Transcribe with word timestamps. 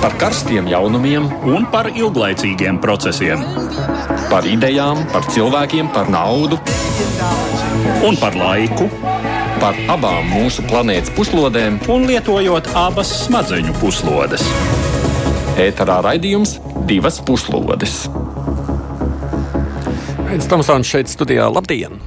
par 0.00 0.16
karstiem 0.16 0.68
jaunumiem 0.70 1.26
un 1.44 1.66
par 1.68 1.90
ilglaicīgiem 1.92 2.78
procesiem. 2.80 3.42
Par 4.30 4.46
idejām, 4.48 5.02
par 5.12 5.26
cilvēkiem, 5.28 5.90
par 5.92 6.08
naudu 6.12 6.56
un 8.06 8.16
par 8.20 8.36
laiku. 8.38 8.88
Par 9.60 9.76
abām 9.92 10.30
mūsu 10.32 10.64
planētas 10.70 11.12
puslodēm, 11.12 11.76
un 11.92 12.06
lietojot 12.08 12.70
abas 12.80 13.10
smadzeņu 13.26 13.74
puslodes. 13.76 14.46
Ēterā 15.60 15.98
raidījums 16.06 16.56
divas 16.88 17.20
puslodes. 17.20 18.06
Pēc 20.30 20.48
tam 20.48 20.64
sāņš 20.64 20.94
šeit 20.94 21.12
studijā 21.12 21.50
Labdien! 21.52 22.00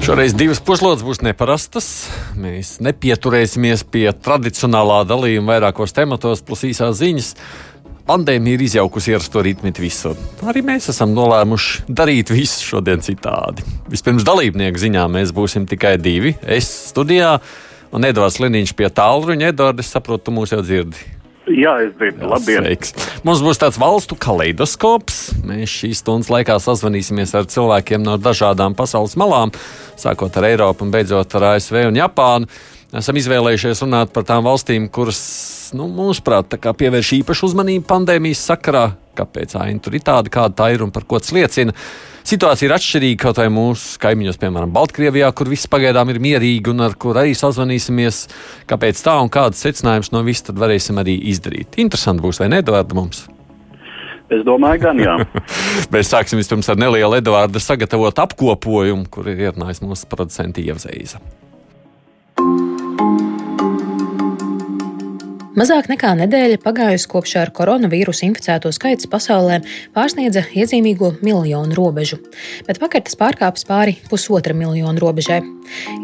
Šoreiz 0.00 0.32
divas 0.32 0.62
puslodes 0.64 1.04
būs 1.04 1.20
neparastas. 1.20 2.08
Mēs 2.40 2.78
nepieturēsimies 2.80 3.82
pie 3.92 4.06
tradicionālā 4.24 5.02
dalījuma 5.08 5.56
vairākos 5.56 5.92
tematos, 5.92 6.40
plus 6.46 6.64
īsās 6.70 6.96
ziņas. 7.02 7.34
Pandēmija 8.08 8.56
ir 8.56 8.64
izjaukusi 8.64 9.12
ierasto 9.12 9.42
ritmu 9.44 9.70
visur. 9.76 10.16
Arī 10.48 10.62
mēs 10.66 10.88
esam 10.90 11.12
nolēmuši 11.14 11.84
darīt 11.86 12.32
visu 12.32 12.64
šodien 12.72 13.04
citādi. 13.04 13.66
Vispirms 13.92 14.24
dalībnieku 14.26 14.80
ziņā 14.80 15.04
mēs 15.12 15.34
būsim 15.36 15.68
tikai 15.68 15.98
divi. 16.00 16.34
Es 16.42 16.70
studijā 16.90 17.36
un 17.92 18.08
Edvards 18.08 18.40
Liniņš 18.40 18.74
pie 18.78 18.88
tālruņa. 18.88 19.52
Edvards, 19.52 19.84
es 19.84 19.92
saprotu, 19.92 20.30
tu 20.30 20.38
mūs 20.40 20.56
jau 20.56 20.64
dzirdi. 20.64 21.19
Jā, 21.50 21.74
es 21.84 21.94
dzirdu. 21.98 22.28
Labdien! 22.30 22.64
Sveiks. 22.64 22.94
Mums 23.26 23.42
būs 23.44 23.60
tāds 23.60 23.78
valstu 23.80 24.16
kaleidoskops. 24.20 25.20
Mēs 25.46 25.72
šīs 25.82 26.02
stundas 26.04 26.30
laikā 26.32 26.56
sazvanīsimies 26.62 27.34
ar 27.38 27.48
cilvēkiem 27.50 28.04
no 28.06 28.16
dažādām 28.20 28.76
pasaules 28.78 29.16
malām, 29.20 29.52
sākot 29.98 30.36
ar 30.38 30.50
Eiropu 30.52 30.86
un 30.86 30.92
beidzot 30.94 31.34
ar 31.38 31.48
ASV 31.54 31.82
un 31.88 31.98
Japānu. 31.98 32.50
Esam 33.00 33.18
izvēlējušies 33.20 33.84
runāt 33.84 34.14
par 34.14 34.24
tām 34.26 34.42
valstīm, 34.46 34.88
kuras, 34.90 35.20
nu, 35.78 35.86
mūsuprāt, 35.94 36.56
pievērš 36.58 37.12
īpašu 37.20 37.50
uzmanību 37.50 37.86
pandēmijas 37.90 38.42
sakarā. 38.50 38.88
Kāpēc 39.18 39.54
aina 39.60 39.82
tur 39.82 39.94
ir 39.94 40.06
tāda, 40.06 40.32
kāda 40.32 40.56
tā 40.58 40.72
ir 40.74 40.82
un 40.86 40.90
par 40.94 41.06
ko 41.06 41.20
tas 41.22 41.34
liecina? 41.34 41.74
Situācija 42.30 42.68
ir 42.68 42.72
atšķirīga 42.76 43.18
kaut 43.24 43.38
vai 43.40 43.48
mūsu 43.50 43.98
kaimiņos, 43.98 44.36
piemēram, 44.38 44.70
Baltkrievijā, 44.70 45.32
kur 45.34 45.48
viss 45.50 45.66
pagaidām 45.70 46.12
ir 46.12 46.20
mierīgi 46.22 46.70
un 46.70 46.84
ar 46.84 46.94
kur 47.00 47.18
arī 47.18 47.32
sazvanīsimies. 47.34 48.20
Kāpēc 48.70 49.00
tā 49.02 49.16
un 49.18 49.32
kādas 49.34 49.64
secinājumus 49.64 50.12
no 50.14 50.22
viss 50.22 50.46
tad 50.46 50.60
varēsim 50.60 51.00
arī 51.02 51.16
izdarīt? 51.32 51.80
Interesanti 51.82 52.22
būs, 52.22 52.38
vai 52.38 52.52
ne, 52.52 52.60
Edvards, 52.62 52.94
mums? 52.94 53.24
Es 54.30 54.46
domāju, 54.46 54.84
gan 54.84 55.02
jā. 55.02 55.16
Mēs 55.96 56.12
sāksim 56.12 56.38
vispirms 56.38 56.70
ar 56.70 56.78
nelielu 56.78 57.18
Edvarda 57.18 57.58
sagatavotu 57.58 58.22
apkopojumu, 58.22 59.10
kur 59.10 59.26
ir 59.32 59.48
ierunājis 59.48 59.82
mūsu 59.82 60.06
producents 60.12 60.62
Ievzeiza. 60.62 61.18
Mazāk 65.60 65.90
nekā 65.90 66.14
nedēļa 66.16 66.56
pagājusi 66.62 67.08
kopš 67.10 67.34
ar 67.36 67.50
koronavīrusu 67.52 68.22
inficēto 68.24 68.70
skaits 68.72 69.04
pasaulē 69.12 69.58
pārsniedza 69.92 70.46
iezīmīgo 70.56 71.10
miljonu 71.20 71.76
robežu, 71.76 72.16
bet 72.64 72.80
vakar 72.80 73.02
tas 73.04 73.18
pārkāpis 73.20 73.66
pāri 73.68 73.98
pusotra 74.08 74.56
miljonu 74.56 75.02
robežai. 75.02 75.42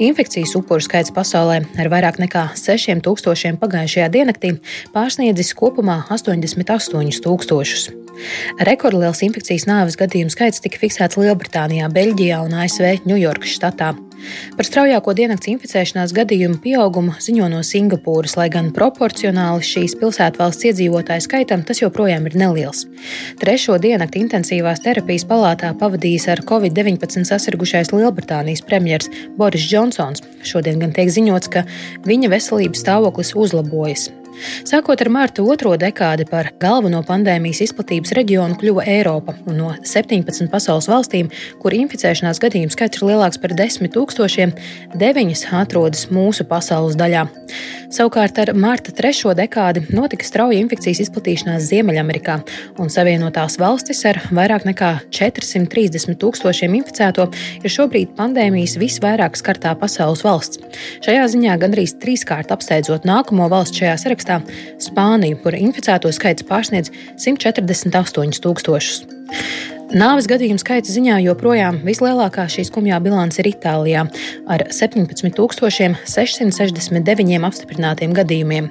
Infekcijas 0.05 0.53
upuru 0.61 0.85
skaits 0.85 1.15
pasaulē 1.17 1.63
ar 1.81 1.89
vairāk 1.89 2.21
nekā 2.21 2.51
6000 2.61 3.57
pagājušajā 3.63 4.11
diennaktī 4.13 4.59
pārsniedzis 4.93 5.55
kopumā 5.57 6.03
88 6.13 7.25
tūkstošus. 7.25 7.89
Rekordliels 8.69 9.25
infekcijas 9.25 9.65
nāves 9.71 9.97
gadījumu 9.97 10.37
skaits 10.37 10.61
tika 10.65 10.85
fiksēts 10.85 11.17
Lielbritānijā, 11.17 11.89
Beļģijā 11.97 12.45
un 12.45 12.61
ASV 12.61 13.09
Ņujorkas 13.09 13.57
štatā. 13.57 13.95
Par 14.57 14.67
straujāko 14.69 15.15
diennakts 15.17 15.51
inficēšanās 15.53 16.15
gadījumu 16.17 16.59
pieaugumu 16.65 17.15
ziņo 17.23 17.49
no 17.53 17.63
Singapūras, 17.67 18.37
lai 18.39 18.49
gan 18.53 18.73
proporcionāli 18.77 19.65
šīs 19.67 19.97
pilsētvalsts 20.01 20.69
iedzīvotāju 20.71 21.27
skaitam 21.27 21.65
tas 21.67 21.83
joprojām 21.83 22.29
ir 22.31 22.39
neliels. 22.41 22.85
Trešo 23.41 23.79
diennakti 23.83 24.23
intensīvās 24.25 24.83
terapijas 24.85 25.27
palātā 25.29 25.73
pavadījis 25.79 26.29
ar 26.35 26.45
covid-19 26.49 27.29
sasirgušais 27.29 27.95
Lielbritānijas 27.95 28.65
premjers 28.67 29.11
Boris 29.39 29.69
Džonsons. 29.69 30.25
Šodien 30.47 30.81
gan 30.83 30.97
tiek 30.97 31.13
ziņots, 31.13 31.53
ka 31.53 31.67
viņa 32.07 32.33
veselības 32.37 32.87
stāvoklis 32.87 33.37
uzlabojas. 33.37 34.11
Sākot 34.67 35.01
ar 35.01 35.09
marta 35.13 35.45
otro 35.47 35.73
dekādi 35.81 36.27
par 36.29 36.51
galveno 36.61 37.01
pandēmijas 37.07 37.63
izplatības 37.67 38.13
reģionu 38.19 38.59
kļuva 38.61 38.85
Eiropa, 38.91 39.37
un 39.49 39.61
no 39.61 39.71
17 39.81 40.51
pasaules 40.53 40.89
valstīm, 40.91 41.31
kur 41.63 41.77
inficēšanās 41.77 42.41
gadījumu 42.43 42.75
skaits 42.75 43.01
ir 43.01 43.09
lielāks 43.11 43.41
par 43.41 43.55
10 43.57 43.93
tūkstošiem, 43.95 44.53
9 45.01 45.47
atrodas 45.61 46.07
mūsu 46.13 46.47
pasaules 46.49 46.99
daļā. 47.01 47.25
Savukārt 47.97 48.39
ar 48.43 48.51
marta 48.59 48.93
trešo 48.93 49.31
dekādi 49.39 49.85
notika 49.95 50.27
strauja 50.27 50.59
infekcijas 50.59 51.05
izplatīšanās 51.05 51.69
Ziemeļamerikā, 51.71 52.41
un 52.83 52.91
Savienotās 52.93 53.61
valstis 53.63 54.03
ar 54.11 54.19
vairāk 54.35 54.67
nekā 54.67 54.91
430 55.15 56.19
tūkstošiem 56.21 56.75
inficēto 56.81 57.29
ir 57.63 57.73
šobrīd 57.73 58.17
pandēmijas 58.19 58.77
visvairāk 58.83 59.39
skartā 59.39 59.77
pasaules 59.79 60.25
valsts. 60.27 60.61
Šajā 61.07 61.29
ziņā 61.37 61.57
gandrīz 61.63 61.95
trīskārt 62.03 62.51
apsteidzot 62.53 63.07
nākamo 63.09 63.47
valstu 63.53 63.85
šajā 63.85 63.95
sarakstā 64.03 64.26
sarakstā 64.27 64.43
Spāniju, 64.83 65.39
kur 65.43 65.55
inficēto 65.55 66.11
skaits 66.13 66.45
pārsniedz 66.47 66.91
148 67.17 68.43
tūkstošus. 68.43 69.07
Nāves 69.95 70.27
gadījumu 70.27 70.59
skaita 70.59 70.91
ziņā 70.91 71.21
joprojām 71.23 71.77
vislielākā 71.87 72.51
šī 72.51 72.65
skumjā 72.67 72.97
bilance 73.05 73.39
ir 73.39 73.47
Itālijā 73.53 74.01
ar 74.51 74.65
17,669 74.75 77.47
apstiprinātiem 77.47 78.11
gadījumiem. 78.17 78.67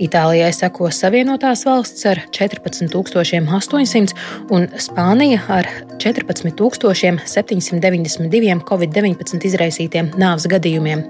Itālijai 0.00 0.48
seko 0.56 0.88
Savienotās 0.96 1.68
valsts 1.68 2.08
ar 2.08 2.24
14,800 2.32 4.16
un 4.56 4.64
Spānija 4.80 5.44
ar 5.58 5.68
14,792 6.00 8.64
covid-19 8.72 9.44
izraisītiem 9.52 10.08
nāves 10.16 10.48
gadījumiem. 10.48 11.04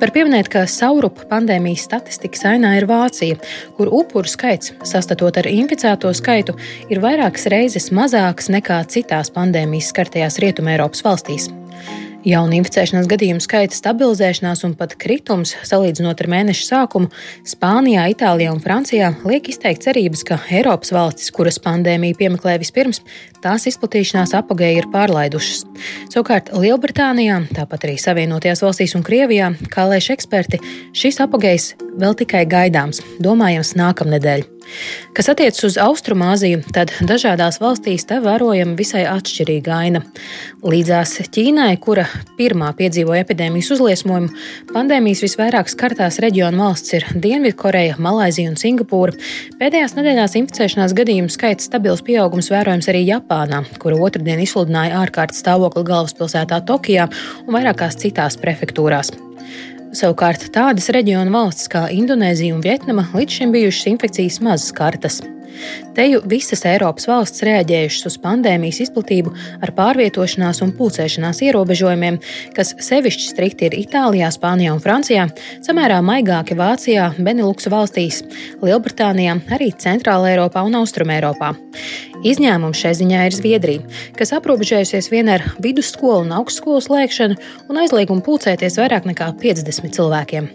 Var 0.00 0.12
pieminēt, 0.14 0.48
ka 0.52 0.62
saurupa 0.70 1.26
pandēmijas 1.30 1.84
statistikas 1.88 2.44
ainā 2.48 2.72
ir 2.78 2.86
Vācija, 2.88 3.38
kur 3.76 3.90
upuru 4.00 4.30
skaits, 4.30 4.72
sastatot 4.88 5.40
ar 5.40 5.48
inficēto 5.50 6.12
skaitu, 6.16 6.54
ir 6.92 7.02
vairākas 7.02 7.48
reizes 7.52 7.90
mazāks 7.94 8.50
nekā 8.52 8.69
citās 8.90 9.32
pandēmijas 9.34 9.90
skartajās 9.94 10.38
Rietumēropas 10.42 11.04
valstīs. 11.06 11.50
Jaunu 12.20 12.58
inficēšanās 12.58 13.06
gadījumu 13.08 13.40
skaita 13.40 13.72
stabilizēšanās 13.72 14.60
un 14.68 14.74
pat 14.76 14.92
kritums, 15.00 15.54
salīdzinot 15.64 16.20
ar 16.20 16.28
mēneša 16.28 16.66
sākumu, 16.66 17.08
Spānijā, 17.48 18.04
Itālijā 18.12 18.52
un 18.52 18.60
Francijā 18.60 19.14
liek 19.24 19.48
izteikt 19.48 19.86
cerības, 19.86 20.26
ka 20.28 20.36
Eiropas 20.52 20.92
valstis, 20.92 21.32
kuras 21.32 21.56
pandēmija 21.64 22.18
piemeklē 22.20 22.58
vispirms, 22.60 23.00
tās 23.44 23.66
izplatīšanās 23.70 24.34
apagēji 24.38 24.82
ir 24.82 24.88
pārlaidušas. 24.92 25.64
Savukārt 26.12 26.52
Lielbritānijā, 26.56 27.40
tāpat 27.56 27.88
arī 27.88 27.96
Savienotajās 28.00 28.64
valstīs 28.64 28.96
un 28.98 29.04
Krievijā, 29.06 29.52
kā 29.72 29.88
lēš 29.90 30.12
eksperti, 30.16 30.62
šis 30.96 31.20
apagējs 31.26 31.74
vēl 32.00 32.16
tikai 32.22 32.46
gaidāms, 32.50 33.02
domājams, 33.22 33.76
nākamnedēļ. 33.80 34.48
Kas 35.16 35.28
attiecas 35.32 35.64
uz 35.66 35.76
Austrumāziju, 35.80 36.60
tad 36.74 36.92
dažādās 37.06 37.58
valstīs 37.62 38.06
te 38.06 38.20
vērojama 38.22 38.76
visai 38.78 39.02
atšķirīga 39.10 39.72
aina. 39.74 40.02
Līdzās 40.62 41.16
Ķīnai, 41.32 41.72
kura 41.82 42.04
pirmā 42.38 42.70
piedzīvoja 42.78 43.24
epidēmijas 43.24 43.72
uzliesmojumu, 43.74 44.30
pandēmijas 44.70 45.24
visvairāk 45.24 45.70
skartās 45.72 46.20
reģionu 46.22 46.62
valsts 46.62 46.94
ir 46.98 47.06
Dienvidkoreja, 47.10 47.98
Malaizija 48.02 48.52
un 48.52 48.58
Singapūra. 48.60 49.16
Pēdējās 49.60 49.96
nedēļās 49.98 50.36
inficēšanās 50.42 50.94
gadījumu 50.98 51.32
skaits 51.32 51.66
stabils 51.70 52.04
pieaugums 52.06 52.52
vērojams 52.52 52.90
arī 52.92 53.02
Japānā, 53.08 53.29
kura 53.78 53.98
otrdien 54.02 54.40
izsludināja 54.42 54.98
ārkārtas 55.04 55.38
stāvokli 55.44 55.84
galvaspilsētā 55.86 56.60
Tokijā 56.66 57.06
un 57.46 57.54
vairākās 57.54 57.98
citās 58.02 58.38
prefektūrās. 58.40 59.12
Savukārt 59.94 60.48
tādas 60.54 60.90
reģionu 60.94 61.32
valstis 61.34 61.70
kā 61.70 61.88
Indonēzija 61.94 62.54
un 62.54 62.62
Vietnama 62.62 63.08
līdz 63.14 63.40
šim 63.40 63.54
bijušas 63.54 63.88
infekcijas 63.90 64.40
maz 64.42 64.66
skartas. 64.70 65.20
Te 65.94 66.04
jau 66.06 66.20
visas 66.30 66.60
Eiropas 66.70 67.08
valsts 67.10 67.42
reaģējušas 67.42 68.06
uz 68.06 68.16
pandēmijas 68.22 68.78
izplatību 68.84 69.32
ar 69.58 69.72
pārvietošanās 69.74 70.62
un 70.62 70.70
pulcēšanās 70.78 71.40
ierobežojumiem, 71.48 72.20
kas 72.54 72.76
sevišķi 72.86 73.26
strikti 73.32 73.66
ir 73.66 73.74
Itālijā, 73.80 74.28
Spānijā 74.30 74.76
un 74.76 74.82
Francijā, 74.84 75.26
samērā 75.66 75.98
maigāki 76.06 76.54
Vācijā, 76.58 77.10
Beneluksu 77.18 77.74
valstīs, 77.74 78.22
Lielbritānijā, 78.62 79.40
arī 79.50 79.72
Centrāla 79.82 80.30
Eiropā 80.30 80.62
un 80.68 80.78
Austrumē 80.78 81.18
Eiropā. 81.18 81.56
Izņēmums 82.20 82.78
šai 82.84 82.94
ziņā 83.00 83.26
ir 83.26 83.34
Zviedrija, 83.34 84.00
kas 84.14 84.34
aprobežējusies 84.36 85.10
vien 85.10 85.32
ar 85.32 85.46
vidusskolu 85.58 86.26
un 86.26 86.34
augstskolu 86.38 86.82
slēgšanu 86.86 87.38
un 87.66 87.82
aizliegumu 87.82 88.22
pulcēties 88.22 88.78
vairāk 88.78 89.10
nekā 89.10 89.32
50 89.42 89.96
cilvēkiem. 89.96 90.52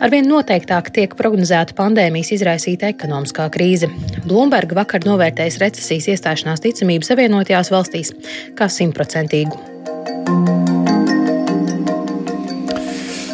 Arvien 0.00 0.28
noteiktāk 0.28 0.90
tiek 0.94 1.14
prognozēta 1.16 1.72
pandēmijas 1.78 2.32
izraisīta 2.36 2.90
ekonomiskā 2.92 3.46
krīze. 3.52 3.88
Bloomberg 4.26 4.59
vakar 4.76 5.04
novērtējis 5.06 5.58
recesijas 5.62 6.08
iestāšanās 6.14 6.62
ticamību 6.64 7.06
Savienotajās 7.06 7.70
valstīs 7.72 8.12
kā 8.58 8.68
simtprocentīgu. 8.70 9.56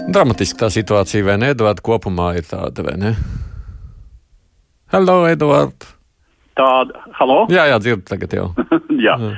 Dramatiski 0.07 0.61
tā 0.61 0.71
situācija, 0.71 1.27
vai 1.27 1.37
ne? 1.43 1.51
Edvards 1.55 1.83
kopumā 1.85 2.37
ir 2.39 2.47
tāda, 2.47 2.85
vai 2.87 2.95
ne? 3.01 3.13
Hello, 4.95 5.25
Edvards! 5.27 5.97
Tāda, 6.57 7.03
halo? 7.19 7.43
Jā, 7.53 7.67
jā, 7.73 7.81
dzirdu 7.83 8.07
tagad 8.09 8.33
jau. 8.33 8.47
jā. 9.07 9.17
jā, 9.19 9.33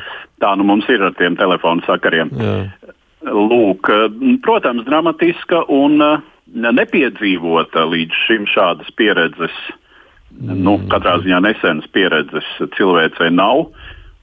tā 0.44 0.52
nu 0.60 0.66
mums 0.68 0.86
ir 0.92 1.02
ar 1.02 1.16
tiem 1.18 1.38
telefonu 1.40 1.82
sakariem. 1.88 2.30
Jā. 2.36 2.58
Lūk, 3.26 3.90
protams, 4.44 4.84
dramatiska 4.86 5.64
un 5.74 5.98
uh, 6.04 6.20
nepiedzīvota 6.54 7.82
līdz 7.90 8.22
šim 8.26 8.46
šādas 8.48 8.92
pieredzes, 8.96 9.56
mm. 10.40 10.58
nu, 10.64 10.78
katrā 10.92 11.18
ziņā 11.24 11.42
nesenas 11.44 11.88
pieredzes 11.94 12.48
cilvēcei 12.76 13.30
nav. 13.34 13.68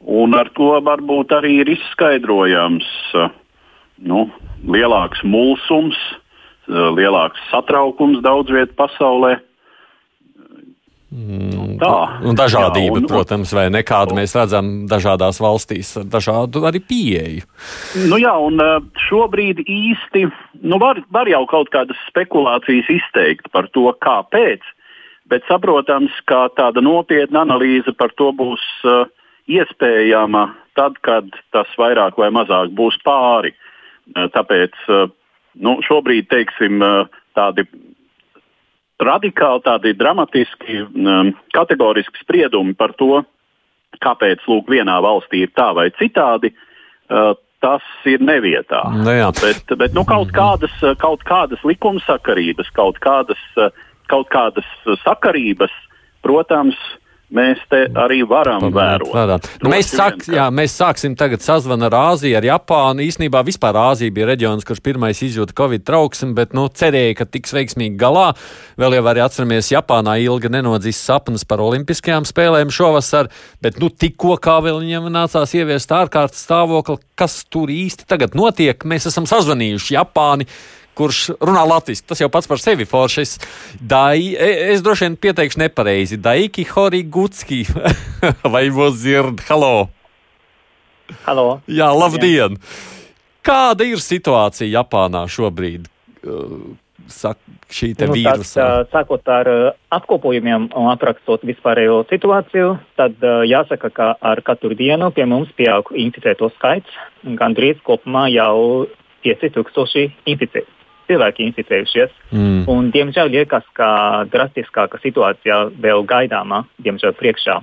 Un 0.06 0.36
ar 0.38 0.52
to 0.54 0.76
varbūt 0.86 1.34
arī 1.34 1.60
ir 1.64 1.72
izskaidrojams 1.74 2.86
nu, 4.06 4.28
lielāks 4.70 5.24
mulsums, 5.26 5.98
lielāks 6.68 7.42
satraukums 7.50 8.22
daudz 8.26 8.54
vietā 8.54 8.76
pasaulē. 8.86 9.38
Mm, 11.16 11.78
tā. 11.80 11.98
Un 12.28 12.36
dažādība, 12.36 12.98
jā, 12.98 13.00
un, 13.00 13.06
protams, 13.08 13.52
vai 13.56 13.70
nekāda 13.72 14.18
mēs 14.18 14.34
redzam 14.36 14.72
dažādās 14.92 15.40
valstīs 15.40 15.94
ar 16.02 16.08
dažādu 16.12 16.66
arī 16.68 16.82
pieeju. 16.84 17.46
Nu 18.10 18.20
jā, 18.20 18.34
un 18.36 18.60
šobrīd 19.06 19.62
īsti 19.64 20.26
nu 20.68 20.80
var, 20.82 21.00
var 21.16 21.30
jau 21.32 21.46
kaut 21.48 21.72
kādas 21.72 22.00
spekulācijas 22.10 22.90
izteikt 22.98 23.48
par 23.56 23.70
to, 23.72 23.88
kāpēc, 24.04 24.66
bet 25.32 25.46
saprotams, 25.50 26.14
ka 26.30 26.48
tāda 26.58 26.84
nopietna 26.84 27.44
analīze 27.46 27.94
par 27.98 28.14
to 28.20 28.32
būs 28.36 28.64
uh, 28.86 29.06
iespējama 29.48 30.48
tad, 30.76 30.98
kad 31.06 31.30
tas 31.56 31.70
vairāk 31.80 32.20
vai 32.20 32.32
mazāk 32.36 32.74
būs 32.76 32.98
pāri. 33.06 33.54
Uh, 34.16 34.28
tāpēc 34.34 34.76
uh, 34.90 35.08
nu, 35.56 35.78
šobrīd, 35.86 36.28
teiksim, 36.32 36.84
tādi 37.36 37.64
radikāli 39.00 39.64
tādi 39.66 39.94
dramatiski, 39.98 40.84
um, 40.84 41.32
kategoriski 41.56 42.22
spriedumi 42.24 42.76
par 42.78 42.96
to, 43.00 43.24
kāpēc 44.04 44.44
lūk, 44.50 44.70
vienā 44.72 45.00
valstī 45.04 45.46
ir 45.46 45.52
tā 45.56 45.72
vai 45.76 45.90
citādi. 46.00 46.54
Uh, 47.06 47.34
tas 47.64 47.86
ir 48.06 48.22
nevietā. 48.22 48.84
Nu, 48.94 49.10
bet, 49.40 49.72
bet 49.80 49.96
nu, 49.96 50.04
kaut, 50.06 50.30
kādas, 50.36 50.74
kaut 51.02 51.24
kādas 51.26 51.64
likumsakarības, 51.66 52.70
kaut 52.76 53.00
kādas, 53.02 53.42
kaut 54.12 54.30
kādas 54.34 54.68
sakarības, 55.04 55.74
protams, 56.26 56.78
uh, 56.78 57.02
mēs 57.34 57.62
te 57.72 57.82
arī 57.98 58.22
varam 58.28 58.64
Pamanāt, 58.64 59.04
vērot. 59.14 59.48
Nu, 59.64 59.70
mēs, 59.72 59.90
sāk, 59.96 60.26
jā, 60.30 60.46
mēs 60.54 60.76
sāksim 60.78 61.16
tagad 61.18 61.44
sazvanu 61.44 61.88
ar 61.88 61.96
Āziju, 62.12 62.36
ar 62.38 62.46
Japānu. 62.46 63.06
Īsnībā 63.06 63.42
vispār 63.48 63.78
Āzija 63.82 64.14
bija 64.14 64.30
reģions, 64.30 64.66
kurš 64.68 64.82
pirmais 64.86 65.22
izjūta 65.26 65.56
Covid 65.58 65.86
trauksmi, 65.88 66.34
bet 66.38 66.54
nu, 66.58 66.68
cerēja, 66.70 67.18
ka 67.20 67.30
tiks 67.30 67.56
veiksmīgi 67.56 67.98
galā. 68.02 68.28
Vēl 68.82 68.98
jau 69.00 69.04
arī 69.12 69.26
atceramies, 69.26 69.74
Japānā 69.74 70.18
ilgi 70.24 70.52
nenodzīs 70.54 71.02
sapnis 71.02 71.48
par 71.48 71.64
olimpiskajām 71.66 72.28
spēlēm 72.30 72.74
šovasar, 72.74 73.32
bet 73.64 73.82
nu, 73.82 73.90
tikko 73.90 74.38
kā 74.42 74.60
vēl 74.66 74.84
viņam 74.84 75.10
nācās 75.14 75.58
ieviest 75.58 75.94
ārkārtas 75.96 76.46
stāvokli, 76.46 77.00
kas 77.18 77.42
tur 77.50 77.74
īsti 77.74 78.08
tagad 78.10 78.38
notiek, 78.38 78.86
mēs 78.88 79.10
esam 79.12 79.28
sazvanījuši 79.30 79.98
Japāni 79.98 80.50
kurš 80.96 81.36
runā 81.44 81.66
latviešu. 81.68 82.06
Tas 82.10 82.24
jau 82.24 82.30
pats 82.32 82.50
par 82.50 82.62
sevi 82.62 82.88
foršs. 82.90 83.38
E, 83.80 84.52
es 84.72 84.84
droši 84.86 85.10
vien 85.10 85.20
pieteikšu 85.28 85.62
nepareizi. 85.66 86.20
Daiki 86.22 86.66
Horigutski 86.72 87.64
vai 88.54 88.68
Vozird. 88.74 89.44
Halo! 89.50 89.90
Halo! 91.26 91.60
Jā, 91.70 91.92
labdien! 91.94 92.58
Kāda 93.46 93.86
ir 93.86 94.02
situācija 94.02 94.72
Japānā 94.80 95.28
šobrīd? 95.30 95.86
Sak, 97.14 97.38
šī 97.70 97.92
te 97.94 98.08
nu, 98.10 98.16
vīrusa. 98.18 98.56
Tad, 98.58 98.88
sākot 98.90 99.30
ar 99.30 99.50
apkopojumiem 99.94 100.72
un 100.74 100.88
aprakstot 100.90 101.46
vispārējo 101.46 102.00
situāciju, 102.10 102.72
tad 102.98 103.22
jāsaka, 103.46 103.92
ka 103.94 104.08
ar 104.18 104.42
katru 104.48 104.74
dienu 104.74 105.12
pie 105.14 105.28
mums 105.30 105.52
pieaug 105.60 105.94
inficēto 105.94 106.50
skaits. 106.56 106.98
Gandrīz 107.38 107.78
kopumā 107.86 108.26
jau 108.34 108.88
5000 109.26 110.10
inficēti 110.26 110.75
cilvēki 111.10 111.46
inficējušies. 111.50 112.12
Mm. 112.32 112.66
Un, 112.72 112.90
diemžēl 112.94 113.32
liekas, 113.34 113.66
ka 113.78 113.88
drastiskāka 114.32 115.00
situācija 115.04 115.66
vēl 115.82 116.06
gaidāma, 116.10 116.66
diemžēl 116.84 117.16
priekšā. 117.20 117.62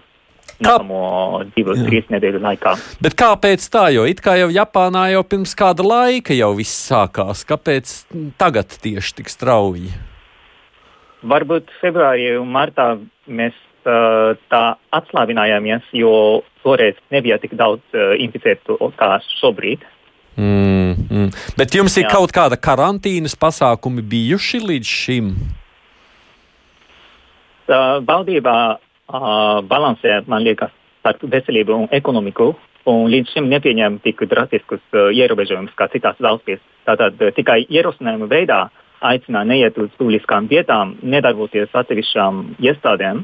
Nākamo 0.63 1.43
divu, 1.57 1.75
Jā. 1.75 1.87
trīs 1.87 2.09
nedēļu 2.13 2.41
laikā. 2.43 2.75
Bet 3.03 3.17
kāpēc 3.19 3.65
tā? 3.73 3.89
Jo 3.95 4.05
it 4.07 4.21
kā 4.23 4.37
jau 4.39 4.51
Japānā 4.53 5.09
jau 5.15 5.23
pirms 5.27 5.55
kāda 5.59 5.87
laika 5.87 6.37
jau 6.37 6.53
viss 6.59 6.87
sākās. 6.91 7.43
Kāpēc 7.49 7.95
tagad 8.39 8.75
tieši 8.83 9.19
tik 9.19 9.33
strauji? 9.33 9.91
Varbūt 11.23 11.71
februārī 11.81 12.33
un 12.39 12.51
martā 12.55 12.93
mēs 13.27 13.55
uh, 13.87 14.35
tā 14.51 14.63
atslābinājāmies, 14.95 15.87
jo 15.95 16.43
toreiz 16.63 16.99
nebija 17.15 17.39
tik 17.43 17.55
daudz 17.59 17.83
uh, 17.95 18.15
inficētu 18.19 18.79
kā 18.99 19.17
šobrīd. 19.41 19.87
Mm, 20.37 20.95
mm. 21.11 21.31
Bet 21.57 21.75
jums 21.77 21.97
ir 21.99 22.07
Jā. 22.07 22.15
kaut 22.15 22.33
kāda 22.33 22.57
karantīnas 22.57 23.35
pasākumi 23.37 24.05
bijuši 24.15 24.63
līdz 24.65 24.93
šim? 25.03 25.33
Valdībā 28.09 28.57
uh, 28.73 29.61
balansē, 29.69 30.23
man 30.29 30.45
liekas, 30.45 30.73
starp 31.01 31.25
veselību 31.31 31.83
un 31.85 31.89
ekonomiku. 31.93 32.53
Un 32.91 33.07
līdz 33.13 33.37
šim 33.37 33.47
nepieņēma 33.53 34.03
tik 34.03 34.25
drastiskus 34.31 34.83
uh, 34.97 35.13
ierobežojumus 35.15 35.75
kā 35.79 35.87
citās 35.93 36.19
valstīs. 36.19 36.63
Tātad 36.89 37.21
uh, 37.21 37.31
tikai 37.37 37.61
ierosinājumu 37.71 38.27
veidā 38.31 38.65
aicina 39.03 39.45
neiet 39.47 39.79
uz 39.79 39.91
publiskām 39.99 40.49
vietām, 40.51 40.97
nedarboties 41.03 41.71
atsevišķām 41.75 42.43
iestādēm. 42.63 43.23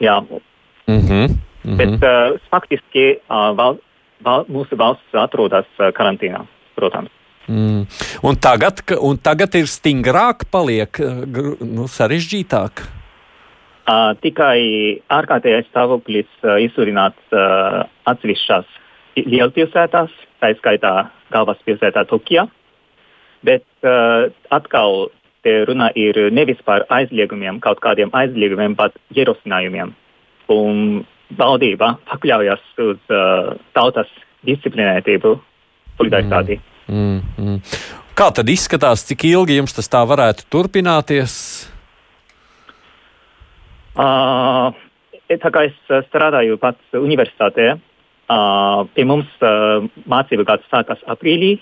Jā. 0.00 0.20
Mm 0.20 1.00
-hmm. 1.00 1.28
Mm 1.64 1.70
-hmm. 1.70 1.76
Bet 1.76 1.94
uh, 2.02 2.40
faktiski 2.50 3.16
uh, 3.28 3.56
val, 3.56 3.78
val, 4.24 4.46
mūsu 4.48 4.78
valsts 4.80 5.16
atrodas 5.16 5.68
karantīnā, 5.96 6.44
protams. 6.78 7.12
Mm. 7.50 7.86
Un, 8.22 8.36
tagad, 8.38 8.82
un 9.00 9.18
tagad 9.18 9.56
ir 9.58 9.66
stingrāk, 9.66 10.46
paliek 10.52 11.00
nu, 11.00 11.88
sarežģītāk. 11.90 12.84
Uh, 13.90 14.12
tikai 14.22 14.60
ārkārtējais 15.10 15.66
stāvoklis 15.72 16.28
uh, 16.44 16.60
izsurināts 16.62 17.32
uh, 17.34 17.80
atsevišķās 18.06 18.68
lielpilsētās, 19.18 20.12
tā 20.38 20.52
skaitā 20.60 20.92
galvaspilsētā 21.34 22.04
Tokijā. 22.06 22.44
Bet 23.42 23.66
uh, 23.82 24.28
atkal 24.52 25.08
te 25.42 25.56
runa 25.66 25.88
ir 25.98 26.28
nevis 26.36 26.60
par 26.62 26.84
aizliegumiem, 26.92 27.58
kaut 27.64 27.80
kādiem 27.82 28.12
aizliegumiem, 28.14 28.76
bet 28.78 28.94
ierosinājumiem. 29.16 29.94
Un 30.52 31.02
valdība 31.38 31.94
pakļaujas 32.10 32.62
uz 32.86 33.14
uh, 33.14 33.54
tautas 33.76 34.10
disciplinētību, 34.46 35.34
solidaritāti. 35.98 36.60
Mm, 36.88 37.20
mm, 37.20 37.44
mm. 37.44 37.60
Kā 38.18 38.30
tad 38.36 38.50
izskatās, 38.52 39.04
cik 39.08 39.24
ilgi 39.30 39.60
jums 39.60 39.76
tas 39.76 39.88
tā 39.88 40.00
varētu 40.08 40.44
turpināties? 40.52 41.34
Uh, 44.00 44.72
tā 45.30 45.52
kā 45.52 45.66
es 45.68 45.76
uh, 45.88 46.02
strādāju 46.08 46.58
pats 46.60 46.98
universitātē, 46.98 47.72
uh, 47.76 48.82
pie 48.94 49.06
mums 49.08 49.30
uh, 49.44 49.86
mācību 50.10 50.46
gads 50.48 50.68
sākās 50.72 51.02
aprīlī, 51.10 51.54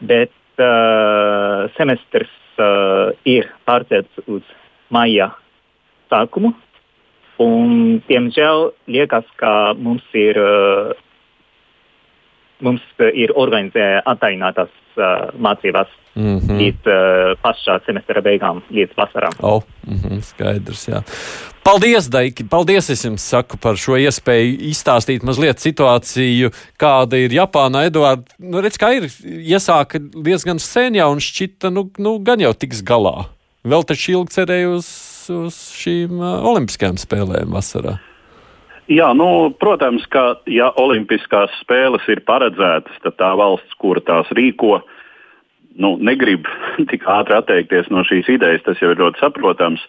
bet 0.00 0.34
uh, 0.60 1.66
semestrs 1.76 2.32
uh, 2.60 3.12
ir 3.28 3.48
pārcelts 3.68 4.26
uz 4.26 4.44
maija 4.92 5.32
sākumu. 6.12 6.54
Un, 7.42 8.00
diemžēl 8.08 8.70
liekas, 8.88 9.26
ka 9.36 9.74
mums 9.76 10.04
ir, 10.16 10.38
uh, 10.40 10.94
mums 12.64 12.84
ir 13.12 13.34
organizēta 13.36 14.00
attālinātas 14.08 14.72
uh, 14.96 15.28
mācības 15.36 15.90
mm 16.16 16.38
-hmm. 16.38 16.60
līdz 16.60 16.88
uh, 16.88 17.34
pašā 17.42 17.80
semestra 17.84 18.22
beigām, 18.24 18.62
līdz 18.70 18.96
vasaram. 18.96 19.36
Oh, 19.42 19.62
mm 19.86 19.98
-hmm, 20.00 20.22
skaidrs, 20.22 20.88
jā. 20.88 21.02
Paldies, 21.66 22.08
Daiki! 22.08 22.44
Paldies, 22.44 22.90
es 22.90 23.04
jums 23.04 23.22
saku 23.22 23.56
par 23.58 23.76
šo 23.76 23.96
iespēju 23.98 24.58
izstāstīt 24.70 25.24
mazliet 25.26 25.58
situāciju, 25.58 26.52
kāda 26.78 27.16
ir 27.16 27.30
Japānā. 27.30 27.86
Eduard, 27.86 28.22
nu, 28.38 28.60
redz, 28.60 28.78
kā 28.78 28.92
ir 28.96 29.10
iesāka 29.24 29.98
diezgan 29.98 30.58
sen 30.58 30.94
jau 30.94 31.10
un 31.12 31.18
šķita, 31.18 31.70
nu, 31.70 31.90
nu 31.98 32.18
gan 32.18 32.40
jau 32.40 32.52
tiks 32.54 32.84
galā. 32.86 33.26
Vēl 33.64 33.82
taču 33.82 34.12
ilgi 34.12 34.32
cerēju 34.32 34.76
uz 34.76 35.15
uz 35.32 35.56
šīm 35.76 36.20
Olimpiskajām 36.20 36.98
spēlēm 37.00 37.54
vasarā? 37.54 37.96
Jā, 38.86 39.08
nu, 39.18 39.50
protams, 39.58 40.04
ka 40.14 40.36
ja 40.46 40.68
Olimpiskās 40.78 41.50
spēles 41.62 42.04
ir 42.12 42.22
paredzētas, 42.26 43.00
tad 43.02 43.16
tā 43.18 43.32
valsts, 43.38 43.74
kura 43.82 44.02
tās 44.06 44.30
rīko, 44.38 44.78
nu, 45.82 45.96
negrib 45.98 46.46
tik 46.90 47.06
ātri 47.10 47.34
atteikties 47.38 47.90
no 47.90 48.04
šīs 48.06 48.30
idejas. 48.36 48.62
Tas 48.66 48.82
jau 48.82 48.92
ir 48.94 49.02
ļoti 49.02 49.22
saprotams. 49.24 49.82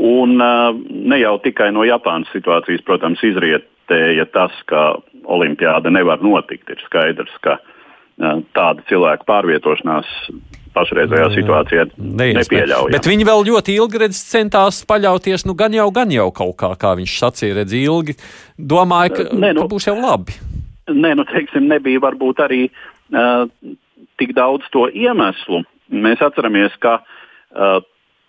Un 0.00 0.38
ne 0.38 1.18
jau 1.20 1.34
tikai 1.42 1.72
no 1.74 1.82
Japānas 1.84 2.30
situācijas, 2.32 2.84
protams, 2.86 3.20
izrietēja 3.26 4.24
tas, 4.32 4.54
ka 4.70 4.94
Olimpiāda 5.28 5.90
nevar 5.92 6.22
notikt. 6.24 6.70
Ir 6.70 6.80
skaidrs, 6.86 7.34
ka 7.44 7.58
tāda 8.54 8.86
cilvēku 8.88 9.26
pārvietošanās 9.28 10.08
pašreizējā 10.74 11.28
situācijā 11.34 11.86
nepieļaujami. 11.98 12.94
Bet 12.94 13.08
viņi 13.10 13.26
vēl 13.28 13.44
ļoti 13.50 13.76
ilgi 13.80 14.00
redz, 14.04 14.20
centās 14.30 14.80
paļauties, 14.88 15.44
nu 15.48 15.56
gan 15.58 15.74
jau, 15.74 15.88
gan 15.94 16.12
jau 16.14 16.28
kaut 16.34 16.56
kā, 16.60 16.72
kā 16.80 16.94
viņš 17.00 17.16
sacīja, 17.24 17.58
redz 17.60 17.76
ilgi. 17.76 18.16
Domāju, 18.56 19.16
ka, 19.16 19.28
Nē, 19.34 19.52
nu, 19.58 19.66
būs 19.70 19.90
jau 19.90 19.96
labi. 19.98 20.36
Nē, 20.90 21.14
nu, 21.18 21.26
teiksim, 21.28 21.68
nebija 21.70 22.02
varbūt 22.02 22.42
arī 22.46 22.64
uh, 22.70 23.46
tik 24.20 24.34
daudz 24.38 24.66
to 24.74 24.86
iemeslu. 24.88 25.64
Mēs 25.90 26.22
atceramies, 26.22 26.74
ka 26.82 27.00
uh, 27.02 27.80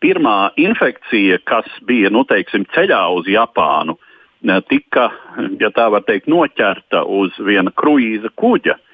pirmā 0.01 0.53
infekcija, 0.61 1.41
kas 1.45 1.69
bija 1.87 2.09
nu, 2.13 2.25
teiksim, 2.29 2.65
ceļā 2.73 3.03
uz 3.17 3.29
Japānu, 3.29 3.97
tika, 4.65 5.11
ja 5.61 5.69
tā 5.69 5.83
var 5.93 6.01
teikt, 6.07 6.25
noķerta 6.31 7.03
uz 7.05 7.35
viena 7.45 7.69
kruīza 7.77 8.31
kuģa. 8.41 8.73
Uh, 8.73 8.87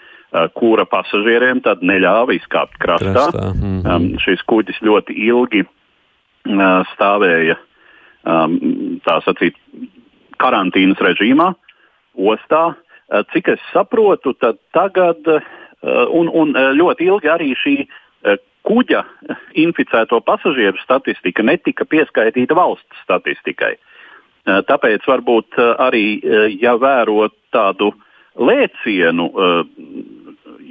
kura 0.54 0.86
pasažieriem 0.86 1.62
tad 1.64 1.84
neļāva 1.86 2.36
izkāpt 2.36 2.78
krastā. 2.82 3.14
krastā. 3.14 3.54
Mm 3.54 3.82
-hmm. 3.82 3.96
um, 3.96 4.20
šis 4.20 4.44
kuģis 4.44 4.82
ļoti 4.84 5.16
ilgi 5.28 5.64
uh, 5.64 6.84
stāvēja 6.96 7.56
um, 8.24 8.58
tā 9.08 9.22
sacīt 9.26 9.56
karantīnas 10.38 11.00
režīmā, 11.00 11.54
ostā. 12.18 12.76
Uh, 13.08 13.24
cik 13.34 13.48
es 13.56 13.64
saprotu, 13.74 14.34
tad 14.34 14.60
tagad 14.76 15.28
uh, 15.28 15.42
un, 16.12 16.28
un 16.28 16.52
ļoti 16.52 17.08
ilgi 17.08 17.32
arī 17.32 17.54
šī 17.56 17.76
uh, 17.88 18.36
kuģa 18.68 19.04
inficēto 19.56 20.20
pasažieru 20.22 20.78
statistika 20.84 21.44
netika 21.44 21.86
pieskaitīta 21.86 22.56
valsts 22.56 23.04
statistikai. 23.04 23.78
Uh, 23.78 24.60
tāpēc 24.68 25.08
varbūt 25.08 25.56
uh, 25.58 25.76
arī, 25.80 26.20
ja 26.60 26.76
vērot 26.76 27.34
tādu 27.52 27.94
lēcienu 28.38 29.32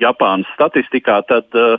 Japānas 0.00 0.48
statistikā, 0.54 1.20
tad, 1.28 1.48
eh, 1.54 1.78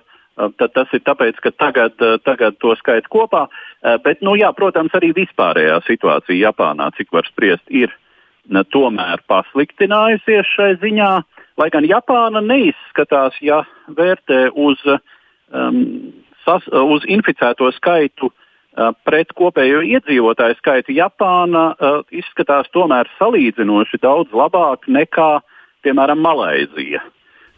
tad 0.57 0.73
tas 0.73 0.93
ir 0.93 1.01
tāpēc, 1.05 1.39
ka 1.41 1.51
tagad, 1.51 1.93
eh, 2.01 2.17
tagad 2.25 2.59
to 2.59 2.75
skaita 2.75 3.07
kopā. 3.09 3.47
Eh, 3.83 3.97
bet, 3.97 4.21
nu, 4.21 4.35
jā, 4.35 4.53
protams, 4.55 4.91
arī 4.91 5.13
vispārējā 5.13 5.81
situācija 5.85 6.51
Japānā, 6.51 6.91
cik 6.95 7.11
var 7.11 7.23
spriest, 7.23 7.63
ir 7.69 7.93
tomēr 8.49 9.19
pasliktinājusies 9.27 10.45
šai 10.55 10.77
ziņā. 10.79 11.23
Lai 11.57 11.69
gan 11.69 11.83
Japāna 11.83 12.41
neizskatās, 12.41 13.33
ja 13.41 13.65
vērtē 13.89 14.51
uz, 14.53 14.77
um, 15.51 16.13
sas, 16.45 16.63
uz 16.71 17.03
inficēto 17.03 17.73
skaitu 17.73 18.29
uh, 18.29 18.93
pret 19.03 19.33
kopējo 19.33 19.81
iedzīvotāju 19.81 20.55
skaitu, 20.61 20.93
Japāna 20.93 21.73
uh, 21.73 22.03
izskatās 22.11 22.69
tomēr 22.71 23.09
salīdzinoši 23.17 23.99
daudz 23.99 24.31
labāk 24.31 24.87
nekā, 24.87 25.41
piemēram, 25.87 26.19
Malaizija. 26.23 27.01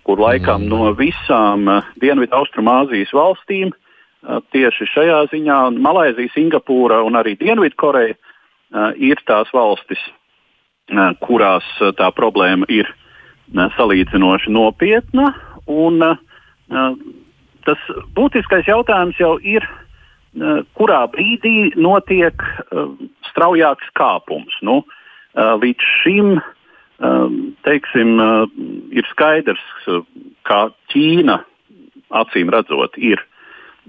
Kur 0.08 0.22
laikam 0.22 0.64
mm. 0.64 0.70
no 0.72 0.94
visām 0.98 1.68
uh, 1.70 1.90
Dienvidu 2.02 2.38
Austrumāzijas 2.38 3.12
valstīm 3.16 3.74
uh, 3.74 4.40
tieši 4.54 4.88
šajā 4.94 5.20
ziņā 5.34 5.60
Malaizija, 5.82 6.34
Singapūra 6.36 7.02
un 7.06 7.20
arī 7.20 7.36
Dienvidkoreja 7.40 8.16
uh, 8.16 8.92
ir 8.96 9.22
tās 9.30 9.52
valstis, 9.56 10.02
kurās 11.22 11.66
tā 12.00 12.08
problēma 12.18 12.66
ir 12.74 12.88
salīdzinoši 13.76 14.50
nopietna. 14.50 15.28
Un, 15.70 16.02
tas 17.62 17.84
būtiskais 18.18 18.66
jautājums 18.66 19.20
jau 19.22 19.36
ir, 19.38 19.68
kurā 20.74 21.04
brīdī 21.14 21.76
notiek 21.78 22.42
straujāks 23.30 23.94
kāpums. 24.02 24.58
Nu, 24.66 24.80
līdz 25.38 25.92
šim 26.00 26.40
uh, 26.40 26.50
teiksim, 27.64 28.20
eh, 28.20 28.48
ir 29.00 29.08
skaidrs, 29.12 29.62
ka 30.44 30.70
Ķīna 30.92 31.40
acīm 32.12 32.52
redzot 32.52 32.98
ir, 32.98 33.22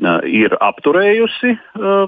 eh, 0.03 0.21
ir 0.25 0.57
apturējusi 0.61 1.57
eh, 1.57 2.07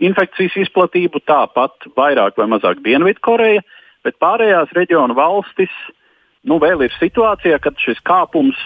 infekcijas 0.00 0.56
izplatību, 0.66 1.22
tāpat 1.26 1.90
vairāk 1.96 2.36
vai 2.36 2.46
mazāk 2.46 2.82
Dienvidkoreja, 2.84 3.62
bet 4.04 4.18
pārējās 4.20 4.72
reģionu 4.74 5.14
valstis 5.14 5.72
nu, 6.44 6.58
vēl 6.60 6.84
ir 6.84 6.92
situācijā, 7.00 7.60
kad 7.60 7.78
šis 7.80 7.98
kāpums 8.04 8.58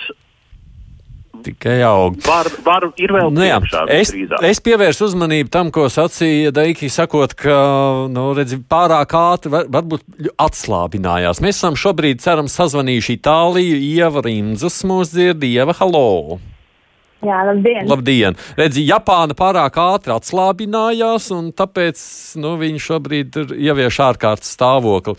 tikai 1.44 1.78
aug. 1.86 2.18
Var, 2.26 2.50
var, 2.66 2.88
ir 3.00 3.14
vēl 3.14 3.32
nu, 3.34 3.44
jā, 3.46 3.60
es, 3.94 4.12
es 4.48 4.62
pievērsu 4.64 5.08
uzmanību 5.08 5.52
tam, 5.54 5.72
ko 5.74 5.86
sacīja 5.92 6.52
Daiki, 6.54 6.90
sakot, 6.92 7.34
ka 7.38 7.56
nu, 8.12 8.28
redzi, 8.38 8.60
pārāk 8.60 9.14
ātri 9.18 9.54
var, 9.54 9.70
varbūt 9.78 10.04
atslābinājās. 10.48 11.42
Mēs 11.44 11.60
esam 11.60 11.78
šobrīd, 11.78 12.22
ceram, 12.24 12.50
sazvanījuši 12.52 13.18
Itāliju. 13.18 13.80
Ieva 13.88 14.22
Rimdzas 14.24 14.82
mūs 14.88 15.14
dzird, 15.14 15.44
Ieva, 15.48 15.76
halo! 15.80 16.38
Jā, 17.18 17.40
labdien! 17.48 17.86
labdien. 17.90 18.36
Redzi, 18.54 18.84
Japāna 18.86 19.34
pārāk 19.38 19.74
ātri 19.82 20.14
atslābinājās, 20.14 21.32
un 21.34 21.50
tāpēc 21.56 22.02
nu, 22.38 22.54
viņi 22.60 22.82
šobrīd 22.84 23.38
ir 23.42 23.54
ievieš 23.70 23.98
ārkārtas 24.06 24.52
stāvokli. 24.54 25.16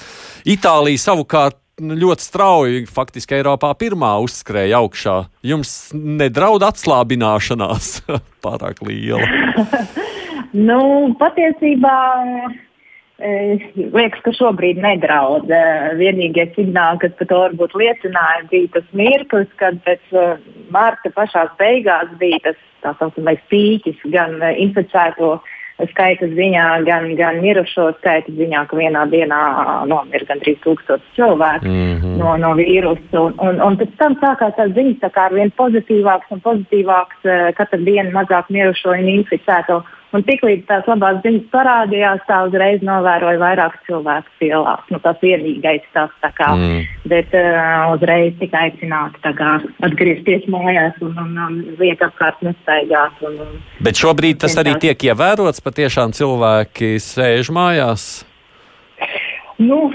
Itālija 0.48 1.04
savukārt 1.10 1.60
ļoti 1.80 2.26
strauji, 2.26 2.86
faktiski 2.90 3.40
Eiropā 3.40 3.72
pirmā 3.80 4.16
uzskrēja 4.24 4.82
augšā. 4.84 5.18
Jums 5.46 5.92
nedraud 5.96 6.64
atslābināšanās 6.68 7.92
pārāk 8.46 8.84
liela. 8.86 9.26
nu, 10.70 10.80
patiesībā 11.20 11.98
e, 13.20 13.34
liekas, 13.76 14.22
ka 14.26 14.36
šobrīd 14.36 14.82
nedraud. 14.84 15.50
E, 15.50 15.62
vienīgie 16.00 16.50
signāli, 16.56 17.04
kas 17.06 17.16
par 17.20 17.32
to 17.32 17.44
varbūt 17.46 17.78
liecināja, 17.80 18.48
bija 18.52 18.74
tas 18.78 18.90
mirklis, 18.98 19.52
kad 19.62 19.80
pēc 19.88 20.16
e, 20.16 20.26
marta 20.74 21.14
pašās 21.16 21.56
beigās 21.62 22.12
bija 22.22 22.42
tas 22.50 22.66
tā 22.84 22.94
saucamais 23.00 23.42
pīķis 23.52 24.04
gan 24.14 24.38
inficēto 24.56 25.40
skaita 25.92 26.28
ziņā, 26.36 26.66
gan, 26.88 27.08
gan 27.16 27.40
mirušo 27.44 27.90
skaita 28.00 28.34
ziņā, 28.36 28.66
ka 28.70 28.80
vienā 28.80 29.06
dienā 29.12 29.40
nomira 29.90 30.28
gandrīz 30.30 30.60
tūkstotis 30.66 31.16
cilvēku 31.16 31.68
mm 31.68 31.94
-hmm. 32.00 32.18
no, 32.22 32.36
no 32.38 32.54
vīrusu. 32.60 33.24
Un, 33.26 33.38
un, 33.48 33.62
un 33.62 33.78
pēc 33.80 33.96
tam 33.98 34.18
sākās 34.24 34.56
tās 34.58 34.74
ziņas 34.76 35.00
tā 35.04 35.10
kā 35.16 35.30
ar 35.30 35.34
vien 35.34 35.52
pozitīvāks 35.62 36.36
un 36.36 36.44
pozitīvāks, 36.48 37.30
katru 37.56 37.84
dienu 37.86 38.12
mazāk 38.12 38.50
mirušo 38.50 38.92
un 38.92 39.08
inficēto. 39.16 39.84
Un 40.10 40.24
tiklīdz 40.26 40.64
tās 40.66 40.88
labās 40.90 41.20
ziņas 41.22 41.44
parādījās, 41.54 42.24
tā 42.26 42.40
uzreiz 42.48 42.82
novēroja 42.86 43.38
vairāk 43.44 43.76
cilvēku 43.86 44.48
ielās. 44.48 44.88
Nu, 44.90 44.98
tas 45.04 45.20
vienīgais 45.22 45.86
tas, 45.94 46.16
kā, 46.34 46.48
mm. 46.56 46.80
bet 47.12 47.36
uh, 47.38 47.92
uzreiz 47.94 48.34
tika 48.40 48.64
aicināti 48.66 49.22
atgriezties 49.86 50.48
mājās 50.50 50.98
un, 51.06 51.14
un, 51.14 51.38
un 51.46 51.60
liek 51.78 52.02
apkārt 52.02 52.42
nestaigāt. 52.46 53.22
Un, 53.22 53.38
un, 53.46 53.62
bet 53.86 54.02
šobrīd 54.02 54.42
tas 54.42 54.58
arī 54.58 54.80
tiek 54.82 55.10
ievērots, 55.12 55.62
patiešām 55.62 56.18
cilvēki 56.18 56.96
sēž 57.06 57.54
mājās. 57.54 58.10
Nu, 59.62 59.92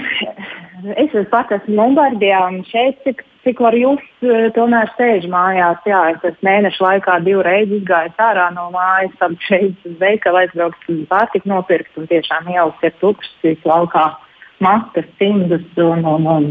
es 0.95 1.11
pat 1.31 1.51
esmu 1.57 1.75
Lombardijā 1.81 2.39
un 2.53 2.61
šeit, 2.71 3.03
cik, 3.03 3.25
cik 3.45 3.61
var 3.61 3.77
just, 3.77 4.13
eh, 4.25 4.49
tomēr 4.57 4.89
sēž 4.97 5.27
mājās. 5.29 5.81
Jā, 5.85 6.01
es 6.15 6.23
esmu 6.31 6.49
mēnešu 6.49 6.85
laikā 6.87 7.19
divreiz 7.23 7.69
izgājis 7.69 8.17
ārā 8.17 8.49
no 8.55 8.71
mājas, 8.73 9.37
šeit 9.47 9.75
uz 9.85 9.97
veikalu 10.01 10.43
aizbraukt 10.43 10.89
uz 10.89 11.03
pārtiku 11.11 11.53
nopirkt 11.53 11.97
un 11.97 12.07
tiešām 12.09 12.49
ielas 12.49 12.81
ir 12.81 12.95
tukšas, 13.01 13.61
laukā 13.65 14.15
maskas, 14.59 15.05
cimdus 15.19 15.67
un, 15.77 16.05
un, 16.05 16.27
un 16.27 16.49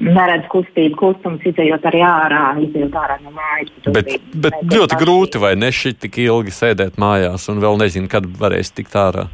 neredz 0.00 0.46
kustību, 0.52 0.96
kustums, 0.96 1.42
izējot 1.44 1.84
arī 1.90 2.00
ārā, 2.06 2.44
izējot 2.62 2.96
ārā 3.02 3.18
no 3.24 3.34
mājas. 3.34 3.72
Bet, 3.90 4.14
bet 4.32 4.56
ļoti 4.70 5.00
grūti 5.00 5.42
vai 5.42 5.54
ne 5.58 5.72
šī 5.74 5.96
tik 5.98 6.22
ilgi 6.24 6.54
sēdēt 6.54 7.00
mājās 7.00 7.48
un 7.52 7.60
vēl 7.62 7.80
nezinu, 7.82 8.10
kad 8.12 8.28
varēs 8.40 8.72
tikt 8.76 8.96
ārā. 8.96 9.26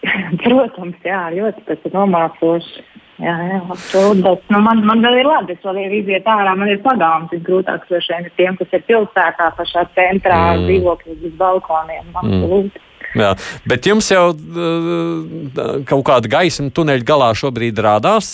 Protams, 0.44 0.96
jā, 1.04 1.26
ļoti 1.34 1.66
tas 1.68 1.82
ir 1.84 1.96
nomācoši. 1.96 2.84
Jā, 3.20 3.34
jā, 3.44 3.58
absolūti. 3.68 4.22
Bet, 4.24 4.44
nu, 4.52 4.60
man, 4.64 4.80
man 4.88 5.02
vēl 5.04 5.18
ir 5.20 5.28
labi, 5.28 5.56
es 5.56 5.64
vēl 5.66 5.80
ir 5.82 5.96
iziet 5.98 6.28
ārā, 6.30 6.54
man 6.56 6.70
ir 6.72 6.80
pagāms. 6.84 7.32
Visgrūtāk 7.34 7.84
droši 7.88 8.14
vien 8.14 8.28
ir 8.28 8.36
tiem, 8.38 8.56
kas 8.60 8.76
ir 8.78 8.86
pilsētā, 8.88 9.50
pašā 9.58 9.84
centrā, 9.96 10.40
mm. 10.54 10.64
dzīvokļos, 10.68 11.18
bez 11.26 11.34
balkoniem. 11.40 12.06
Mm. 12.08 12.22
Absolūti. 12.22 12.80
Mm. 12.80 12.86
Jā, 13.20 13.30
bet 13.66 13.86
jums 13.90 14.06
jau 14.12 14.28
uh, 14.30 15.80
kaut 15.88 16.04
kāda 16.06 16.30
gaisma 16.30 16.70
tuneļa 16.74 17.06
galā 17.06 17.32
šobrīd 17.36 17.80
rādās. 17.82 18.28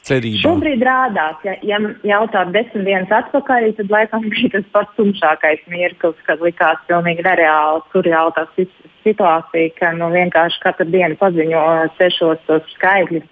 Cerībā. 0.00 0.40
Šobrīd 0.40 0.80
rādās, 0.80 1.42
ja, 1.44 1.52
ja 1.60 1.76
jautāt 2.08 2.54
desmit 2.54 2.86
dienas 2.86 3.10
atpakaļ, 3.12 3.66
tad 3.76 3.90
laikam 3.92 4.24
bija 4.32 4.48
tas 4.54 4.64
pats 4.72 4.96
tumšākais 4.96 5.60
mirklis, 5.70 6.22
kad 6.24 6.40
likās 6.40 6.80
pilnīgi 6.88 7.26
nereāli, 7.26 7.84
surreāli 7.92 8.32
tā 8.38 8.46
situācija, 9.04 9.74
ka 9.76 9.92
nu, 9.98 10.08
vienkārši 10.14 10.62
katru 10.64 10.88
dienu 10.88 11.20
paziņo 11.20 11.66
sešos 11.98 12.40
tos 12.48 12.72
skaitļus 12.78 13.28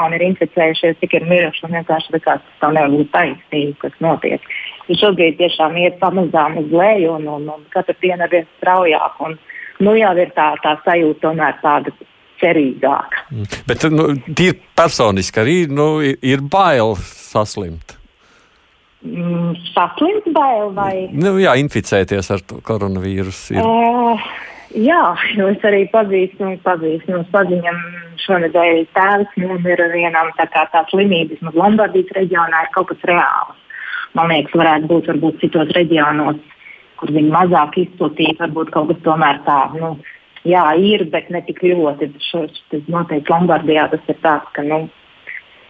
un 0.00 0.14
ir 0.16 0.24
inficējušies, 0.24 0.98
cik 1.02 1.16
ir 1.18 1.26
miruši. 1.28 1.68
Vienkārši 1.72 2.14
likās, 2.14 2.44
ka 2.44 2.66
tā 2.66 2.70
nevar 2.74 2.94
būt 2.94 3.10
taisnība, 3.12 3.78
kas 3.84 3.98
notiek. 4.04 4.46
Un 4.88 4.98
šobrīd 5.00 5.38
tiešām 5.40 5.76
iet 5.82 5.98
pamazām 6.00 6.58
uz 6.62 6.72
leju, 6.72 7.16
un, 7.18 7.28
un, 7.36 7.50
un 7.56 7.66
katru 7.74 7.96
dienu 8.02 8.28
ir 8.30 8.48
straujāk. 8.58 9.20
Un, 9.26 9.36
nu, 9.84 9.96
jau 9.98 10.12
ir 10.18 10.32
tā, 10.36 10.52
tā 10.64 10.76
sajūta 10.86 11.26
tomēr 11.26 11.58
tāda 11.62 11.94
cerīgāka. 12.42 13.26
Mm. 13.30 13.58
Bet 13.68 13.88
nu, 13.92 14.08
tīri 14.28 14.58
personiski 14.78 15.42
arī 15.42 15.58
nu, 15.70 15.88
ir 16.02 16.44
bail 16.52 16.96
saslimt. 17.06 17.98
mm, 19.02 19.58
saslimt 19.74 20.28
bail 20.34 20.72
vai? 20.76 21.08
Nu, 21.12 21.36
jā, 21.42 21.54
inficēties 21.62 22.32
ar 22.34 22.42
koronavīrusu. 22.66 23.58
Uh, 23.58 24.30
jā, 24.74 25.04
jo 25.36 25.48
es 25.52 25.66
arī 25.68 25.84
pazīstu, 25.92 26.56
pazīstu 26.66 27.14
no 27.14 27.22
paziņam 27.34 27.80
šonadēļ 28.26 28.80
tēvs 28.96 29.36
nomira 29.42 29.88
vienam 29.92 30.30
tā 30.38 30.46
kā 30.52 30.64
tā 30.72 30.84
slimība, 30.90 31.34
vismaz 31.34 31.58
Lombardijas 31.58 32.14
reģionā 32.18 32.64
ir 32.64 32.72
kaut 32.76 32.90
kas 32.92 33.04
reāls. 33.10 33.58
Man 34.18 34.32
liekas, 34.32 34.56
varētu 34.60 34.90
būt 34.90 35.12
varbūt 35.12 35.38
citos 35.40 35.70
reģionos, 35.76 36.40
kur 37.00 37.12
viņi 37.14 37.32
mazāk 37.32 37.78
izplatīti, 37.80 38.40
varbūt 38.40 38.72
kaut 38.74 38.90
kas 38.92 39.04
tomēr 39.06 39.40
tā, 39.46 39.60
nu, 39.78 39.94
jā, 40.48 40.64
ir, 40.76 41.06
bet 41.12 41.30
ne 41.32 41.40
tik 41.46 41.62
ļoti. 41.64 42.10
Tas 42.32 42.90
noteikti 42.92 43.32
Lombardijā 43.32 43.88
tas 43.92 44.12
ir 44.12 44.18
tāds, 44.24 44.50
ka, 44.56 44.66
nu, 44.66 44.84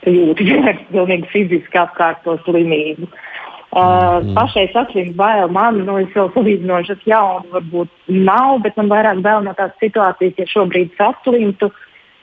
jūtas 0.09 0.82
pilnīgi 0.90 1.30
fiziski 1.32 1.78
apkārt 1.78 2.25
to 2.26 2.38
slimību. 2.47 3.09
Uh, 3.73 4.21
mm. 4.21 4.35
Pašai 4.37 4.66
saslimt 4.75 5.14
bail 5.16 5.49
man, 5.49 5.78
nu, 5.87 5.94
es 6.02 6.11
vēl 6.12 6.28
salīdzinoši 6.35 6.92
esmu 6.92 7.09
jauna, 7.09 7.47
varbūt 7.54 8.11
nav, 8.12 8.59
bet 8.66 8.76
man 8.76 8.90
vairāk 8.90 9.23
bail 9.25 9.47
no 9.47 9.54
tās 9.56 9.73
situācijas, 9.80 10.35
ja 10.37 10.44
šobrīd 10.50 10.92
saslimtu, 10.99 11.71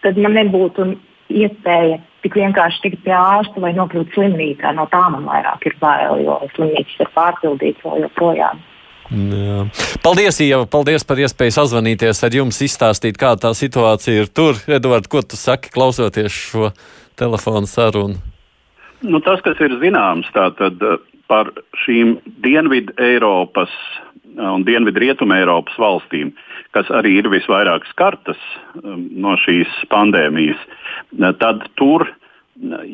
tad 0.06 0.20
man 0.22 0.38
nebūtu 0.38 0.92
iespēja 1.30 2.00
tik 2.24 2.36
vienkārši 2.36 2.82
tikt 2.84 3.04
pie 3.06 3.14
ārsta 3.16 3.62
vai 3.64 3.72
nokļūt 3.78 4.16
slimnīcā. 4.16 4.74
No 4.76 4.88
tā 4.92 5.02
man 5.14 5.28
vairāk 5.30 5.70
ir 5.70 5.78
bail, 5.82 6.24
jo 6.26 6.40
slimnīcas 6.56 7.06
ir 7.06 7.14
pārpildītas 7.16 7.86
vēl 7.86 8.06
joprojām. 8.08 8.64
Jā. 9.10 9.64
Paldies, 10.06 10.38
Ieva! 10.46 10.68
Paldies 10.70 11.06
par 11.08 11.18
iespēju 11.18 11.56
sazvanīties 11.56 12.20
ar 12.26 12.36
jums, 12.36 12.60
izstāstīt, 12.62 13.18
kāda 13.18 13.48
tā 13.48 13.54
situācija 13.58 14.26
ir 14.26 14.30
tur. 14.30 14.60
Edvards, 14.70 15.10
ko 15.10 15.24
tu 15.26 15.40
saki, 15.40 15.72
klausoties 15.74 16.36
šo 16.36 16.70
telefonu 17.18 17.70
sarunu? 17.70 18.20
Nu, 19.02 19.22
tas, 19.24 19.42
kas 19.42 19.58
ir 19.64 19.80
zināms, 19.82 20.30
tātad 20.36 20.82
eh, 20.84 21.00
par 21.32 21.50
šīm 21.86 22.18
Dienvidu 22.44 22.94
Eiropas 23.02 23.72
eh, 23.72 24.44
un 24.44 24.66
Dienvidu 24.68 25.02
Rietumu 25.02 25.38
Eiropas 25.40 25.80
valstīm, 25.82 26.36
kas 26.76 26.90
arī 26.94 27.16
ir 27.20 27.30
visvairāk 27.32 27.88
skartas 27.90 28.40
um, 28.84 29.08
no 29.24 29.36
šīs 29.42 29.72
pandēmijas, 29.92 30.60
tad 31.42 31.66
tur, 31.80 32.06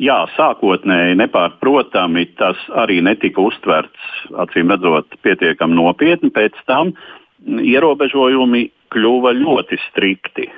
jā, 0.00 0.18
sākotnēji 0.36 1.18
nepārprotami 1.20 2.26
tas 2.40 2.60
arī 2.84 3.02
netika 3.04 3.42
uztverts, 3.44 4.12
acīm 4.44 4.72
redzot, 4.72 5.18
pietiekami 5.26 5.76
nopietni. 5.76 6.32
Pēc 6.32 6.56
tam 6.70 6.94
mm, 6.94 7.60
ierobežojumi 7.74 8.68
kļuva 8.94 9.34
ļoti 9.36 9.80
strikti. 9.88 10.48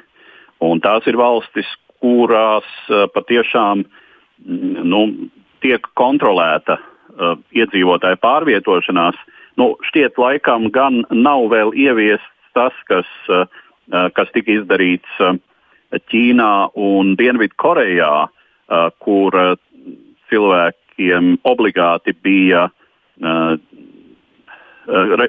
Un 0.64 0.82
tās 0.84 1.06
ir 1.10 1.18
valstis, 1.18 1.68
kurās 2.02 2.68
uh, 2.92 3.08
patiešām 3.14 3.82
mm, 3.82 4.86
nu, 4.86 5.02
tiek 5.64 5.82
kontrolēta 5.98 6.78
uh, 6.78 7.34
iedzīvotāju 7.50 8.22
pārvietošanās. 8.22 9.18
Nu, 9.58 9.72
šķiet, 9.88 10.20
laikam 10.22 10.68
gan 10.70 11.02
nav 11.10 11.48
vēl 11.50 11.72
ieviests 11.74 12.34
tas, 12.58 12.82
kas, 12.90 13.12
uh, 13.30 13.46
kas 14.18 14.34
tika 14.34 14.58
izdarīts 14.58 15.22
uh, 15.24 15.38
Ķīnā 15.88 16.52
un 16.76 17.14
Dienvidkorejā, 17.16 18.12
kur 19.00 19.36
cilvēkiem 20.28 21.30
obligāti 21.48 22.12
bija, 22.12 22.66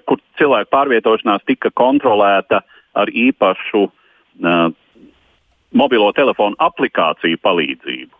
kur 0.03 0.19
cilvēku 0.35 0.71
pārvietošanās 0.75 1.47
tika 1.47 1.71
kontrolēta 1.71 2.59
ar 2.91 3.07
īpašu 3.07 3.85
mobilo 5.71 6.11
telefonu 6.17 6.59
aplikāciju 6.59 7.39
palīdzību. 7.39 8.15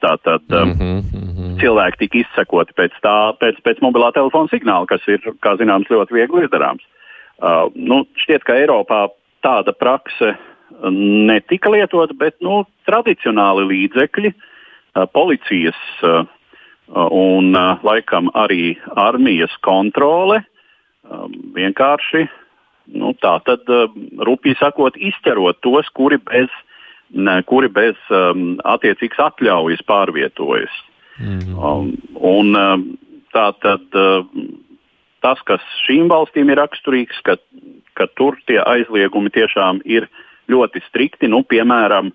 Tātad 0.00 0.42
um, 0.52 0.70
mm 0.70 1.00
-hmm. 1.02 1.56
cilvēki 1.60 1.98
tika 1.98 2.18
izsekoti 2.18 2.72
pēc, 2.76 2.92
tā, 3.04 3.16
pēc, 3.40 3.58
pēc 3.64 3.82
mobilā 3.84 4.12
telefona 4.12 4.48
signāla, 4.52 4.86
kas 4.86 5.02
ir, 5.08 5.20
kā 5.40 5.56
zināms, 5.60 5.90
ļoti 5.90 6.14
viegli 6.14 6.44
izdarāms. 6.44 6.84
Uh, 7.36 7.66
nu, 7.74 8.04
šķiet, 8.24 8.44
ka 8.48 8.56
Eiropā 8.56 9.06
tāda 9.44 9.74
prakse 9.76 10.34
netika 10.92 11.70
lietota, 11.70 12.14
bet 12.16 12.38
nu, 12.44 12.64
tradicionāli 12.88 13.66
līdzekļi, 13.70 14.32
uh, 14.32 15.04
policijas 15.12 15.78
uh, 16.02 16.24
un 17.12 17.52
uh, 17.52 17.84
laikam 17.86 18.32
arī 18.34 18.76
armijas 18.96 19.54
kontrole 19.66 20.40
um, 21.04 21.32
vienkārši 21.56 22.26
nu, 22.94 23.12
tā 23.22 23.36
tad 23.46 23.66
uh, 23.72 23.90
rupji 24.26 24.56
sakot, 24.60 24.96
izķerot 24.96 25.60
tos, 25.64 25.88
kuri 25.96 26.18
bez, 26.22 26.52
ne, 27.10 27.40
kuri 27.48 27.70
bez 27.72 27.98
um, 28.14 28.56
attiecīgas 28.64 29.30
atļaujas 29.30 29.82
pārvietojas. 29.88 30.82
Mm 31.18 31.38
-hmm. 31.38 31.56
um, 31.56 31.92
un, 32.14 32.56
um, 32.56 32.86
tā 33.34 33.48
tad 33.62 33.98
uh, 33.98 34.26
tas, 35.26 35.42
kas 35.48 35.64
šīm 35.86 36.10
valstīm 36.12 36.52
ir 36.52 36.60
raksturīgs, 36.62 37.18
ka, 37.26 37.36
ka 37.98 38.06
tur 38.18 38.38
tie 38.46 38.60
aizliegumi 38.62 39.32
tiešām 39.34 39.82
ir 39.88 40.06
ļoti 40.52 40.84
strikti. 40.86 41.30
Nu, 41.32 41.42
piemēram, 41.42 42.12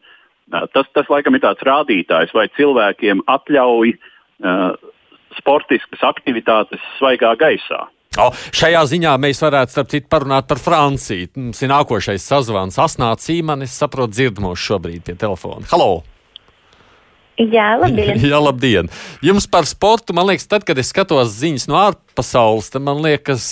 tas, 0.72 0.88
tas 0.96 1.10
laikam 1.12 1.36
ir 1.36 1.44
tāds 1.44 1.66
rādītājs, 1.68 2.32
vai 2.38 2.48
cilvēkiem 2.56 3.26
atļauj 3.32 3.96
uh, 3.98 4.94
sportiskas 5.40 6.06
aktivitātes 6.08 6.84
svaigā 7.00 7.34
gaisā. 7.40 7.88
O, 8.20 8.28
šajā 8.56 8.82
ziņā 8.92 9.12
mēs 9.24 9.40
varētu, 9.40 9.72
starp 9.72 9.92
citu, 9.94 10.10
parunāt 10.12 10.48
par 10.50 10.60
Franciju. 10.60 11.30
Mums 11.40 11.62
ir 11.64 11.72
nākošais 11.72 12.26
sazvans. 12.28 12.80
Asnāts 12.84 13.30
Sīmanis, 13.30 13.76
saprot, 13.76 14.12
dzird 14.12 14.44
mūs 14.44 14.60
šobrīd 14.60 15.06
pie 15.08 15.16
telefona. 15.20 15.64
Halo! 15.72 16.02
Jā, 17.42 17.72
labdien! 17.80 18.20
Jā, 18.32 18.40
labdien! 18.42 18.90
Jums 19.26 19.48
par 19.50 19.66
sportu, 19.70 20.14
man 20.14 20.28
liekas, 20.30 20.46
tad, 20.52 20.66
kad 20.68 20.78
es 20.78 20.92
skatos 20.94 21.34
ziņas 21.40 21.66
no 21.72 21.80
ārpasaules, 21.80 22.70
tad 22.74 22.86
man 22.86 23.02
liekas, 23.02 23.48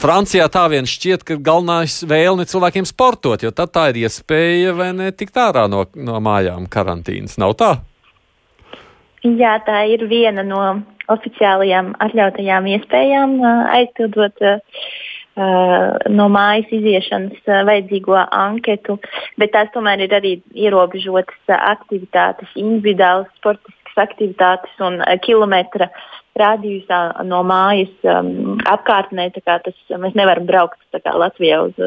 Francijā 0.00 0.46
tā 0.52 0.64
vien 0.72 0.88
šķiet, 0.88 1.26
ka 1.28 1.36
galvenais 1.36 2.00
vēlme 2.08 2.46
cilvēkiem 2.48 2.88
sportot, 2.88 3.44
jo 3.44 3.52
tad 3.52 3.74
tā 3.74 3.90
ir 3.92 4.06
iespēja 4.06 4.72
vai 4.78 4.92
ne 4.96 5.10
tikt 5.12 5.36
ārā 5.40 5.66
no, 5.68 5.84
no 5.98 6.22
mājām 6.24 6.70
karantīnas. 6.70 7.36
Nav 7.42 7.58
tā? 7.60 7.74
Jā, 9.26 9.58
tā 9.66 9.82
ir 9.92 10.06
viena 10.08 10.46
no 10.46 10.62
oficiālajām 11.12 11.92
atļautajām 12.00 12.68
iespējām 12.72 13.40
aizpildot 13.74 14.40
no 16.10 16.28
mājas 16.32 16.70
iziešanas 16.74 17.44
vajadzīgo 17.48 18.16
anketu, 18.18 18.98
bet 19.40 19.54
tās 19.56 19.70
tomēr 19.74 20.04
ir 20.06 20.14
arī 20.16 20.32
ierobežotas 20.54 21.54
aktivitātes, 21.56 22.50
individuālas 22.60 23.30
sportiskas 23.40 24.02
aktivitātes 24.04 24.82
un 24.86 25.00
kilometra 25.24 25.90
rādījusā 26.40 27.24
no 27.26 27.42
mājas 27.46 27.92
um, 28.06 28.58
apkārtnē. 28.70 29.30
Tas, 29.36 29.78
mēs 29.90 30.14
nevaram 30.18 30.46
braukt 30.48 30.78
Latvijā 30.94 31.62
uz, 31.66 31.80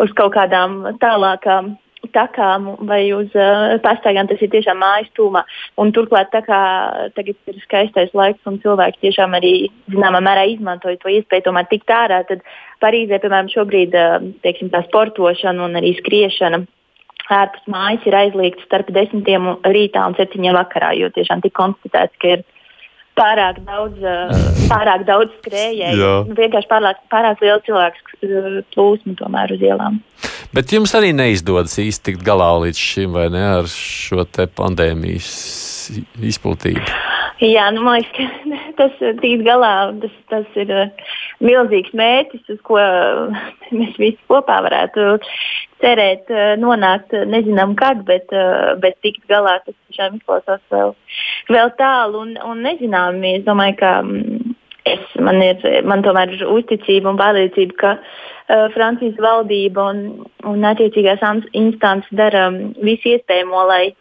uz 0.00 0.14
kaut 0.18 0.34
kādām 0.36 0.82
tālākām 1.02 1.74
takām 2.14 2.68
vai 2.88 3.00
uz 3.16 3.32
uh, 3.38 3.76
pastaigām, 3.84 4.28
tas 4.30 4.42
ir 4.44 4.52
tiešām 4.52 4.80
mājas 4.82 5.08
tūmā. 5.16 5.44
Un 5.80 5.94
turklāt, 5.96 6.30
tā 6.34 6.42
kā 6.44 6.60
tagad 7.16 7.50
ir 7.50 7.58
skaistais 7.64 8.14
laiks 8.16 8.44
un 8.50 8.60
cilvēki 8.62 9.06
tiešām 9.06 9.36
arī 9.38 9.54
zināmā 9.94 10.20
mērā 10.24 10.46
izmantoja 10.52 11.00
to 11.00 11.12
iespēju 11.14 11.48
tomēr 11.48 11.70
tikt 11.70 11.92
ārā, 11.94 12.22
tad 12.28 12.44
Parīzē, 12.84 13.16
piemēram, 13.22 13.48
šobrīd 13.52 13.94
uh, 13.96 14.16
teiksim, 14.44 14.72
tā 14.74 14.84
sportošana 14.88 15.64
un 15.64 15.80
arī 15.80 15.94
skriešana 16.00 16.64
ārpus 17.32 17.62
mājas 17.70 18.04
ir 18.04 18.16
aizliegta 18.18 18.66
starp 18.66 18.90
desmitiem 18.92 19.54
rītā 19.64 20.02
un 20.08 20.16
septiņiem 20.18 20.58
vakarā, 20.58 20.92
jo 20.98 21.08
tiešām 21.14 21.40
tika 21.44 21.62
konstatēts, 21.62 22.18
ka 22.20 22.34
ir 22.36 22.44
pārāk 23.18 23.60
daudz, 23.64 24.00
pārāk 24.68 25.06
daudz 25.08 25.34
skrējēju. 25.40 26.12
Vienkārši 26.34 26.70
pārāk, 26.70 27.02
pārāk 27.12 27.42
liela 27.44 27.60
cilvēku 27.66 28.64
plūsma 28.74 29.16
tomēr 29.20 29.54
uz 29.54 29.64
ielām. 29.64 30.00
Bet 30.54 30.70
jums 30.70 30.92
arī 30.94 31.08
neizdodas 31.16 31.72
īsti 31.82 32.12
tikt 32.12 32.20
galā 32.26 32.46
līdz 32.62 32.78
šim, 32.78 33.16
vai 33.16 33.26
ne, 33.34 33.42
ar 33.56 33.66
šo 33.70 34.22
pandēmijas 34.54 35.32
izplatību? 36.22 36.84
Jā, 37.42 37.64
nu, 37.74 37.82
man 37.82 37.98
liekas, 37.98 38.30
ka 38.46 38.58
tas 38.78 39.00
tikt 39.18 39.42
galā, 39.42 39.72
tas, 39.98 40.12
tas 40.30 40.58
ir 40.62 40.70
milzīgs 41.42 41.90
mērķis, 41.98 42.44
uz 42.54 42.60
ko 42.62 42.78
mēs 43.78 43.98
visi 43.98 44.20
kopā 44.30 44.60
varētu 44.68 45.16
cerēt, 45.82 46.30
nonākt. 46.62 47.16
Nezinām, 47.32 47.74
kad, 47.80 48.04
bet, 48.06 48.30
bet 48.84 49.00
tikt 49.02 49.26
galā 49.32 49.56
tas 49.64 49.74
tiešām 49.88 50.20
izklausās 50.20 50.62
vēl, 50.70 50.94
vēl 51.50 51.74
tālu 51.80 52.22
un, 52.28 52.36
un 52.46 52.62
nezinām. 52.62 53.18
Es 53.32 53.42
domāju, 53.48 53.80
ka 53.82 53.96
mm, 54.06 54.54
es, 54.94 55.18
man, 55.18 55.42
ir, 55.42 55.66
man 55.82 56.06
tomēr 56.06 56.38
ir 56.38 56.46
uzticība 56.46 57.10
un 57.10 57.18
pārliecība, 57.18 57.80
ka 57.82 57.96
Francijas 58.46 59.16
valdība 59.20 59.86
un, 59.92 60.00
un 60.44 60.64
attiecīgās 60.68 61.22
instances 61.56 62.10
dara 62.12 62.48
um, 62.50 62.74
visu 62.84 63.14
iespējamo, 63.14 63.62
lai, 63.70 63.94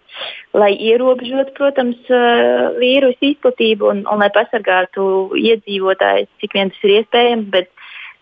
lai 0.58 0.74
ierobežotu, 0.76 1.56
protams, 1.56 2.00
uh, 2.12 2.74
vīrusu 2.82 3.32
izplatību 3.32 3.88
un, 3.92 4.04
un 4.12 4.24
lai 4.24 4.32
pasargātu 4.36 5.06
iedzīvotājus, 5.40 6.32
cik 6.44 6.58
vien 6.60 6.74
tas 6.74 6.84
ir 6.88 7.00
iespējams. 7.00 7.50
Bet, 7.56 7.72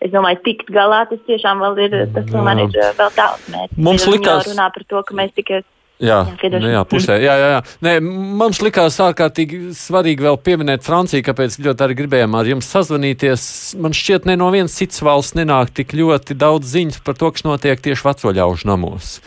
Es 0.02 0.10
domāju, 0.10 0.40
tikt 0.42 0.66
galā 0.74 1.04
tas 1.06 1.20
tiešām 1.28 1.60
vēl 1.62 1.76
ir, 1.84 1.92
tas 2.10 2.24
tomēr 2.26 2.64
ir 2.64 2.72
vēl 2.98 3.12
tāls 3.14 3.44
mērķis. 3.52 3.78
Mums 3.86 4.06
likās, 4.10 4.48
runā 4.48 4.64
par 4.74 4.82
to, 4.90 5.02
ka 5.06 5.14
mēs 5.14 5.30
tikai 5.36 5.60
Jā, 6.02 6.18
jā, 6.34 6.50
nu, 6.58 6.66
jā 6.72 6.82
pusē. 6.90 7.16
Jā, 7.22 7.36
jā, 7.38 7.48
jā. 7.54 7.60
Nē, 7.86 7.94
mums 8.02 8.58
likās 8.64 8.98
ārkārtīgi 9.04 9.70
svarīgi 9.78 10.26
vēl 10.26 10.38
pieminēt 10.42 10.82
Franciju, 10.82 11.22
kāpēc 11.28 11.60
ļoti 11.62 11.86
arī 11.86 11.96
gribējām 12.00 12.34
ar 12.38 12.50
jums 12.50 12.70
sazvanīties. 12.74 13.44
Man 13.82 13.94
šķiet, 13.94 14.26
ne 14.26 14.34
no 14.40 14.50
vienas 14.54 14.74
citas 14.78 15.02
valsts 15.06 15.38
nenāk 15.38 15.70
tik 15.76 15.94
ļoti 15.94 16.34
daudz 16.38 16.74
ziņas 16.74 17.04
par 17.06 17.18
to, 17.20 17.30
kas 17.30 17.46
notiek 17.46 17.84
tieši 17.84 18.08
veco 18.08 18.34
ļaužu 18.34 18.70
namos. 18.72 19.20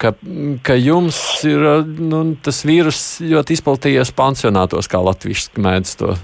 Ka, 0.00 0.10
ka 0.66 0.74
jums 0.80 1.18
ir 1.46 1.60
nu, 1.84 2.22
tas 2.44 2.62
vīrus 2.66 3.02
ļoti 3.24 3.54
izplatījies 3.58 4.10
pansionātos, 4.16 4.88
kā 4.90 4.98
Latvijas 5.04 5.46
mēdz 5.60 5.94
to 6.00 6.16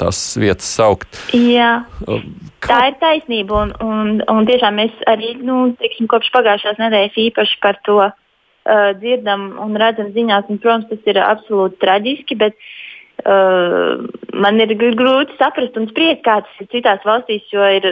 tās 0.00 0.22
vietas 0.40 0.70
saukt. 0.78 1.20
Jā, 1.34 1.82
kā? 2.06 2.70
tā 2.70 2.80
ir 2.92 2.96
taisnība. 3.02 3.66
Un, 3.66 3.74
un, 3.82 4.16
un 4.30 4.48
tiešām 4.48 4.78
mēs 4.78 5.04
arī 5.10 5.34
nu, 5.42 5.68
tiksim, 5.82 6.08
kopš 6.10 6.32
pagājušās 6.38 6.80
nedēļas 6.80 7.22
īpaši 7.28 7.60
par 7.66 7.82
to 7.86 8.00
uh, 8.68 8.92
dzirdam 9.00 9.50
un 9.62 9.76
redzam 9.80 10.12
ziņās, 10.14 10.48
un, 10.50 10.60
protams, 10.62 10.88
tas 10.90 11.10
ir 11.10 11.20
absolūti 11.24 11.80
traģiski, 11.82 12.38
bet 12.40 12.56
uh, 13.24 14.06
man 14.32 14.60
ir 14.62 14.74
grūti 14.78 15.36
saprast 15.38 15.76
un 15.80 15.88
spriest, 15.90 16.22
kā 16.26 16.40
tas 16.44 16.62
ir 16.62 16.70
citās 16.74 17.04
valstīs, 17.06 17.46
jo 17.52 17.64
ir, 17.78 17.88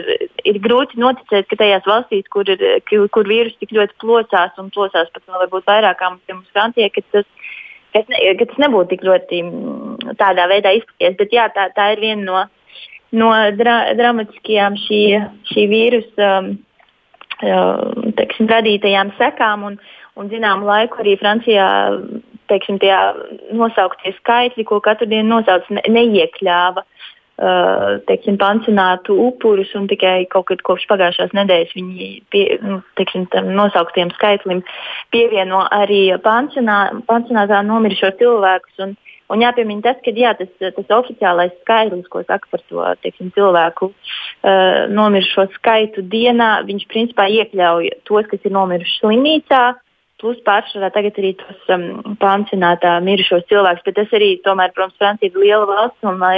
ir 0.47 0.61
grūti 0.63 0.99
noticēt, 1.01 1.49
ka 1.49 1.59
tajās 1.61 1.87
valstīs, 1.89 2.27
kur, 2.33 2.49
ir, 2.49 2.63
kur 2.85 3.29
vīrus 3.29 3.57
tik 3.59 3.73
ļoti 3.75 3.97
plosās 4.01 4.55
un 4.61 4.71
plosās 4.75 5.11
pat 5.13 5.25
vēl 5.25 5.43
varbūt 5.45 5.67
vairāk 5.69 5.99
kā 5.99 6.13
mums 6.13 6.53
Francijā, 6.53 6.91
ka 6.93 7.03
tas, 7.11 7.27
ka, 7.93 8.05
ne, 8.09 8.21
ka 8.39 8.49
tas 8.49 8.63
nebūtu 8.65 8.93
tik 8.93 9.05
ļoti 9.09 9.43
mm, 9.45 10.15
tādā 10.21 10.47
veidā 10.51 10.73
izskaties. 10.77 11.19
Bet 11.19 11.35
jā, 11.35 11.49
tā, 11.55 11.69
tā 11.75 11.91
ir 11.95 12.03
viena 12.05 12.25
no, 12.25 12.41
no 13.19 13.29
dra, 13.57 13.81
dramatiskajām 13.99 14.79
šī, 14.85 15.03
šī 15.51 15.69
vīrusa 15.73 16.33
um, 16.39 16.51
teiksim, 18.17 18.49
radītajām 18.51 19.13
sekām. 19.19 19.65
Un, 19.71 19.79
Un 20.17 20.29
zinām 20.31 20.65
laiku 20.67 21.03
arī 21.03 21.15
Francijā 21.19 21.67
teiksim, 22.49 22.79
tie 22.81 22.93
nosauktie 23.55 24.13
skaitļi, 24.17 24.65
ko 24.67 24.79
katru 24.83 25.07
dienu 25.09 25.35
nosauc, 25.35 25.67
ne, 25.73 25.83
neiekļāva 25.93 26.83
uh, 26.83 27.99
teiksim, 28.09 28.39
pansionātu 28.41 29.15
upurus. 29.27 29.73
Tikai 29.91 30.23
kaut 30.33 30.49
kad 30.51 30.63
kopš 30.65 30.87
pagājušās 30.91 31.35
nedēļas 31.37 31.75
viņi 31.77 32.09
pie, 32.33 32.45
nu, 32.65 32.81
teiksim, 32.99 33.27
tam 33.33 33.51
nosauktiem 33.57 34.13
skaitlim 34.17 34.63
pievieno 35.13 35.65
arī 35.75 36.07
pansionā, 36.25 36.81
pansionātā 37.09 37.61
nomirušo 37.67 38.15
cilvēkus. 38.21 38.81
Un, 38.87 38.97
Un 39.29 39.43
jāpiemina 39.43 39.83
tas, 39.85 39.97
ka 40.01 40.09
jā, 40.17 40.31
tas, 40.33 40.49
tas 40.57 40.87
oficiālais 40.95 41.51
skaitlis, 41.59 42.07
ko 42.09 42.23
saka 42.23 42.49
par 42.49 42.63
to 42.65 42.85
teiksim, 43.03 43.27
cilvēku 43.35 43.91
uh, 43.91 44.87
nomirušo 44.89 45.45
skaitu 45.53 46.01
dienā, 46.01 46.47
viņš 46.65 46.87
principā 46.89 47.27
iekļauj 47.29 47.91
tos, 48.09 48.25
kas 48.31 48.47
ir 48.49 48.55
nomiruši 48.55 48.95
slimnīcā, 49.03 49.61
plus 50.21 50.39
pārsvarā 50.47 50.91
tagad 50.95 51.17
arī 51.21 51.33
tos 51.39 51.73
um, 51.73 52.15
pansionātā 52.21 52.97
mirušos 53.05 53.47
cilvēkus. 53.51 53.85
Bet 53.87 53.97
tas 53.99 54.15
arī, 54.15 54.33
tomēr, 54.45 54.73
protams, 54.75 54.97
Francija 55.01 55.31
ir 55.31 55.41
liela 55.41 55.67
valsts, 55.69 56.05
un 56.07 56.21
lai 56.23 56.37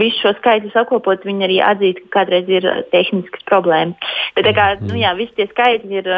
visu 0.00 0.22
šo 0.22 0.34
skaitļus 0.38 0.78
apkopot, 0.82 1.26
viņi 1.26 1.46
arī 1.46 1.58
atzīst, 1.64 2.04
ka 2.06 2.20
kādreiz 2.20 2.50
ir 2.50 2.68
uh, 2.68 2.84
tehniskas 2.94 3.46
problēmas. 3.50 4.12
Bet 4.36 4.50
kā, 4.56 4.72
nu 4.84 5.00
jā, 5.00 5.14
visi 5.18 5.36
tie 5.38 5.50
skaitļi 5.50 6.00
ir. 6.02 6.14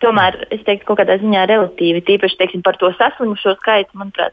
Tomēr 0.00 0.36
es 0.48 0.62
teiktu, 0.64 0.86
kaut 0.88 1.00
kādā 1.02 1.18
ziņā 1.20 1.42
relatīvi. 1.50 2.00
Tīpaši 2.06 2.38
teiksim, 2.40 2.62
par 2.64 2.78
to 2.80 2.88
saslimušo 2.96 3.52
skaitu, 3.58 3.92
manuprāt, 4.00 4.32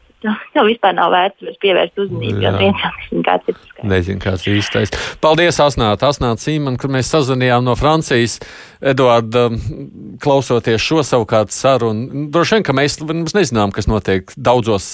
jau 0.56 0.64
vispār 0.64 0.94
nav 0.96 1.12
vērts 1.12 1.58
pievērst 1.62 2.00
uzmanību. 2.04 2.40
Jau 2.44 2.52
nezinu, 2.56 3.22
kāds 3.26 3.50
ir 3.52 3.58
skaits. 3.58 3.88
Nezinu, 3.92 4.22
kāds 4.22 4.46
ir 4.48 4.56
īstais. 4.62 4.94
Paldies, 5.24 5.60
Asnāt, 5.60 6.04
Asnāt 6.08 6.40
Sīman, 6.40 6.78
kur 6.80 6.92
mēs 6.94 7.12
sazvanījām 7.12 7.66
no 7.68 7.76
Francijas. 7.78 8.38
Eduarda, 8.80 9.48
klausoties 10.24 10.84
šo 10.84 11.02
savukārt 11.04 11.52
sarunu, 11.52 12.28
droši 12.32 12.56
vien, 12.56 12.68
ka 12.68 12.76
mēs, 12.76 13.00
mēs 13.04 13.36
nezinām, 13.36 13.74
kas 13.74 13.90
notiek 13.90 14.32
daudzos 14.36 14.88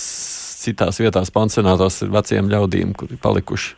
citās 0.64 0.98
vietās 1.02 1.30
pansionātos 1.34 2.02
ar 2.02 2.12
veciem 2.18 2.50
ļaudīm, 2.50 2.96
kuri 2.98 3.20
palikuši. 3.20 3.74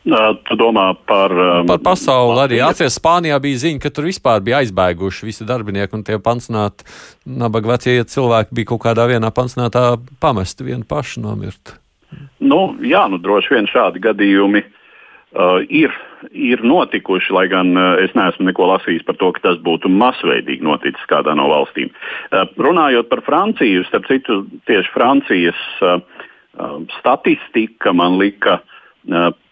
Tu 0.00 0.56
domā 0.56 0.94
par, 1.04 1.28
um, 1.28 1.66
par 1.68 1.80
pasauli 1.84 2.32
Latviju. 2.32 2.62
arī. 2.62 2.70
Atcerieties, 2.70 2.96
Spānijā 2.96 3.36
bija 3.44 3.60
ziņa, 3.60 3.80
ka 3.82 3.90
tur 3.92 4.06
vispār 4.08 4.40
bija 4.40 4.62
aizbēguši 4.64 5.26
visi 5.28 5.44
darbinieki 5.44 5.98
un 5.98 6.04
tie 6.06 6.16
pansionāti, 6.16 6.86
nabaga 7.28 7.74
vecie 7.74 7.98
cilvēki 8.08 8.56
bija 8.56 8.70
kaut 8.72 8.80
kādā 8.86 9.04
vienā 9.10 9.28
pansionātā 9.28 10.00
pamesti 10.20 10.64
vienu 10.64 10.88
pašu 10.88 11.20
nomirt. 11.20 11.76
Nu, 12.40 12.78
jā, 12.80 13.04
nu 13.12 13.20
droši 13.20 13.52
vien 13.52 13.68
šādi 13.68 14.00
gadījumi 14.00 14.64
uh, 14.64 15.60
ir, 15.68 15.92
ir 16.32 16.64
notikuši, 16.64 17.36
lai 17.36 17.44
gan 17.52 17.76
uh, 17.76 18.00
es 18.00 18.16
neesmu 18.16 18.48
neko 18.48 18.70
lasījis 18.72 19.04
par 19.04 19.20
to, 19.20 19.28
ka 19.36 19.44
tas 19.50 19.60
būtu 19.60 19.92
masveidīgi 19.92 20.64
noticis 20.64 21.12
kādā 21.12 21.36
no 21.36 21.50
valstīm. 21.52 21.92
Uh, 22.32 22.48
runājot 22.56 23.12
par 23.12 23.20
Franciju, 23.28 23.84
starp 23.92 24.08
citu, 24.08 24.46
tieši 24.64 24.96
Francijas 24.96 25.60
uh, 25.84 26.00
statistika 26.96 27.92
man 27.92 28.16
lika 28.16 28.62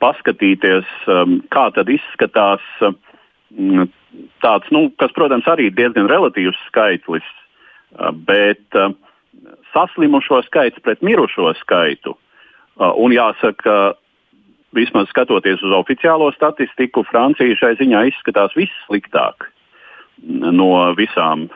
paskatīties, 0.02 0.88
kā 1.52 1.64
tad 1.74 1.88
izskatās 1.88 2.64
tāds, 4.44 4.70
nu, 4.74 4.88
kas, 5.00 5.12
protams, 5.16 5.48
arī 5.48 5.68
ir 5.70 5.76
diezgan 5.76 6.08
relatīvs 6.10 6.58
skaitlis, 6.68 7.26
bet 8.28 8.80
saslimušo 9.72 10.42
skaits 10.48 10.80
pret 10.84 11.02
mirušo 11.02 11.54
skaitu. 11.62 12.16
Un 12.78 13.14
jāsaka, 13.14 13.94
vismaz 14.76 15.08
skatoties 15.10 15.62
uz 15.64 15.72
oficiālo 15.74 16.28
statistiku, 16.36 17.02
Francija 17.08 17.56
šai 17.56 17.74
ziņā 17.80 18.04
izskatās 18.12 18.52
vissliktāk 18.58 19.48
no 20.22 20.70
visām 20.98 21.46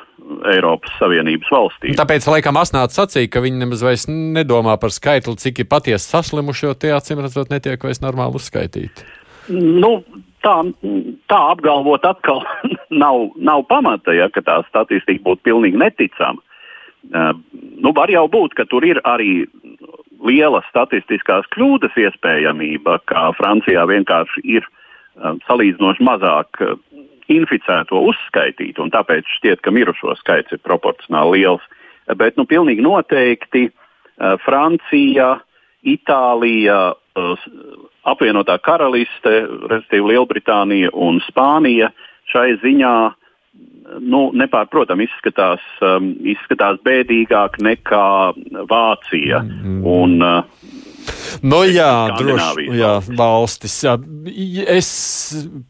Eiropas 0.49 0.93
Savienības 1.01 1.51
valstīm. 1.53 1.97
Tāpēc, 1.99 2.27
laikam, 2.31 2.59
Asnāts 2.61 2.97
sacīja, 2.99 3.31
ka 3.33 3.43
viņi 3.45 3.63
nemaz 3.65 3.83
vairs 3.85 4.07
nedomā 4.09 4.77
par 4.81 4.95
skaitli, 4.95 5.35
cik 5.41 5.65
ir 5.65 5.69
patiesi 5.71 6.13
saslimuši, 6.13 6.69
jo 6.69 6.77
tie 6.79 6.93
acīm 6.97 7.23
redzot 7.25 7.51
netiek 7.53 7.83
vairs 7.83 8.03
normāli 8.05 8.39
uzskaitīti. 8.39 9.07
Nu, 9.53 9.97
tā, 10.47 10.55
tā 11.31 11.41
apgalvot 11.55 12.07
atkal 12.07 12.43
nav, 13.03 13.33
nav 13.37 13.67
pamata, 13.71 14.15
ja 14.17 14.31
tā 14.33 14.61
statistika 14.69 15.25
būtu 15.27 15.49
pilnīgi 15.51 15.81
neticama. 15.83 16.43
Uh, 17.03 17.33
nu, 17.83 17.91
var 17.97 18.13
jau 18.15 18.29
būt, 18.31 18.55
ka 18.55 18.67
tur 18.71 18.85
ir 18.87 19.01
arī 19.09 19.43
liela 20.23 20.61
statistiskās 20.69 21.49
kļūdas 21.51 21.97
iespējamība, 21.99 23.01
ka 23.11 23.33
Francijā 23.35 23.83
vienkārši 23.91 24.45
ir 24.47 24.63
uh, 24.63 25.35
salīdzinoši 25.49 26.07
mazāk 26.07 26.63
uh, 26.63 26.79
inficēto 27.31 28.01
uzskaitītu, 28.11 28.83
un 28.83 28.91
tāpēc 28.95 29.29
šķiet, 29.39 29.63
ka 29.63 29.71
mirušo 29.75 30.17
skaits 30.21 30.55
ir 30.55 30.63
proporcionāli 30.65 31.43
liels. 31.43 31.65
Bet 32.19 32.37
nu, 32.37 32.47
pilnīgi 32.51 32.83
noteikti 32.83 33.69
Francija, 34.45 35.37
Itālija, 35.83 36.95
apvienotā 38.07 38.59
karaliste, 38.63 39.33
respektīvi 39.71 40.13
Lielbritānija 40.13 40.93
un 40.95 41.21
Spānija 41.27 41.91
šai 42.31 42.53
ziņā 42.63 42.95
nu, 44.01 44.23
nepārprotami 44.39 45.07
izskatās, 45.09 45.63
um, 45.85 46.13
izskatās 46.33 46.79
bēdīgāk 46.87 47.59
nekā 47.63 48.09
Vācija. 48.71 49.43
Mm. 49.43 49.81
Un, 49.89 50.17
uh, 50.23 50.62
Nu, 51.43 51.63
jā, 51.67 52.13
droši 52.19 52.67
jā, 52.77 52.93
valstis. 53.19 53.75
Jā. 53.83 53.97
Es 54.71 54.89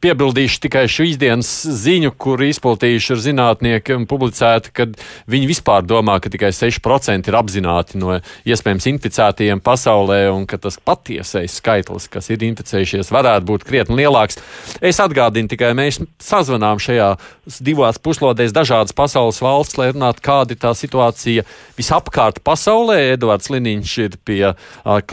piebildīšu 0.02 0.60
tikai 0.66 0.84
šīs 0.90 1.18
dienas 1.20 1.50
ziņu, 1.64 2.12
kur 2.20 2.42
izplatījuši 2.44 3.14
ar 3.14 3.22
zinātniekiem 3.26 4.06
publicēta, 4.10 4.72
ka 4.74 4.88
viņi 5.32 5.48
vispār 5.48 5.86
domā, 5.86 6.18
ka 6.22 6.32
tikai 6.32 6.50
6% 6.56 7.30
ir 7.30 7.38
apzināti 7.38 8.00
no 8.02 8.18
iespējams 8.48 8.88
inficētajiem 8.92 9.62
pasaulē 9.64 10.24
un 10.34 10.44
ka 10.50 10.60
tas 10.60 10.76
patiesais 10.82 11.56
skaitlis, 11.60 12.10
kas 12.12 12.28
ir 12.34 12.44
inficējušies, 12.50 13.12
varētu 13.14 13.48
būt 13.52 13.66
krietni 13.68 14.02
lielāks. 14.02 14.40
Es 14.84 15.00
atgādinu 15.02 15.50
tikai, 15.52 15.72
mēs 15.78 16.02
sazvanām 16.22 16.82
šajā 16.82 17.14
divās 17.62 18.00
puslodēs 18.02 18.54
dažādas 18.54 18.94
pasaules 18.96 19.40
valsts, 19.42 19.78
lai 19.80 19.90
runātu, 19.94 20.22
kāda 20.24 20.54
ir 20.54 20.60
tā 20.62 20.74
situācija 20.76 21.46
visapkārt 21.78 22.42
pasaulē. 22.44 22.98
Edvards 23.16 23.50
Liniņš 23.52 23.96
ir 24.04 24.18
pie 24.26 24.40
uh, 24.52 24.56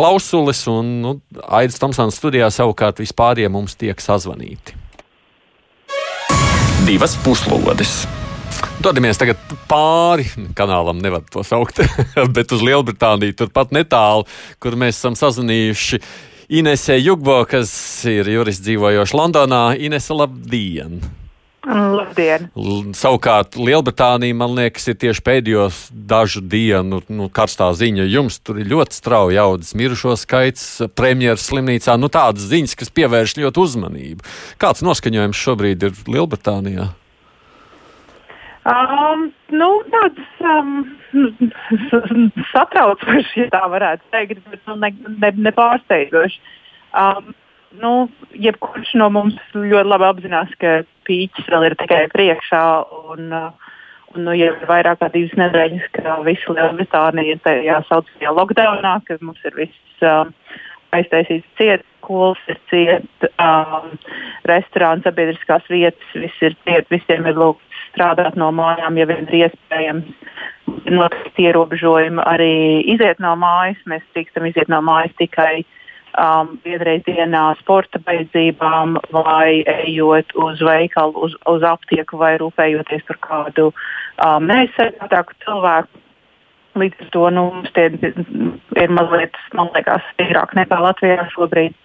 klausules, 0.10 0.66
un 0.68 0.88
nu, 1.04 1.12
Aits 1.54 1.78
Tomsons 1.78 2.18
studijā 2.18 2.48
savukārt 2.50 2.98
vispārējie 3.02 3.50
mums 3.54 3.76
tiek 3.78 4.00
sazvanīti. 4.02 4.74
Divas 6.88 7.14
puslodes. 7.22 8.08
Dodamies 8.82 9.20
tagad 9.22 9.38
pāri 9.70 10.26
kanālam, 10.58 10.98
nevar 11.04 11.22
to 11.30 11.44
saukt, 11.46 11.84
bet 12.36 12.56
uz 12.56 12.66
Lielbritāniju, 12.66 13.38
turpat 13.44 13.76
netālu, 13.76 14.26
kur 14.64 14.80
mēs 14.80 14.98
esam 14.98 15.20
sazvanījuši 15.20 16.02
Inesē 16.58 16.98
Jugbo, 16.98 17.44
kas 17.46 17.70
ir 18.10 18.32
jurists 18.34 18.66
dzīvojoša 18.66 19.20
Londonā. 19.20 19.64
Inese, 19.78 20.16
labdien! 20.18 21.04
Labdien! 21.68 22.48
Savukārt 22.96 23.58
Lielbritānija, 23.60 24.36
man 24.38 24.54
liekas, 24.56 24.86
ir 24.88 24.96
tieši 25.02 25.24
pēdējos 25.26 25.80
dažu 25.92 26.40
dienu 26.40 27.02
nu, 27.12 27.28
karstā 27.36 27.68
ziņa. 27.76 28.06
Jums 28.08 28.40
tur 28.40 28.62
ir 28.62 28.70
ļoti 28.72 28.96
strauji 28.96 29.42
audzis 29.42 29.76
mirušo 29.76 30.16
skaits, 30.20 30.64
premjeras 30.96 31.50
slimnīcā. 31.50 31.98
Nu, 32.00 32.08
tādas 32.14 32.48
ziņas, 32.48 32.78
kas 32.80 32.94
pievērš 32.96 33.36
ļoti 33.42 33.64
uzmanību. 33.66 34.26
Kāds 34.62 34.86
noskaņojums 34.88 35.44
šobrīd 35.44 35.84
ir 35.90 36.00
Lielbritānijā? 36.08 36.88
Um, 38.70 39.28
nu, 39.52 39.70
tāds 39.92 40.42
um, 40.46 40.74
satraucošs, 42.54 43.36
ja 43.40 43.50
tā 43.52 43.62
varētu 43.72 44.04
teikt, 44.16 44.42
bet 44.52 44.64
nu, 44.70 44.80
ne, 44.80 44.94
ne, 45.20 45.36
nepārsteidzošs. 45.50 46.40
Um, 46.96 47.34
nu, 47.78 48.10
jebkurš 48.34 48.94
no 49.00 49.10
mums 49.14 49.38
ļoti 49.54 49.90
labi 49.90 50.08
apzinās, 50.10 50.54
ka 50.62 50.80
pīķis 51.10 51.50
vēl 51.52 51.70
ir 51.70 51.76
tikai 51.80 52.06
priekšā. 52.14 52.64
Un, 53.14 53.30
uh, 53.34 53.76
un, 54.14 54.26
nu, 54.26 54.34
jau 54.38 54.54
ir 54.56 54.66
vairāk 54.70 55.02
kā 55.02 55.12
divas 55.14 55.36
nedēļas, 55.40 55.92
ka 55.98 56.18
visa 56.26 56.56
Lielbritānija 56.58 57.36
ir 57.36 57.46
tajā 57.46 57.80
saucamajā 57.90 58.36
lockdownā, 58.40 58.96
ka 59.08 59.20
mums 59.22 59.46
ir 59.46 59.58
viss 59.58 60.06
um, 60.06 60.34
aiztaisīts 60.96 61.48
ciet, 61.60 61.86
skolas 62.00 62.42
ir 62.50 62.60
ciet, 62.72 63.28
um, 63.38 63.92
restorāns, 64.50 65.06
sabiedriskās 65.06 65.68
vietas, 65.70 66.14
viss 66.18 66.46
ir 66.46 66.58
ciet, 66.66 66.90
visiem 66.90 67.28
ir 67.30 67.38
lūgts 67.38 67.70
strādāt 67.90 68.38
no 68.40 68.52
mājām, 68.56 68.98
ja 68.98 69.08
vien 69.10 69.28
ir 69.28 69.50
iespējams. 69.50 70.16
Noteikti 70.90 71.48
ierobežojumi 71.50 72.22
arī 72.30 72.54
iziet 72.94 73.20
no 73.22 73.34
mājas. 73.40 73.80
Mēs 73.90 74.06
drīkstam 74.14 74.46
iziet 74.50 74.70
no 74.70 74.80
mājas 74.86 75.16
tikai 75.18 75.66
um, 76.20 76.54
vienreiz 76.66 77.04
dienā 77.08 77.44
sporta 77.62 78.02
beidzībām, 78.06 78.98
vai 79.16 79.64
ejot 79.86 80.36
uz 80.44 80.62
veikalu, 80.66 81.26
uz, 81.28 81.36
uz 81.50 81.66
aptieku, 81.66 82.20
vai 82.22 82.36
rūpējoties 82.42 83.06
par 83.08 83.20
kādu 83.26 83.70
um, 83.72 84.48
neaizsargātāku 84.50 85.38
cilvēku. 85.46 86.06
Līdz 86.80 87.04
ar 87.04 87.12
to 87.16 87.30
nu, 87.34 87.46
mums 87.56 87.72
tie 87.76 87.88
ir 87.90 88.92
mazliet, 88.94 89.38
man 89.58 89.72
liekas, 89.76 90.06
stīrāk 90.14 90.54
nekā 90.58 90.82
Latvijā 90.84 91.26
šobrīd. 91.34 91.76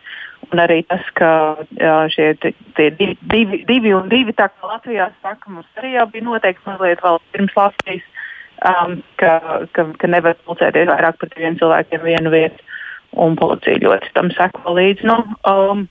Un 0.52 0.60
arī 0.60 0.82
tas, 0.84 1.04
ka 1.16 1.28
jā, 1.80 1.94
šie 2.12 2.26
divi, 2.76 3.14
divi, 3.32 3.62
divi 3.64 3.94
un 3.96 4.10
divi, 4.12 4.34
tā 4.36 4.50
kā 4.52 4.68
Latvijā 4.74 5.08
saka, 5.22 5.48
mums 5.50 5.80
arī 5.80 5.94
jau 5.94 6.04
bija 6.12 6.26
noteikti 6.26 6.68
mazliet 6.68 7.00
vēl 7.02 7.16
pirms 7.32 7.56
Latvijas, 7.56 8.04
um, 8.68 8.98
ka, 9.22 9.32
ka, 9.72 9.86
ka 9.98 10.10
nevar 10.12 10.36
pulcēties 10.44 10.90
vairāk 10.90 11.16
par 11.20 11.32
diviem 11.32 11.56
cilvēkiem 11.62 12.04
vienu 12.04 12.34
vietu. 12.34 12.73
Un 13.20 13.36
policija 13.38 13.78
ļoti 13.82 14.14
tam 14.16 14.30
seko 14.34 14.74
līdzi. 14.78 15.06
Nu, 15.10 15.20
um, 15.50 15.86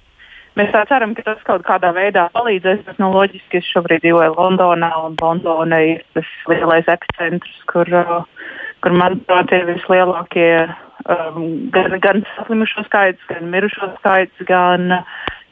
Mēs 0.54 0.70
tā 0.70 0.84
ceram, 0.86 1.16
ka 1.18 1.24
tas 1.26 1.40
kaut 1.48 1.64
kādā 1.66 1.90
veidā 1.96 2.28
palīdzēs. 2.36 2.84
Bet 2.86 3.00
nu, 3.02 3.08
loģiski, 3.16 3.58
es 3.58 3.70
šobrīd 3.74 4.04
dzīvoju 4.04 4.36
Londonā, 4.38 4.92
un 5.02 5.16
Londona 5.18 5.80
ir 5.82 6.04
tas 6.14 6.30
lielais 6.52 6.90
epicentrs, 6.94 7.56
kur, 7.72 7.90
uh, 7.90 8.52
kur 8.86 8.94
manuprāt, 8.94 9.50
ir 9.50 9.66
vislielākie 9.72 10.52
um, 11.10 11.48
gan, 11.74 11.98
gan 12.04 12.22
saslimušo 12.36 12.86
skaits, 12.86 13.26
gan 13.32 13.50
mirušo 13.50 13.90
skaits, 13.98 14.46
gan, 14.46 14.94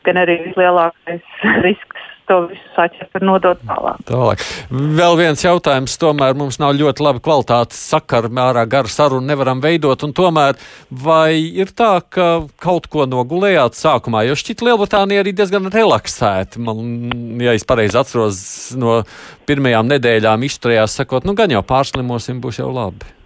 gan 0.07 0.21
arī 0.23 0.39
vislielākais 0.47 1.43
risks 1.65 2.07
to 2.31 2.37
visu 2.47 2.71
saķert 2.75 3.17
un 3.19 3.27
nodot 3.27 3.59
tālāk. 3.67 4.01
tālāk. 4.07 4.43
Vēl 4.71 5.17
viens 5.19 5.43
jautājums. 5.43 5.97
Tomēr 6.01 6.35
mums 6.37 6.59
nav 6.61 6.75
ļoti 6.79 7.03
laba 7.03 7.21
kvalitātes 7.23 7.79
sakara, 7.91 8.31
mērā 8.31 8.63
gara 8.71 8.91
saruna 8.91 9.33
nevaram 9.33 9.61
veidot. 9.63 10.05
Tomēr 10.15 10.59
vai 11.03 11.35
ir 11.35 11.73
tā, 11.75 11.93
ka 12.07 12.29
kaut 12.61 12.87
ko 12.91 13.07
nogulējāt 13.09 13.77
sākumā? 13.79 14.23
Jo 14.29 14.37
šķiet, 14.39 14.63
Lielbritānija 14.67 15.25
arī 15.25 15.35
diezgan 15.35 15.71
relaksēta. 15.73 16.61
Man, 16.63 17.41
ja 17.43 17.55
es 17.57 17.67
pareizi 17.67 17.99
atceros, 17.99 18.43
no 18.79 19.01
pirmajām 19.49 19.91
nedēļām 19.91 20.47
izturējās 20.47 21.01
sakot, 21.01 21.27
nu 21.27 21.35
gan 21.37 21.51
jau 21.51 21.63
pārslimosim, 21.67 22.39
būs 22.43 22.61
jau 22.61 22.71
labi. 22.71 23.17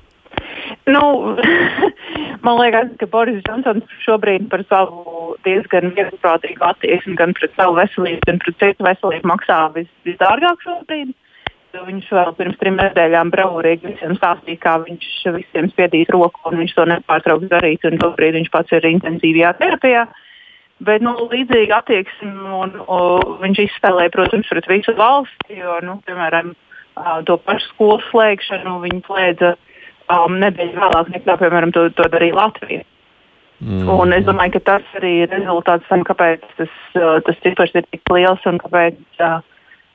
Nu, 0.90 1.02
man 2.46 2.60
liekas, 2.62 2.94
ka 3.02 3.08
Boris 3.12 3.42
Džonsons 3.46 4.00
šobrīd 4.06 4.48
par 4.52 4.64
savu 4.70 5.36
diezgan 5.46 5.92
vieglprātīgu 5.98 6.66
attieksmi 6.70 7.18
gan 7.20 7.36
pret 7.38 7.54
savu 7.58 7.78
veselību, 7.80 8.24
gan 8.30 8.42
pret 8.44 8.58
citu 8.62 8.86
veselību 8.88 9.32
maksā 9.32 9.60
vis, 9.76 9.90
visdārgāk 10.08 10.66
šobrīd. 10.66 11.14
Viņš 11.76 12.06
vēl 12.16 12.30
pirms 12.38 12.60
trim 12.62 12.78
nedēļām 12.80 13.34
braurīgi 13.34 13.90
visiem 13.90 14.14
stāstīja, 14.16 14.62
kā 14.64 14.76
viņš 14.86 15.08
visiem 15.36 15.68
spiedīs 15.74 16.12
roku, 16.14 16.40
un 16.48 16.62
viņš 16.62 16.76
to 16.78 16.86
nepārtrauks 16.88 17.50
darīt. 17.52 17.84
Šobrīd 17.84 18.38
viņš 18.38 18.52
pats 18.54 18.78
ir 18.78 18.88
intensīvajā 18.94 19.52
terapijā. 19.60 20.06
Bet 20.86 21.04
nu, 21.04 21.14
līdzīgi 21.32 21.72
attieksmi 21.76 22.32
un, 22.62 22.80
un 22.92 23.36
viņš 23.44 23.62
izspēlēja, 23.66 24.14
protams, 24.16 24.48
pret 24.52 24.72
visu 24.72 24.96
valsti. 24.96 25.60
Jo, 25.60 25.78
nu, 25.84 25.98
piemēram, 26.08 26.54
to 27.28 27.38
pašu 27.44 27.72
skolu 27.74 28.00
slēgšanu 28.10 28.80
viņi 28.84 29.04
slēdza 29.08 29.54
um, 30.14 30.38
nedēļu 30.42 30.78
vēlāk 30.78 31.10
nekā, 31.16 31.38
piemēram, 31.42 31.74
to, 31.76 31.88
to 31.98 32.08
darīja 32.14 32.38
Latvija. 32.38 32.86
Mm. 33.64 33.88
Un 33.88 34.12
es 34.12 34.26
domāju, 34.28 34.58
ka 34.58 34.64
tas 34.74 34.96
arī 35.00 35.14
ir 35.24 35.32
rezultāts 35.32 35.88
tam, 35.88 36.04
kāpēc 36.08 36.44
tas, 36.60 36.72
uh, 37.00 37.18
tas 37.26 37.38
cipars 37.44 37.72
ir 37.76 37.86
tik 37.88 38.12
liels 38.12 38.44
un 38.50 38.60
kāpēc 38.62 39.22
uh, 39.24 39.38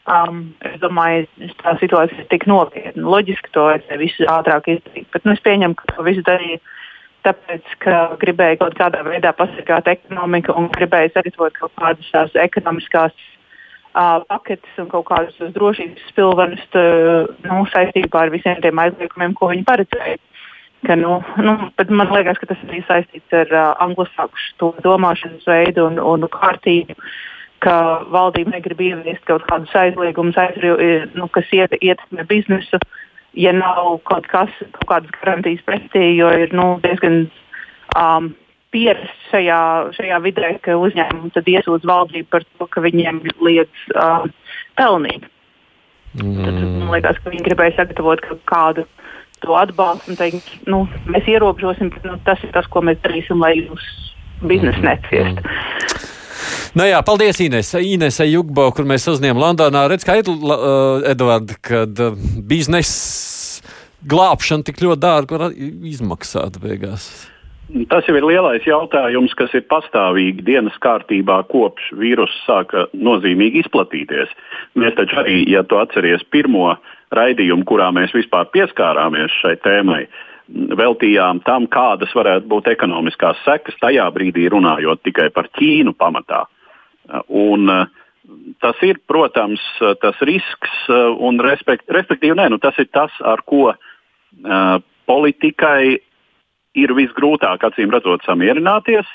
um, 0.09 0.43
domāju, 0.81 1.29
tā 1.61 1.77
situācija 1.83 2.25
ir 2.25 2.29
tik 2.33 2.47
nopietna. 2.51 3.05
Loģiski 3.05 3.53
to 3.55 3.67
vajadzēja 3.69 4.01
visu 4.01 4.29
ātrāk 4.33 4.71
izdarīt, 4.75 5.09
bet 5.13 5.27
nu, 5.29 5.37
es 5.37 5.45
pieņemu, 5.45 5.77
ka 5.77 5.93
to 5.93 6.07
visu 6.09 6.25
darīja 6.27 6.61
tāpēc, 7.27 7.75
ka 7.85 7.99
gribēja 8.23 8.63
kaut 8.63 8.79
kādā 8.79 9.03
veidā 9.05 9.35
pasargāt 9.37 9.91
ekonomiku 9.93 10.57
un 10.57 10.71
gribēja 10.73 11.13
sagatavot 11.19 11.59
kaut 11.59 11.75
kādas 11.77 12.09
tās 12.15 12.37
ekonomiskās 12.49 13.13
uh, 13.95 14.21
paketes 14.29 14.83
un 14.83 14.91
kaut 14.93 15.09
kādus 15.11 15.55
drošības 15.55 16.11
spilvenus 16.11 16.67
nu, 17.47 17.63
saistībā 17.73 18.27
ar 18.27 18.35
visiem 18.35 18.61
tiem 18.63 18.83
aizliegumiem, 18.83 19.35
ko 19.39 19.51
viņi 19.53 19.67
paredzēja. 19.69 20.21
Ka, 20.87 20.97
nu, 20.97 21.19
nu, 21.45 21.57
man 21.93 22.13
liekas, 22.15 22.39
ka 22.41 22.49
tas 22.49 22.63
ir 22.65 22.85
saistīts 22.89 23.37
ar 23.37 23.51
uh, 23.53 23.67
anglosakšu 23.85 24.73
domāšanas 24.85 25.45
veidu 25.49 25.85
un, 25.91 26.01
un 26.01 26.25
kārtību, 26.33 26.97
ka 27.61 27.75
valdība 28.09 28.55
negrib 28.57 28.81
ieviest 28.81 29.27
kaut 29.29 29.45
kādus 29.51 29.75
aizliegumus, 29.77 30.39
aizri, 30.41 30.73
nu, 31.13 31.29
kas 31.35 31.51
iet, 31.53 31.77
ietekmē 31.81 32.25
biznesu, 32.31 32.81
ja 33.37 33.53
nav 33.53 33.99
kaut, 34.09 34.27
kas, 34.33 34.53
kaut 34.79 34.89
kādas 34.89 35.13
garantijas 35.21 35.65
pretī, 35.69 36.15
jo 36.17 36.31
ir 36.33 36.55
nu, 36.57 36.73
diezgan 36.85 37.27
um, 37.99 38.33
pierasts 38.75 39.31
šajā, 39.33 39.61
šajā 39.97 40.21
vidē, 40.25 40.53
ka 40.65 40.79
uzņēmumi 40.79 41.45
iesūdz 41.55 41.87
valdību 41.91 42.31
par 42.31 42.47
to, 42.47 42.69
ka 42.71 42.83
viņiem 42.85 43.23
liedz 43.43 43.85
um, 43.95 44.31
pelnīt. 44.79 45.27
Mm. 46.19 46.39
Tad, 46.43 46.57
man 46.59 46.95
liekas, 46.95 47.21
ka 47.23 47.33
viņi 47.33 47.47
gribēja 47.47 47.77
sagatavot 47.79 48.23
kādu 48.51 48.87
to 49.41 49.57
atbalstu 49.57 50.13
un 50.13 50.19
teikt, 50.21 50.49
nu, 50.69 50.85
mēs 51.09 51.29
ierobežosim, 51.31 51.93
nu, 52.05 52.17
tas 52.27 52.43
ir 52.45 52.53
tas, 52.55 52.69
ko 52.71 52.83
mēs 52.85 52.99
darīsim, 53.05 53.41
lai 53.41 53.55
jūs 53.63 53.87
biznesu 54.45 54.83
neciest. 54.85 55.45
Nu 56.77 56.87
jā, 56.87 57.01
paldies, 57.05 57.41
Ines. 57.43 57.73
Inese 57.75 58.27
Jukbo, 58.29 58.69
kur 58.75 58.87
mēs 58.89 59.09
uzņēmām 59.11 59.43
Londonā. 59.43 59.87
Redz, 59.91 60.07
kā 60.07 60.21
uh, 60.21 61.03
Edvards, 61.09 61.59
kad 61.67 61.99
uh, 62.05 62.15
biznesa 62.47 63.67
glābšana 64.11 64.65
tik 64.69 64.81
ļoti 64.85 65.03
dārgi 65.03 65.37
var 65.37 65.51
izmaksāt 65.91 66.61
beigās. 66.63 67.11
Tas 67.71 68.07
jau 68.09 68.17
ir 68.19 68.25
lielais 68.27 68.65
jautājums, 68.67 69.35
kas 69.39 69.53
ir 69.55 69.63
pastāvīgi 69.71 70.43
dienas 70.47 70.75
kārtībā 70.83 71.37
kopš 71.53 71.93
vīrusu 72.01 72.41
sāka 72.43 72.89
nozīmīgi 72.95 73.63
izplatīties. 73.63 74.33
Mēs 74.81 74.97
taču 74.99 75.21
arī, 75.23 75.37
ja 75.51 75.63
tu 75.63 75.79
atceries 75.79 76.25
pirmo 76.35 76.73
raidījumu, 77.15 77.67
kurā 77.69 77.93
mēs 77.95 78.15
vispār 78.17 78.51
pieskārāmies 78.51 79.37
šai 79.39 79.55
tēmai, 79.63 80.03
veltījām 80.51 81.45
tam, 81.47 81.69
kādas 81.71 82.11
varētu 82.17 82.51
būt 82.51 82.73
ekonomiskās 82.75 83.39
sekas, 83.47 83.79
tajā 83.83 84.09
brīdī 84.15 84.49
runājot 84.51 85.07
tikai 85.07 85.31
par 85.35 85.47
Ķīnu 85.55 85.95
pamatā. 85.95 86.43
Un, 87.29 87.71
tas 88.63 88.83
ir, 88.87 88.99
protams, 89.07 89.63
tas 90.03 90.19
risks, 90.27 90.75
un 90.91 91.39
respekt, 91.47 91.87
respektīvi, 91.87 92.35
nē, 92.43 92.51
nu, 92.51 92.59
tas 92.59 92.79
ir 92.83 92.91
tas, 92.91 93.15
ar 93.23 93.47
ko 93.47 93.71
uh, 93.71 94.79
politikai 95.07 96.01
ir 96.79 96.93
visgrūtāk, 96.97 97.65
acīm 97.67 97.91
redzot, 97.95 98.25
samierināties. 98.27 99.09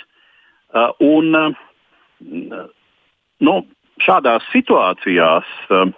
Uh, 0.75 0.91
un, 1.03 1.31
uh, 1.35 2.65
nu, 3.39 3.59
šādās 4.03 4.43
situācijās 4.51 5.47
uh, 5.69 5.93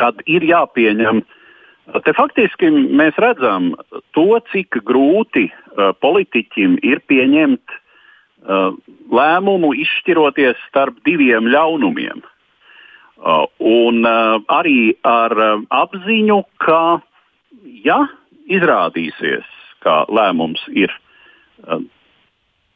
kad 0.00 0.20
ir 0.28 0.44
jāpieņem. 0.46 1.24
Te 2.04 2.12
faktiski 2.16 2.70
mēs 2.70 3.18
redzam 3.22 3.74
to, 4.16 4.28
cik 4.52 4.80
grūti 4.86 5.46
uh, 5.48 5.92
politiķim 6.02 6.78
ir 6.86 7.00
pieņemt 7.10 7.76
uh, 7.76 8.72
lēmumu 9.12 9.72
izšķiroties 9.84 10.58
starp 10.66 10.98
diviem 11.06 11.48
ļaunumiem. 11.52 12.24
Uh, 13.16 13.46
un 13.62 14.02
uh, 14.04 14.42
arī 14.52 14.96
ar 15.06 15.32
uh, 15.38 15.62
apziņu, 15.72 16.40
ka, 16.60 16.98
ja 17.86 18.02
izrādīsies, 18.50 19.46
ka 19.86 20.02
lēmums 20.10 20.66
ir 20.74 20.90
uh, 20.90 21.78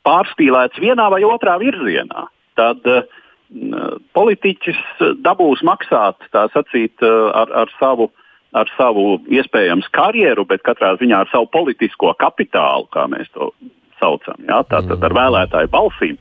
pārspīlēts 0.07 0.81
vienā 0.81 1.11
vai 1.13 1.25
otrā 1.27 1.59
virzienā, 1.61 2.29
tad 2.59 2.87
uh, 2.87 3.03
politiķis 4.15 4.79
dabūs 5.25 5.63
maksāt 5.67 6.23
sacīt, 6.55 7.03
ar, 7.03 7.51
ar, 7.63 7.73
savu, 7.81 8.11
ar 8.55 8.71
savu 8.77 9.19
iespējams 9.27 9.91
karjeru, 9.95 10.47
bet 10.47 10.63
katrā 10.67 10.95
ziņā 11.01 11.25
ar 11.25 11.31
savu 11.33 11.51
politisko 11.51 12.15
kapitālu, 12.21 12.87
kā 12.95 13.09
mēs 13.11 13.31
to 13.35 13.51
saucam, 14.01 14.39
jā, 14.47 14.63
tātad 14.71 15.03
ar 15.03 15.17
vēlētāju 15.17 15.73
balsīm. 15.73 16.19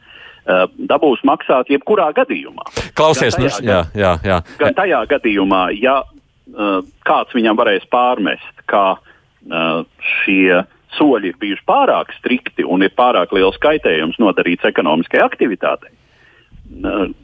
Dabūs 0.89 1.21
maksāt 1.28 1.69
jebkurā 1.69 2.08
gadījumā. 2.17 2.63
Klausies, 2.97 3.36
gan 3.38 3.45
nu, 3.45 3.49
tajā, 3.54 3.67
jā, 3.69 3.82
jā, 3.93 4.13
jā. 4.25 4.38
Gan 4.58 4.73
tajā 4.80 5.04
gadījumā, 5.12 5.62
ja 5.78 5.99
uh, 6.02 6.80
kāds 7.06 7.36
viņam 7.38 7.60
varēs 7.60 7.86
pārmest, 7.93 8.63
ka 8.71 8.97
uh, 8.97 9.84
šie 10.23 10.63
soļi 10.97 11.34
ir 11.34 11.39
bijuši 11.41 11.65
pārāk 11.69 12.13
strikti 12.17 12.65
un 12.65 12.84
ir 12.86 12.93
pārāk 12.97 13.34
liels 13.36 13.60
kaitējums 13.62 14.19
nodarīts 14.21 14.67
ekonomiskai 14.71 15.21
aktivitātei 15.25 15.93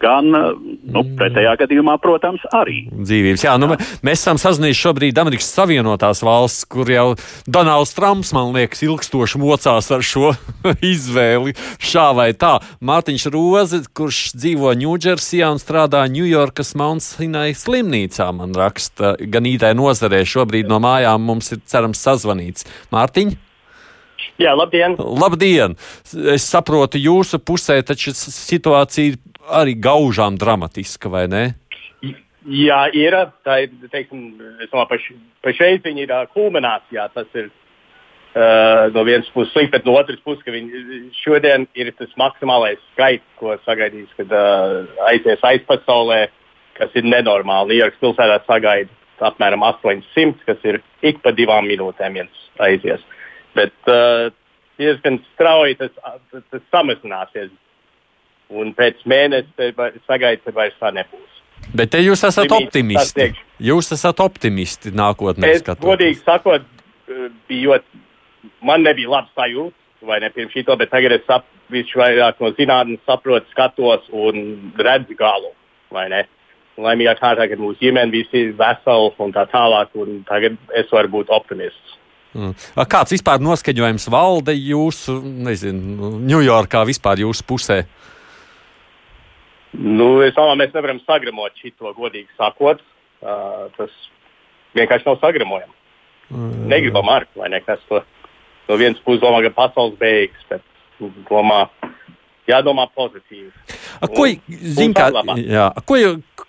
gan 0.02 0.26
nu, 0.26 1.02
pretējā 1.18 1.54
gadījumā, 1.60 1.96
protams, 2.02 2.44
arī. 2.56 2.86
Dzīvības. 2.90 3.44
Jā, 3.46 3.54
nu, 3.62 3.70
mēs 4.06 4.24
esam 4.24 4.40
sazinājušies 4.42 4.82
šobrīd 4.82 5.22
Amerikas 5.22 5.52
Savienotās 5.54 6.24
valsts, 6.26 6.66
kur 6.70 6.90
jau 6.90 7.06
Donalds 7.46 7.94
Trumps, 7.96 8.34
man 8.36 8.56
liekas, 8.56 8.82
ilgstoši 8.88 9.42
mocās 9.42 9.92
ar 9.94 10.06
šo 10.06 10.34
izvēli 10.94 11.56
šā 11.78 12.08
vai 12.18 12.32
tā. 12.34 12.58
Mārtiņš 12.86 13.28
Roze, 13.36 13.84
kurš 13.96 14.34
dzīvo 14.40 14.74
Ņūdžersijā 14.82 15.54
un 15.54 15.62
strādā 15.62 16.04
Ņujorkas 16.10 16.74
Mount 16.82 17.06
Sinai 17.06 17.54
slimnīcā, 17.58 18.32
man 18.36 18.56
raksta, 18.58 19.16
gan 19.22 19.46
IT 19.50 19.68
nozarē 19.78 20.26
šobrīd 20.26 20.72
no 20.72 20.82
mājām 20.84 21.22
mums 21.22 21.54
ir 21.54 21.62
cerams 21.70 22.02
sazvanīts. 22.02 22.66
Mārtiņ? 22.96 23.38
Jā, 24.42 24.52
labdien! 24.52 24.98
Labdien! 25.00 25.78
Es 26.34 26.48
saprotu, 26.50 27.00
jūsu 27.00 27.40
pusē 27.40 27.78
taču 27.88 28.12
situācija 28.16 29.16
arī 29.56 29.76
gaužām 29.80 30.40
dramatiska, 30.40 31.12
vai 31.12 31.28
ne? 31.32 31.44
Jā, 32.46 32.86
ir. 32.94 33.16
Tā 33.46 33.62
ir, 33.64 33.72
teiksim, 33.90 34.36
es 34.62 34.70
domāju, 34.70 34.90
paš, 34.92 35.06
pašreiz 35.46 35.80
viņi 35.86 36.06
ir 36.06 36.12
uh, 36.14 36.26
kulminācijā. 36.36 37.08
Tas 37.16 37.40
ir 37.40 37.48
uh, 37.48 38.92
no 38.94 39.06
vienas 39.08 39.32
puses 39.34 39.54
slikti, 39.56 39.74
bet 39.78 39.88
no 39.88 39.96
otras 39.98 40.20
puses, 40.26 40.44
ka 40.46 40.54
viņi 40.54 41.16
šodien 41.24 41.66
ir 41.80 41.90
tas 41.98 42.12
maksimālais 42.22 42.82
skaits, 42.92 43.26
ko 43.40 43.56
sagaidīs, 43.66 44.12
kad 44.20 44.36
uh, 44.36 44.84
aizies 45.10 45.42
aizpasaulē, 45.48 46.26
kas 46.78 46.94
ir 47.00 47.08
nenormāli. 47.08 47.80
Ņujorkas 47.80 48.04
pilsētā 48.04 48.40
sagaida 48.46 48.94
apmēram 49.26 49.64
800, 49.66 50.44
kas 50.46 50.70
ir 50.70 50.82
ik 51.08 51.24
pa 51.24 51.34
divām 51.34 51.66
minūtēm 51.72 52.20
viens 52.20 52.48
aizies. 52.62 53.02
Bet 53.56 53.92
uh, 53.92 54.32
diezgan 54.82 55.22
strauji 55.34 55.78
tas, 55.80 55.94
tas, 56.32 56.44
tas 56.52 56.66
samazināsies 56.74 57.54
un 58.56 58.74
pēc 58.78 59.02
mēneša 59.10 59.72
sagaidīt, 60.06 60.44
ka 60.46 60.54
vairs 60.56 60.76
tā 60.82 60.92
nebūs. 60.96 61.42
Bet 61.76 61.94
te 61.96 62.02
jūs 62.04 62.22
esat 62.28 62.52
optimisti. 62.52 63.32
Jūs 63.64 63.90
esat 63.96 64.20
optimisti 64.22 64.92
nākotnē. 64.94 65.56
Es 65.56 65.64
skatoties. 65.64 65.88
godīgi 65.88 66.20
sakot, 66.22 66.68
bijot, 67.50 67.88
man 68.66 68.84
nebija 68.86 69.16
labs 69.16 69.34
sajūta 69.40 69.86
vai 70.06 70.20
ne 70.20 70.30
pirms 70.30 70.54
šito, 70.54 70.76
bet 70.78 70.92
tagad 70.94 71.16
es 71.16 71.26
sap, 71.28 71.48
visu 71.74 72.00
vairāk 72.00 72.42
no 72.44 72.52
zinātnes 72.58 73.02
saprotu, 73.08 73.50
skatos 73.54 74.06
un 74.14 74.72
redzu 74.78 75.18
galu. 75.18 75.52
Laimīgā 75.96 77.16
kārtā, 77.18 77.48
kad 77.48 77.62
mūsu 77.62 77.80
ģimene 77.80 78.12
visi 78.12 78.42
ir 78.44 78.56
veseli 78.60 79.12
un 79.24 79.34
tā 79.34 79.46
tālāk, 79.52 79.94
un 79.96 80.20
tagad 80.28 80.58
es 80.76 80.92
varu 80.92 81.14
būt 81.14 81.32
optimists. 81.34 81.96
Mm. 82.36 82.56
Kāds 82.92 83.14
vispār 83.16 83.40
noskaņojums 83.40 84.10
valda 84.12 84.52
jūsu, 84.56 85.22
nezinu, 85.24 86.18
Ņujorkā 86.28 86.82
vispār 86.88 87.22
jūsu 87.24 87.46
pusē? 87.48 87.78
Nu, 89.76 90.20
es 90.24 90.36
domāju, 90.36 90.60
mēs 90.60 90.76
nevaram 90.76 91.00
sagramot 91.04 91.56
šo 91.60 91.94
godīgi 91.96 92.28
sakot. 92.36 92.84
Uh, 93.24 93.72
tas 93.78 93.94
vienkārši 94.76 95.08
nav 95.08 95.20
sagramojami. 95.24 95.74
Mm. 96.30 96.68
Negribam 96.72 97.10
ar, 97.12 97.28
vai 97.40 97.50
ne? 97.54 97.62
Kas 97.64 97.80
to 97.90 98.02
no 98.68 98.78
vienas 98.80 99.00
puses 99.06 99.24
domā, 99.24 99.40
ka 99.46 99.54
pasaules 99.56 99.96
beigas, 100.00 100.44
bet 100.50 100.64
domā, 101.30 101.66
jādomā 102.50 102.88
pozitīvi. 102.96 103.52
A, 104.02 104.10
ko, 104.12 104.28
zin, 104.76 104.96
kā, 104.98 105.10
jā, 105.40 105.70
ko, 105.88 106.00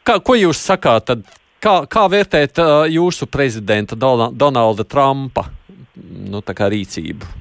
kā, 0.03 0.19
ko 0.25 0.39
jūs 0.39 0.63
sakāt? 0.67 1.07
Tad, 1.13 1.37
kā, 1.63 1.77
kā 1.91 2.07
vērtēt 2.11 2.63
uh, 2.63 2.75
jūsu 2.91 3.31
prezidenta 3.31 3.99
Donalda 3.99 4.87
Trumpa 4.89 5.47
nu, 5.97 6.43
rīcību? 6.45 7.33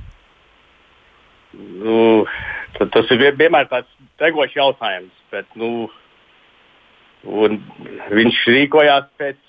Nu, 1.55 1.99
tas 2.79 3.11
ir 3.13 3.35
vienmēr 3.39 3.69
tāds 3.71 3.91
degošs 4.19 4.57
jautājums 4.57 5.25
bet 5.35 5.57
nu, 5.59 5.89
viņš 8.15 8.41
rīkojās 8.55 9.07
pēc 9.19 9.41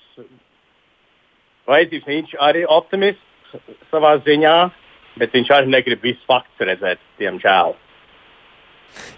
vajadzības. 1.71 2.09
Viņš 2.11 2.37
arī 2.49 2.65
optimists 2.79 3.57
savā 3.93 4.17
ziņā, 4.27 4.57
bet 5.21 5.35
viņš 5.37 5.53
arī 5.57 5.75
negrib 5.75 6.05
visu 6.05 6.23
faktu 6.29 6.71
redzēt, 6.71 7.03
diemžēl. 7.21 7.77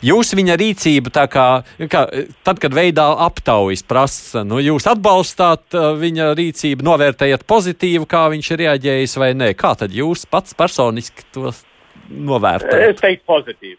Jūs 0.04 0.34
viņa 0.38 0.58
rīcību, 0.60 1.12
kā, 1.30 1.46
kā, 1.90 2.04
tad, 2.46 2.60
kad 2.62 2.76
veidā 2.76 3.08
aptaujas 3.26 3.82
prasa, 3.86 4.44
nu, 4.46 4.60
jūs 4.62 4.86
atbalstāt 4.90 5.74
uh, 5.74 5.90
viņa 5.98 6.32
rīcību, 6.38 6.86
novērtējat 6.86 7.46
pozitīvu, 7.48 8.06
kā 8.10 8.28
viņš 8.34 8.52
ir 8.54 8.64
reaģējis 8.64 9.18
vai 9.18 9.32
nē. 9.38 9.52
Kā 9.58 9.74
tad 9.78 9.94
jūs 9.94 10.26
pats 10.30 10.56
personiski 10.58 11.26
to 11.34 11.52
novērtējat? 12.08 12.94
Es 12.94 13.04
teiktu 13.04 13.26
pozitīvi 13.28 13.78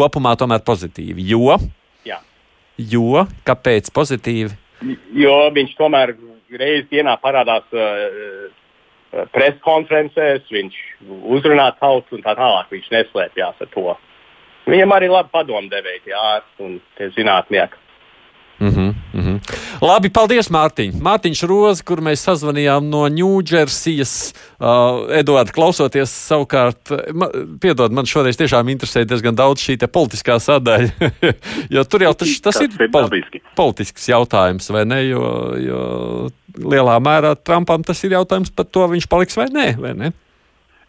kopumā 0.00 0.34
tomēr 0.38 0.62
pozitīvi. 0.66 1.24
Jo, 1.32 1.58
Jā. 2.06 2.20
jo 2.78 3.26
kāpēc 3.46 3.90
pozitīvi? 3.94 4.56
Jo 5.16 5.36
viņš 5.54 5.76
tomēr 5.78 6.14
reizes 6.50 6.88
dienā 6.90 7.16
parādās 7.22 7.66
uh, 7.76 8.48
preses 9.34 9.60
konferencēs, 9.64 10.46
viņš 10.50 10.78
uzrunā 11.36 11.70
tautu 11.80 12.16
un 12.16 12.24
tā 12.24 12.36
tālāk. 12.38 12.70
Viņš 12.72 12.88
neslēpjas 12.94 13.66
ar 13.66 13.74
to. 13.74 13.96
Viņam 14.70 14.96
arī 14.96 15.10
labi 15.10 15.32
padomdevēji, 15.34 16.02
tie 16.06 16.16
ārsti 16.16 16.66
un 16.66 16.80
tie 16.98 17.10
zinātnieki. 17.16 17.80
Mm 18.60 18.68
-hmm, 18.68 18.94
mm 19.12 19.20
-hmm. 19.20 19.40
Labi, 19.80 20.10
paldies, 20.10 20.50
Mārtiņ. 20.50 20.92
Mārtiņš 21.00 21.46
Roze, 21.48 21.84
kur 21.84 22.00
mēs 22.00 22.20
sazvanījām 22.28 22.80
no 22.90 23.08
Ņūdžersijas. 23.08 24.34
Uh, 24.60 25.16
Eduards, 25.16 25.50
klausoties 25.50 26.10
savukārt, 26.28 26.92
ma, 27.14 27.26
piedod, 27.60 27.92
man 27.92 28.04
šoreiz 28.04 28.36
tiešām 28.36 28.68
interesē 28.68 29.04
diezgan 29.04 29.34
daudz 29.34 29.60
šī 29.64 29.78
politiskā 29.92 30.36
sadaļa. 30.36 30.88
jo 31.74 31.84
tur 31.84 32.02
jau 32.02 32.14
tas, 32.14 32.40
tas 32.40 32.60
ir 32.60 32.68
poli 32.92 33.22
politisks 33.56 34.08
jautājums, 34.08 34.70
vai 34.72 34.84
ne? 34.84 35.04
Jo, 35.08 35.54
jo 35.58 35.80
lielā 36.58 37.00
mērā 37.00 37.34
Trumpam 37.44 37.82
tas 37.82 38.04
ir 38.04 38.10
jautājums 38.12 38.50
par 38.50 38.64
to, 38.64 38.88
viņš 38.88 39.08
paliks 39.08 39.36
vai 39.36 39.46
nē. 39.46 39.80
Vai 39.80 39.94
ne? 39.94 40.12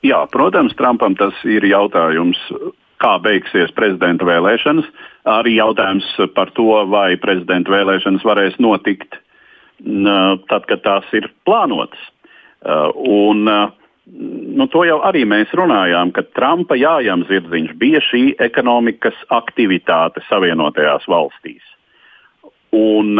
Jā, 0.04 0.28
protams, 0.32 0.76
Trumpam 0.76 1.16
tas 1.16 1.34
ir 1.46 1.64
jautājums 1.66 2.38
kā 3.02 3.18
beigsies 3.24 3.74
prezidenta 3.78 4.28
vēlēšanas. 4.28 4.88
Arī 5.30 5.58
jautājums 5.58 6.08
par 6.36 6.54
to, 6.58 6.70
vai 6.90 7.16
prezidenta 7.22 7.74
vēlēšanas 7.74 8.26
varēs 8.26 8.58
notikt 8.62 9.20
tad, 10.50 10.66
kad 10.70 10.82
tās 10.86 11.14
ir 11.18 11.30
plānotas. 11.46 12.02
Un, 13.02 13.46
nu, 13.46 14.68
to 14.70 14.84
jau 14.86 15.00
arī 15.08 15.24
mēs 15.26 15.54
runājām, 15.58 16.14
ka 16.14 16.24
Trumpa 16.38 16.78
jājams 16.78 17.30
zirdziņš 17.32 17.74
bija 17.82 18.02
šī 18.06 18.24
ekonomikas 18.44 19.18
aktivitāte 19.34 20.22
Savienotajās 20.30 21.08
valstīs. 21.10 21.64
Un, 22.72 23.18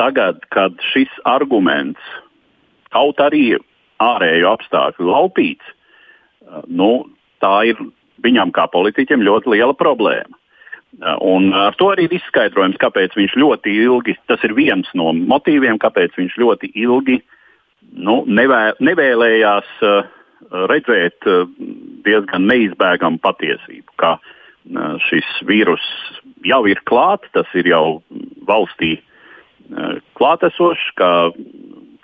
tagad, 0.00 0.44
kad 0.52 0.76
šis 0.92 1.12
arguments 1.28 2.00
kaut 2.92 3.20
arī 3.22 3.56
ārēju 4.00 4.48
apstākļu 4.50 5.08
laupīts, 5.08 5.72
nu, 6.68 7.08
tā 7.40 7.54
ir 7.70 7.80
viņam 8.24 8.52
kā 8.56 8.66
politiķim 8.72 9.24
ļoti 9.26 9.54
liela 9.56 9.76
problēma. 9.76 10.36
Un 11.22 11.52
ar 11.54 11.76
to 11.78 11.92
arī 11.92 12.08
ir 12.08 12.16
izskaidrojums, 12.18 12.78
kāpēc 12.82 13.14
viņš 13.14 13.36
ļoti 13.38 13.74
ilgi, 13.84 14.16
tas 14.26 14.42
ir 14.46 14.56
viens 14.58 14.88
no 14.98 15.12
motīviem, 15.14 15.78
kāpēc 15.78 16.16
viņš 16.18 16.34
ļoti 16.42 16.72
ilgi 16.82 17.20
nu, 17.94 18.20
nevē, 18.26 18.74
nevēlējās 18.82 19.70
uh, 19.86 20.08
redzēt 20.70 21.26
uh, 21.30 21.46
diezgan 22.06 22.46
neizbēgamu 22.50 23.20
patiesību, 23.22 23.94
ka 24.02 24.16
uh, 24.18 24.98
šis 25.06 25.28
vīrus 25.46 25.84
jau 26.46 26.64
ir 26.70 26.82
klāts, 26.90 27.30
tas 27.34 27.48
ir 27.54 27.70
jau 27.70 28.00
valstī 28.48 28.96
uh, 28.98 29.98
klātesošs, 30.18 30.90
ka 30.98 31.30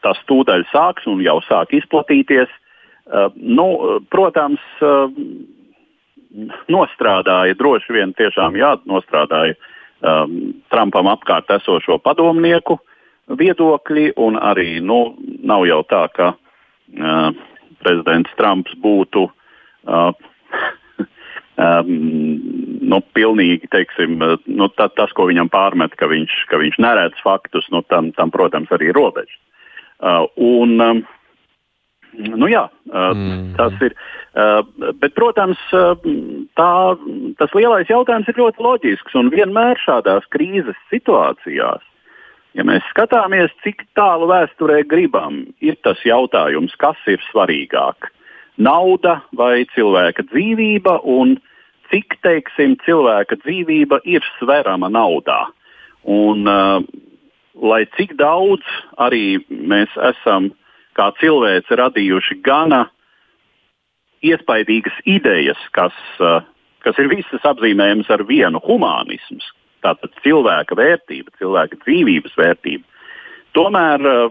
tas 0.07 0.22
tūdaļ 0.31 0.66
sāks 0.70 1.07
un 1.11 1.22
jau 1.24 1.40
sāk 1.48 1.74
izplatīties. 1.76 2.50
Uh, 3.07 3.29
nu, 3.35 3.68
protams, 4.11 4.62
uh, 4.83 5.11
nostrādāja, 6.72 7.57
droši 7.59 7.97
vien 7.97 8.12
tiešām 8.16 8.59
jānostrādāja 8.59 9.57
um, 9.57 10.55
Trumpam 10.72 11.09
apkārt 11.11 11.51
esošo 11.59 11.99
padomnieku 12.05 12.78
viedokļi, 13.26 14.12
un 14.22 14.39
arī 14.39 14.78
nu, 14.84 15.16
nav 15.47 15.66
jau 15.66 15.80
tā, 15.91 16.05
ka 16.14 16.32
uh, 16.34 17.30
prezidents 17.82 18.32
Trumps 18.39 18.76
būtu 18.82 19.26
uh, 19.26 20.12
um, 21.66 21.91
nu, 22.87 23.01
pilnīgi, 23.16 23.70
teiksim, 23.72 24.20
nu, 24.47 24.70
tā, 24.78 24.89
tas, 24.95 25.12
ko 25.16 25.28
viņam 25.30 25.51
pārmet, 25.53 25.97
ka 25.99 26.09
viņš, 26.11 26.39
ka 26.53 26.61
viņš 26.62 26.78
neredz 26.82 27.24
faktus, 27.24 27.66
nu, 27.74 27.82
tam, 27.91 28.12
tam, 28.18 28.32
protams, 28.34 28.70
arī 28.74 28.93
ir 28.93 28.99
robežas. 28.99 29.43
Uh, 29.97 30.26
un, 30.37 30.76
um, 30.84 31.05
Nu, 32.17 32.49
jā, 32.49 32.64
mm. 32.89 33.55
tas 33.59 33.75
ir. 33.85 33.93
Bet, 35.01 35.12
protams, 35.17 35.61
tā, 35.73 36.71
tas 37.41 37.55
lielais 37.57 37.89
jautājums 37.89 38.29
ir 38.29 38.41
ļoti 38.41 38.64
loģisks. 38.64 39.17
Un 39.21 39.29
vienmēr 39.33 39.81
šādās 39.81 40.25
krīzes 40.33 40.77
situācijās 40.93 41.85
Ja 42.57 42.64
mēs 42.64 42.85
skatāmies, 42.89 43.53
cik 43.61 43.85
tālu 43.99 44.31
vēsturē 44.31 44.81
gribam, 44.89 45.43
ir 45.61 45.77
tas 45.85 46.01
jautājums, 46.09 46.73
kas 46.81 46.97
ir 47.05 47.21
svarīgāk- 47.29 48.09
nauda 48.69 49.21
vai 49.37 49.67
cilvēka 49.75 50.25
dzīvība, 50.33 51.01
un 51.05 51.37
cik 51.91 52.17
teiksim, 52.25 52.79
cilvēka 52.87 53.37
dzīvība 53.45 54.01
ir 54.05 54.25
sverama 54.39 54.89
naudā. 54.89 55.53
Un, 56.05 56.49
uh, 56.49 56.81
lai 57.61 57.85
cik 57.99 58.17
daudz 58.17 58.64
arī 58.97 59.45
mēs 59.51 59.93
esam 60.01 60.51
kā 60.97 61.11
cilvēci 61.20 61.78
radījuši 61.80 62.38
gana 62.44 62.86
iespaidīgas 64.24 64.97
idejas, 65.05 65.61
kas, 65.76 65.94
uh, 66.20 66.42
kas 66.84 66.99
ir 67.03 67.11
visas 67.12 67.44
apzīmējamas 67.47 68.11
ar 68.12 68.24
vienu 68.26 68.61
humanismu, 68.64 69.42
tātad 69.84 70.14
cilvēka 70.24 70.78
vērtība, 70.78 71.34
cilvēka 71.40 71.80
dzīvības 71.84 72.36
vērtība. 72.40 72.84
Tomēr 73.57 74.09
uh, 74.11 74.30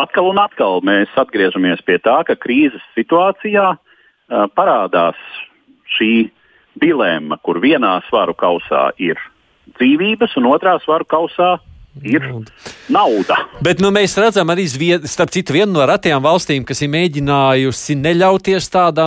atkal 0.00 0.32
un 0.32 0.40
atkal 0.42 0.80
mēs 0.86 1.12
atgriežamies 1.20 1.84
pie 1.86 2.00
tā, 2.02 2.22
ka 2.26 2.38
krīzes 2.40 2.82
situācijā 2.96 3.74
uh, 3.76 3.78
parādās 4.56 5.20
šī 5.98 6.30
dilemma, 6.80 7.38
kur 7.44 7.60
vienā 7.62 8.00
svaru 8.08 8.34
kausā 8.34 8.88
ir 8.98 9.20
dzīvības, 9.76 10.34
un 10.40 10.50
otrā 10.50 10.74
svaru 10.82 11.06
kausā 11.08 11.54
ir 11.58 11.73
nauda. 12.92 13.36
Bet 13.64 13.80
nu, 13.82 13.90
mēs 13.94 14.16
redzam 14.18 14.50
arī, 14.52 14.66
starp 15.08 15.32
citu, 15.34 15.54
vienu 15.56 15.72
no 15.76 15.86
retajām 15.88 16.22
valstīm, 16.24 16.64
kas 16.66 16.82
ir 16.84 16.90
mēģinājusi 16.94 17.96
neļauties 18.00 18.68
tādā 18.74 19.06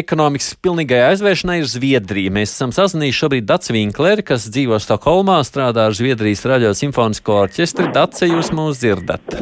ekonomikas 0.00 0.54
pilnīgai 0.64 1.04
aizvēršanai, 1.10 1.60
ir 1.62 1.70
Zviedrija. 1.70 2.34
Mēs 2.34 2.56
esam 2.56 2.74
sazinājuši 2.74 3.20
šobrīd 3.20 3.48
Dācis 3.48 3.74
Vinkleri, 3.76 4.26
kas 4.26 4.48
dzīvo 4.50 4.80
Stokholmā, 4.82 5.40
strādā 5.46 5.88
ar 5.88 5.96
Zviedrijas 5.96 6.44
radio 6.50 6.74
simfonisko 6.76 7.44
orķestri. 7.46 7.92
Dace, 7.94 8.28
jūs 8.30 8.52
mūs 8.56 8.82
dzirdat? 8.82 9.38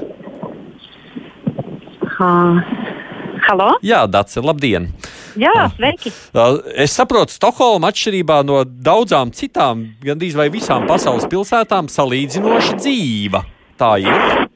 Uh, 2.22 2.60
halo? 3.46 3.74
Jā, 3.84 4.04
Dace, 4.10 4.42
labdien! 4.44 4.88
Jā, 5.38 5.68
sveiki! 5.76 6.12
Es 6.76 6.94
saprotu, 6.96 7.34
Stokholma 7.34 7.90
atšķirībā 7.92 8.42
no 8.46 8.62
daudzām 8.64 9.32
citām, 9.36 9.86
gandrīz 10.04 10.36
vai 10.38 10.48
visām 10.52 10.86
pasaules 10.88 11.28
pilsētām, 11.32 11.88
salīdzinoši 11.92 12.78
dzīva. 12.80 13.42
Tā 13.80 13.92
ir. 14.04 14.48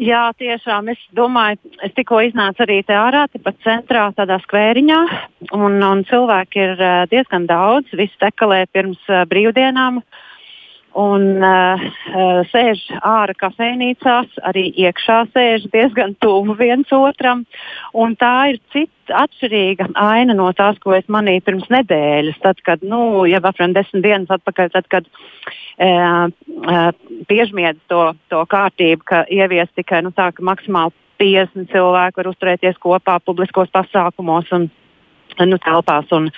Jā, 0.00 0.24
tiešām. 0.40 0.88
Es 0.90 1.00
domāju, 1.14 1.60
es 1.86 1.92
tikko 1.94 2.18
iznācu 2.26 2.64
arī 2.64 2.80
te 2.86 2.96
ārā, 2.98 3.26
tepat 3.30 3.60
centrā, 3.62 4.08
tādā 4.16 4.40
skvēriņā, 4.42 5.00
un, 5.54 5.78
un 5.78 6.02
cilvēki 6.08 6.64
ir 6.64 6.84
diezgan 7.12 7.46
daudz. 7.48 7.92
Visi 7.94 8.18
tekalē 8.20 8.64
pirms 8.74 9.00
brīvdienām. 9.30 10.02
Uh, 10.02 10.23
un 10.98 11.42
uh, 11.42 11.84
sēž 12.50 12.82
ārā 13.00 13.34
kafejnīcās, 13.38 14.38
arī 14.46 14.68
iekšā 14.84 15.18
sēž 15.34 15.66
diezgan 15.72 16.14
tuvu 16.22 16.56
viens 16.58 16.90
otram. 16.94 17.44
Tā 18.20 18.34
ir 18.52 18.60
cita 18.72 19.24
atšķirīga 19.24 19.90
aina 20.00 20.36
no 20.38 20.50
tās, 20.56 20.78
ko 20.82 20.94
es 20.96 21.06
manīju 21.10 21.44
pirms 21.46 21.70
nedēļas, 21.72 22.38
tad, 22.42 22.62
kad, 22.66 22.84
nu, 22.86 23.24
jau 23.28 23.42
apmēram 23.42 23.74
desmit 23.76 24.06
dienas 24.06 24.32
atpakaļ, 24.38 24.70
tad, 24.76 24.90
kad 24.92 25.10
uh, 25.10 26.30
uh, 26.30 26.90
piežmiedz 27.30 27.82
to, 27.90 28.06
to 28.32 28.44
kārtību, 28.50 29.02
ka 29.10 29.24
ievies 29.28 29.72
tikai 29.74 30.04
nu, 30.06 30.14
tā, 30.14 30.30
ka 30.32 30.46
maksimāli 30.46 30.94
50 31.20 31.70
cilvēku 31.70 32.22
var 32.22 32.30
uzturēties 32.32 32.80
kopā 32.82 33.20
publiskos 33.22 33.70
pasākumos 33.74 34.50
un 34.56 34.70
nu, 35.42 35.58
telpās. 35.58 36.10
Un, 36.14 36.28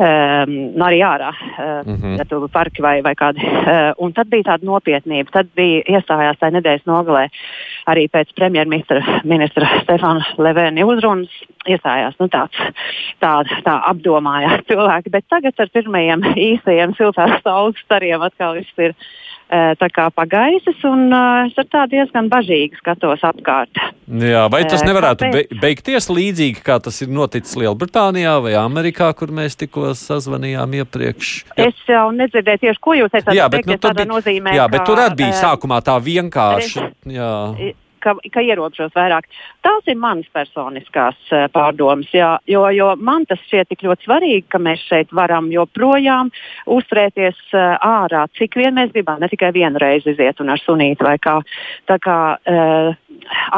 um, 0.00 0.54
arī 0.86 1.00
ārā, 1.04 1.30
uh, 1.30 1.86
mm 1.86 1.96
-hmm. 1.96 2.18
ja 2.18 2.24
bija 2.24 2.48
parki 2.48 2.82
vai, 2.82 3.00
vai 3.02 3.14
kādi. 3.14 3.44
Uh, 3.44 3.92
un 3.98 4.12
tad 4.12 4.30
bija 4.32 4.52
tāda 4.52 4.66
nopietnība. 4.66 5.30
Tad 5.32 5.52
bija 5.56 5.82
iestājās 5.86 6.40
tajā 6.40 6.56
nedēļas 6.56 6.86
nogalē 6.86 7.28
arī 7.90 8.06
pēc 8.12 8.34
premjerministra 8.36 9.20
ministra 9.28 9.68
Stefana 9.84 10.26
Levēna 10.40 10.86
uzrunas. 10.88 11.32
Iestājās 11.68 12.16
nu, 12.20 12.28
tāds, 12.32 12.56
tā, 13.20 13.34
tā 13.66 13.74
apdomājās 13.90 14.64
cilvēki, 14.70 15.12
bet 15.12 15.26
tagad 15.28 15.58
ar 15.60 15.72
pirmajiem 15.74 16.24
īstajiem 16.32 16.94
siltās 16.96 17.36
saules 17.44 17.80
stariem 17.84 18.24
atkal 18.24 18.56
viss 18.56 18.80
ir 18.80 18.94
uh, 19.50 20.10
pagaisis, 20.14 20.78
un 20.88 21.12
uh, 21.12 21.46
es 21.46 21.58
ar 21.60 21.66
tā 21.68 21.84
diezgan 21.90 22.30
bažīgi 22.32 22.78
skatos 22.80 23.20
apkārt. 23.26 23.82
Jā, 24.08 24.46
vai 24.52 24.62
tas 24.64 24.82
nevarētu 24.86 25.28
Kāpēc? 25.28 25.52
beigties 25.60 26.08
līdzīgi, 26.10 26.62
kā 26.64 26.78
tas 26.82 27.00
ir 27.02 27.12
noticis 27.12 27.58
Lielbritānijā 27.60 28.38
vai 28.42 28.54
Amerikā, 28.58 29.12
kur 29.14 29.28
mēs 29.34 29.58
tikko 29.60 29.92
sazvanījām 29.98 30.80
iepriekš. 30.80 31.34
Jā. 31.56 31.68
Es 31.68 31.84
jau 31.88 32.08
nedzirdēju 32.14 32.64
tieši, 32.64 32.82
ko 32.82 32.96
jūs 32.98 33.12
teicāt. 33.12 33.34
Jā, 33.36 33.50
bet, 33.52 33.66
nu, 33.66 33.76
bija, 33.76 34.08
nozīmē, 34.08 34.56
jā, 34.56 34.66
bet 34.70 34.86
tur 34.88 35.02
arī 35.02 35.22
bija 35.24 35.38
sākumā 35.44 35.82
tā 35.84 36.00
vienkārši. 36.00 36.90
Jā 37.10 37.30
ka, 38.02 38.16
ka 38.32 38.44
ierobežos 38.44 38.92
vairāk. 38.96 39.28
Tās 39.64 39.88
ir 39.90 39.98
manas 40.00 40.28
personiskās 40.34 41.18
uh, 41.32 41.46
pārdomas, 41.52 42.10
jā, 42.14 42.32
jo, 42.50 42.64
jo 42.74 42.92
man 42.98 43.26
tas 43.30 43.42
šķiet 43.46 43.72
tik 43.72 43.84
ļoti 43.86 44.08
svarīgi, 44.08 44.46
ka 44.52 44.62
mēs 44.62 44.84
šeit 44.88 45.14
varam 45.16 45.50
joprojām 45.54 46.32
uzturēties 46.70 47.42
uh, 47.54 47.76
ārā, 47.86 48.26
cik 48.38 48.58
vien 48.60 48.76
mēs 48.78 48.94
gribam, 48.94 49.20
ne 49.20 49.30
tikai 49.32 49.52
vienu 49.56 49.80
reizi 49.82 50.14
iziet 50.14 50.40
un 50.40 50.54
ar 50.54 50.62
sunīti 50.62 51.06
vai 51.06 51.16
kā. 51.22 51.40
Tā 51.90 52.00
kā 52.02 52.20
uh, 52.36 52.96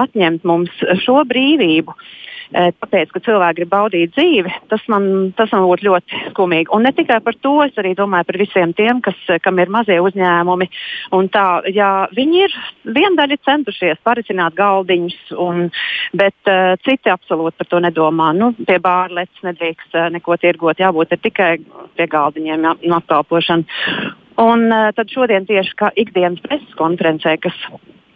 atņemt 0.03 0.45
mums 0.49 0.83
šo 1.05 1.23
brīvību. 1.29 1.95
Uh, 1.95 2.19
tāpēc, 2.53 3.13
ka 3.13 3.23
cilvēki 3.25 3.61
grib 3.61 3.71
baudīt 3.73 4.13
dzīvi, 4.17 4.53
tas 4.71 4.83
man, 4.93 5.33
tas 5.39 5.53
man 5.55 5.67
būtu 5.69 5.87
ļoti 5.89 6.21
skumīgi. 6.31 6.71
Un 6.77 6.87
ne 6.87 6.93
tikai 6.95 7.21
par 7.25 7.37
to, 7.41 7.55
es 7.65 7.79
arī 7.81 7.95
domāju 7.99 8.29
par 8.29 8.39
visiem 8.41 8.75
tiem, 8.77 9.01
kas, 9.05 9.19
kam 9.45 9.61
ir 9.63 9.73
mazie 9.73 9.99
uzņēmumi. 10.05 10.69
Tā, 11.33 11.47
jā, 11.73 11.91
viņi 12.17 12.43
ir 12.47 12.57
viendaļi 12.99 13.39
centušies 13.47 14.03
parisināt 14.05 14.57
galdiņus, 14.59 15.19
un, 15.43 15.69
bet 16.19 16.51
uh, 16.51 16.75
citi 16.85 17.13
absolūti 17.13 17.63
par 17.63 17.71
to 17.71 17.83
nedomā. 17.85 18.33
Nu, 18.37 18.53
pie 18.59 18.79
bārletes 18.83 19.47
nedrīkst 19.47 19.97
uh, 19.97 20.11
neko 20.13 20.37
tirgot, 20.43 20.83
jābūt 20.83 21.17
tikai 21.23 21.55
pie 21.97 22.11
galdiņiem 22.11 22.69
jā, 22.69 22.77
no 22.85 23.01
apkalpošana. 23.01 24.13
Un 24.43 24.69
uh, 24.69 24.91
tad 24.97 25.13
šodien 25.13 25.49
tieši 25.49 25.77
kā 25.79 25.93
ikdienas 26.01 26.43
preses 26.45 26.79
konferencē, 26.79 27.37
kas 27.41 27.57
Eh, 27.63 28.12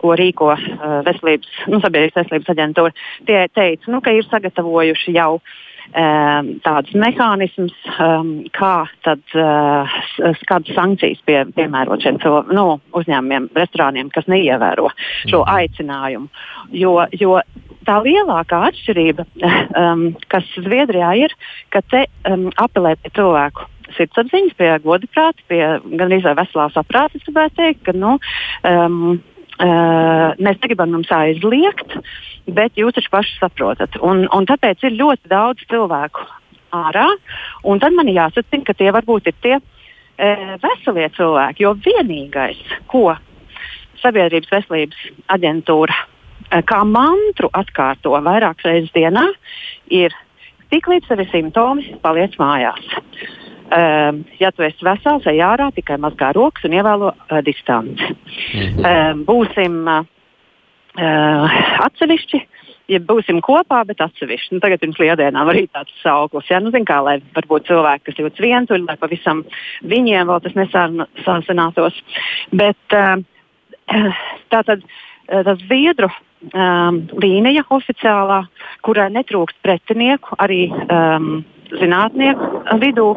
ko 0.00 0.14
rīko 0.18 0.52
eh, 0.56 1.00
veselības, 1.06 1.50
nu, 1.70 1.80
sabiedrības 1.82 2.20
veselības 2.22 2.54
aģentūra, 2.54 2.94
tie 3.28 3.42
teica, 3.54 3.90
nu, 3.92 4.02
ka 4.04 4.14
ir 4.14 4.26
sagatavojuši 4.28 5.16
jau 5.16 5.32
um, 5.38 6.50
tādus 6.64 6.94
mehānismus, 6.98 7.74
um, 8.02 8.32
kā 8.54 8.74
tad, 9.06 9.22
kādas 10.50 10.74
sankcijas 10.76 11.22
pie, 11.26 11.40
piemērot 11.56 12.04
šiem 12.04 12.20
nu, 12.54 12.66
uzņēmumiem, 12.96 13.50
restorāniem, 13.58 14.12
kas 14.14 14.28
neievēro 14.30 14.90
šo 15.26 15.42
mhm. 15.42 15.50
aicinājumu. 15.56 16.30
Jo, 16.76 16.94
jo 17.18 17.40
tā 17.88 17.98
lielākā 18.04 18.62
atšķirība, 18.70 19.26
um, 19.80 20.06
kas 20.30 20.46
Zviedrijā 20.58 21.14
ir, 21.24 21.36
ka 21.74 21.82
te 21.90 22.06
um, 22.28 22.48
apelē 22.60 22.96
pie 23.00 23.14
cilvēku 23.16 23.68
sirdsapziņas, 23.96 24.56
pie 24.58 24.70
godprāta, 24.84 25.44
pie 25.50 25.62
gan 25.84 26.08
arī 26.08 26.20
veselā 26.22 26.68
saprāta. 26.74 27.20
Gribētu 27.24 27.58
teikt, 27.60 27.84
ka 27.88 27.94
nu, 27.96 28.16
um, 28.66 29.20
uh, 29.60 30.28
mēs 30.36 30.60
negribam 30.60 30.94
jums 30.98 31.12
aizliegt, 31.14 31.96
bet 32.50 32.78
jūs 32.78 32.96
taču 32.96 33.12
paši 33.12 33.38
saprotat. 33.38 33.98
Un, 34.04 34.26
un 34.34 34.48
tāpēc 34.48 34.86
ir 34.86 34.98
ļoti 34.98 35.30
daudz 35.32 35.66
cilvēku 35.70 36.26
ārā, 36.76 37.08
un 37.66 37.82
tad 37.82 37.96
man 37.96 38.10
jāsacina, 38.10 38.64
ka 38.66 38.76
tie 38.78 38.92
varbūt 38.94 39.30
ir 39.30 39.36
tie 39.44 39.56
uh, 39.58 40.54
veselie 40.62 41.10
cilvēki, 41.16 41.66
jo 41.66 41.74
vienīgais, 41.88 42.62
ko 42.90 43.10
Sabiedrības 44.00 44.48
veselības 44.54 45.00
aģentūra 45.34 45.96
uh, 45.98 46.62
kā 46.66 46.80
mantru 46.88 47.50
atkārto 47.56 48.16
vairākas 48.24 48.66
reizes 48.66 48.94
dienā, 48.96 49.26
ir 49.92 50.14
tik 50.70 50.88
līdz 50.90 51.10
tev 51.10 51.24
ir 51.24 51.30
simptomi, 51.32 51.96
paliec 52.02 52.36
mājās. 52.40 52.86
Um, 53.70 54.24
ja 54.40 54.50
tu 54.50 54.64
esi 54.66 54.82
vesels, 54.82 55.26
ej 55.30 55.42
ārā, 55.46 55.68
tikai 55.74 55.94
mazgā 56.02 56.32
rokas 56.34 56.64
un 56.66 56.72
ievēlo 56.74 57.12
uh, 57.12 57.36
distanci. 57.46 58.08
-hmm. 58.10 58.80
um, 58.82 59.20
būsim 59.28 59.76
uh, 59.86 61.60
atsevišķi, 61.86 62.40
ja 62.90 62.98
būsim 62.98 63.38
kopā, 63.40 63.84
bet 63.86 64.00
atsevišķi. 64.00 64.56
Nu, 64.56 64.60
tagad 64.64 64.80
pirms 64.82 64.98
lieldienām 64.98 65.52
arī 65.52 65.68
tāds 65.70 65.94
sauklis, 66.02 66.50
ja, 66.50 66.58
nu, 66.60 66.70
zin, 66.74 66.84
kā, 66.84 66.98
lai 67.04 67.20
varbūt 67.36 67.68
cilvēki, 67.70 68.04
kas 68.04 68.18
jūtas 68.18 68.42
vientuļi, 68.42 68.88
lai 68.88 68.96
pavisam 68.96 69.44
viņiem 69.82 70.26
vēl 70.26 70.40
tas 70.40 70.58
nesāsinātos. 70.58 72.02
Bet 72.50 72.98
uh, 72.98 73.22
tā 74.50 74.64
tad 74.66 74.82
tas 75.30 75.58
Zviedru 75.62 76.10
um, 76.10 77.06
līnija 77.22 77.62
oficiālā, 77.70 78.42
kurai 78.82 79.10
netrūkst 79.14 79.62
pretinieku, 79.62 80.34
arī 80.42 80.64
um, 80.72 81.44
zinātnieku 81.78 82.78
vidū, 82.82 83.10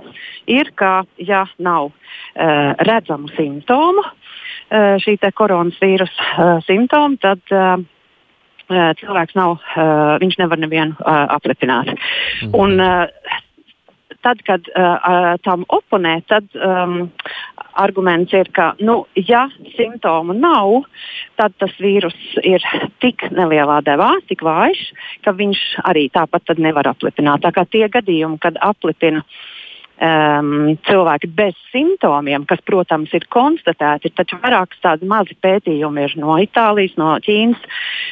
ir, 0.52 0.72
ka 0.76 1.04
ja 1.18 1.46
nav 1.58 1.90
uh, 1.90 2.74
redzamu 2.84 3.32
simptomu, 3.38 4.04
uh, 4.04 4.96
šī 5.04 5.18
koronas 5.36 5.80
vīrusa 5.82 6.30
uh, 6.34 6.54
simptomu, 6.68 7.18
tad 7.22 7.42
uh, 7.52 7.78
cilvēks 9.00 9.36
nav, 9.36 9.58
uh, 9.58 10.18
viņš 10.24 10.38
nevar 10.40 10.62
nevienu 10.62 10.96
uh, 11.00 11.26
apliecināt. 11.38 11.94
Mhm. 11.94 12.54
Un, 12.54 12.80
uh, 12.80 13.42
tad, 14.24 14.40
kad 14.48 14.68
uh, 14.72 15.36
tam 15.44 15.66
oponē, 15.68 16.22
tad 16.32 16.48
um, 16.56 17.12
arguments 17.80 18.34
ir, 18.34 18.50
ka, 18.56 18.74
nu, 18.84 19.04
ja 19.16 19.46
simptomu 19.76 20.36
nav, 20.38 20.84
tad 21.40 21.56
tas 21.62 21.74
vīrus 21.82 22.18
ir 22.44 22.64
tik 23.04 23.26
nelielā 23.34 23.82
devā, 23.86 24.14
tik 24.30 24.44
vājš, 24.46 24.86
ka 25.26 25.36
viņš 25.38 25.64
arī 25.90 26.08
tāpat 26.14 26.56
nevar 26.58 26.92
aplipināt. 26.94 27.44
Tā 27.46 27.54
kā 27.56 27.66
tie 27.70 27.88
gadījumi, 27.92 28.40
kad 28.44 28.60
aplipina 28.62 29.24
um, 29.24 30.74
cilvēki 30.88 31.30
bez 31.36 31.58
simptomiem, 31.72 32.48
kas, 32.50 32.62
protams, 32.66 33.14
ir 33.16 33.28
konstatēti, 33.34 34.14
taču 34.16 34.40
vairākas 34.44 34.82
tādas 34.84 35.10
mazi 35.10 35.38
pētījumi 35.42 36.08
ir 36.08 36.18
no 36.22 36.38
Itālijas, 36.42 36.98
no 37.02 37.16
Ķīnas. 37.24 37.70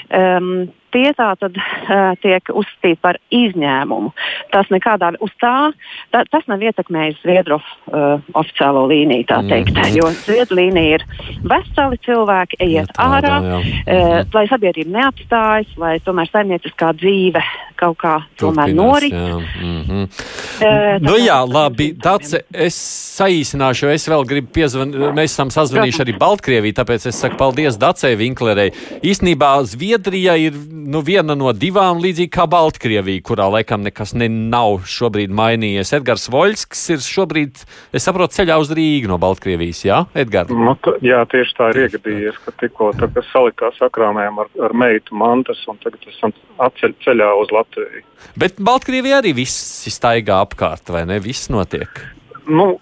Um, 0.09 0.70
tie 0.94 1.12
tā 1.18 1.32
tad 1.39 1.58
uh, 1.58 2.14
tiek 2.22 2.52
uzskatīti 2.54 3.00
par 3.02 3.20
izņēmumu. 3.34 4.12
Tas 4.54 4.70
nekādā 4.74 5.14
uz 5.24 5.34
tā, 5.42 5.72
tā 6.14 6.24
tas 6.32 6.48
nav 6.52 6.64
ietekmējis 6.64 7.22
Zviedru 7.24 7.60
uh, 7.60 8.22
oficiālo 8.38 8.86
līniju, 8.92 9.28
tā 9.30 9.42
teikt. 9.48 9.74
Mm 9.74 9.82
-hmm. 9.82 9.98
Jo 9.98 10.12
Zviedru 10.26 10.60
līnija 10.62 11.00
ir 11.00 11.06
veseli 11.44 11.98
cilvēki, 12.06 12.60
ejiet 12.60 12.89
ja, 12.98 13.08
ārā, 13.08 13.36
jā. 13.42 13.60
uh, 13.60 14.34
lai 14.34 14.48
sabiedrība 14.48 14.98
neapstājas, 15.00 15.78
lai 15.78 16.00
tomēr 16.00 16.30
saimnieciskā 16.32 16.94
dzīve 16.94 17.44
kaut 17.82 17.98
kā 17.98 18.16
tomēr 18.38 18.74
norit. 18.76 19.14
Mm 19.14 19.82
-hmm. 19.88 20.04
uh, 20.06 21.02
nu 21.02 21.18
jā, 21.18 21.39
labi, 21.54 21.94
Dace, 22.04 22.44
es 22.54 22.76
saīsināšu, 23.18 23.86
jo 23.86 23.92
es 23.92 24.08
vēl 24.10 24.26
gribu 24.26 24.48
piezvanīt, 24.54 25.14
mēs 25.18 25.34
esam 25.34 25.50
sazvanījuši 25.50 26.04
arī 26.04 26.18
Baltkrieviju, 26.18 26.74
tāpēc 26.74 27.08
es 27.10 27.20
saku 27.22 27.38
paldies 27.38 27.78
Dacei 27.78 28.16
Vinklerei. 28.16 28.72
Īsnībā 29.04 29.64
Zviedrija 29.64 30.36
ir 30.38 30.54
nu, 30.88 31.02
viena 31.06 31.36
no 31.38 31.52
divām, 31.56 32.02
līdzīgi 32.04 32.32
kā 32.34 32.46
Baltkrievija, 32.50 33.24
kurā 33.26 33.48
laikam 33.52 33.84
nekas 33.86 34.14
ne 34.18 34.28
nav 34.32 34.82
šobrīd 34.90 35.34
mainījies. 35.36 35.94
Edgars 35.98 36.28
Voļskis 36.32 36.84
ir 36.96 37.04
šobrīd, 37.06 37.64
es 37.96 38.08
saprotu, 38.08 38.36
ceļā 38.40 38.58
uz 38.62 38.72
Rīgu 38.76 39.12
no 39.12 39.20
Baltkrievijas, 39.22 39.84
jā, 39.88 40.02
Edgars? 40.18 40.54
Nu, 40.54 40.76
jā, 41.06 41.22
tieši 41.32 41.58
tā 41.58 41.72
ir 41.74 41.82
iegadījies, 41.86 42.40
ka 42.46 42.56
tikko 42.62 42.92
salikās 43.32 43.80
sakrāmējām 43.82 44.42
ar, 44.44 44.52
ar 44.68 44.78
meitu 44.84 45.18
mantas 45.18 45.62
un 45.72 45.80
tagad 45.84 46.06
esam 46.10 46.36
atceļ, 46.62 46.96
ceļā 47.06 47.32
uz 47.42 47.54
Latviju. 47.56 48.06
Bet 48.40 48.62
Baltkrievijā 48.62 49.22
arī 49.22 49.36
viss 49.42 49.86
staigā 49.92 50.42
apkārt, 50.46 50.94
vai 50.94 51.06
ne? 51.10 51.20
Viss 51.24 51.52
notiek. 51.54 52.04
Nu, 52.50 52.76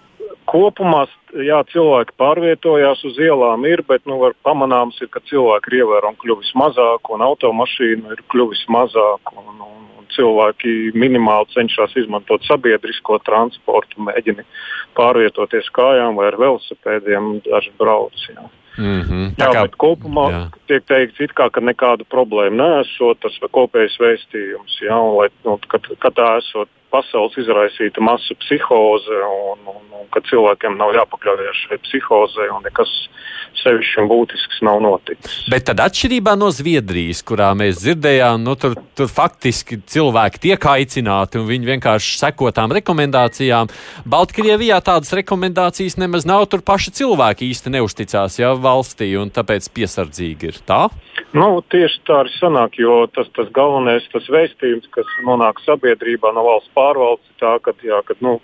kopumā 0.50 1.06
jā, 1.34 1.60
cilvēki 1.72 2.16
pārvietojās 2.20 3.04
uz 3.08 3.18
ielām, 3.22 3.64
ir, 3.68 3.82
bet 3.88 4.06
nu, 4.08 4.18
pamanāms, 4.46 5.00
ir, 5.02 5.10
ka 5.12 5.22
cilvēki 5.30 5.72
ir 5.72 5.82
ievērojami 5.82 6.20
kļuvis 6.22 6.52
mazāk 6.58 7.12
un 7.14 7.24
automašīnu 7.26 8.14
ir 8.14 8.22
kļuvis 8.32 8.64
mazāk. 8.72 9.34
Un, 9.36 9.60
un, 9.60 9.88
un 10.00 10.08
cilvēki 10.14 10.92
minimāli 10.98 11.50
cenšas 11.54 11.94
izmantot 12.02 12.44
sabiedrisko 12.48 13.20
transportu, 13.26 14.02
mēģina 14.06 14.46
pārvietoties 14.98 15.70
kājām 15.76 16.18
vai 16.18 16.30
ar 16.30 16.40
velosipēdiem, 16.40 17.36
daži 17.46 17.72
brauc. 17.78 18.26
Jā. 18.28 18.48
Mm 18.78 19.00
-hmm. 19.02 19.24
Jā, 19.38 19.52
kā, 19.52 19.62
bet 19.62 19.76
kopumā 19.76 20.26
jā. 20.30 20.42
tiek 20.66 20.84
teikts, 20.86 21.34
kā, 21.34 21.50
ka 21.50 21.60
nekādu 21.60 22.04
problēmu 22.08 22.56
nesot, 22.56 23.18
tas 23.20 23.34
ir 23.42 23.48
kopējs 23.52 23.98
vēstījums. 24.00 24.78
Jā, 24.82 24.96
un, 24.96 25.16
lai, 25.18 25.28
nu, 25.44 25.58
kad, 25.68 25.86
kad 25.98 26.14
tā 26.14 26.36
esot 26.38 26.68
pasaules 26.92 27.36
izraisīta 27.40 28.02
masu 28.04 28.36
psihoze, 28.42 29.22
un, 29.52 29.64
un, 29.74 29.82
un 30.00 30.10
ka 30.14 30.22
cilvēkiem 30.28 30.78
nav 30.80 30.94
jāpakļaujas 30.98 31.64
šai 31.66 31.80
psihozei, 31.86 32.50
un 32.54 32.66
nekas 32.66 32.92
sevišķi 33.60 34.04
būtisks 34.10 34.60
nav 34.66 34.80
noticis. 34.84 35.36
Bet 35.50 35.66
tad 35.68 35.82
atšķirībā 35.84 36.36
no 36.38 36.50
Zviedrijas, 36.54 37.22
kurā 37.26 37.50
mēs 37.58 37.82
dzirdējām, 37.82 38.42
nu, 38.44 38.56
tur, 38.60 38.76
tur 38.96 39.10
faktiski 39.10 39.80
cilvēki 39.90 40.42
tiek 40.46 40.66
aicināti 40.72 41.40
un 41.40 41.48
viņi 41.48 41.70
vienkārši 41.74 42.16
seko 42.20 42.50
tām 42.56 42.74
rekomendācijām. 42.76 43.70
Baltkrievijā 44.10 44.80
tādas 44.86 45.12
rekomendācijas 45.20 45.98
nemaz 46.00 46.26
nav. 46.28 46.46
Tur 46.50 46.64
paši 46.66 46.94
cilvēki 47.00 47.50
īsti 47.50 47.74
neusticās 47.76 48.38
ja, 48.40 48.54
valstī 48.56 49.12
un 49.20 49.32
tāpēc 49.34 49.68
piesardzīgi 49.76 50.50
ir 50.50 50.60
tā. 50.66 50.86
Nu, 51.36 51.60
tieši 51.70 52.00
tā 52.08 52.22
arī 52.22 52.32
sanāk, 52.38 52.78
jo 52.80 53.04
tas, 53.14 53.28
tas 53.36 53.50
galvenais 53.54 54.06
tas 54.14 54.26
vēstījums, 54.32 54.88
kas 54.94 55.10
nonāk 55.26 55.60
sabiedrībā 55.66 56.32
no 56.34 56.46
valsts 56.46 56.72
pārvaldes, 56.80 57.28
ir 57.30 57.44
tā, 57.44 57.54
ka, 57.62 57.76
jā, 57.84 58.00
ka 58.08 58.16
nu, 58.24 58.38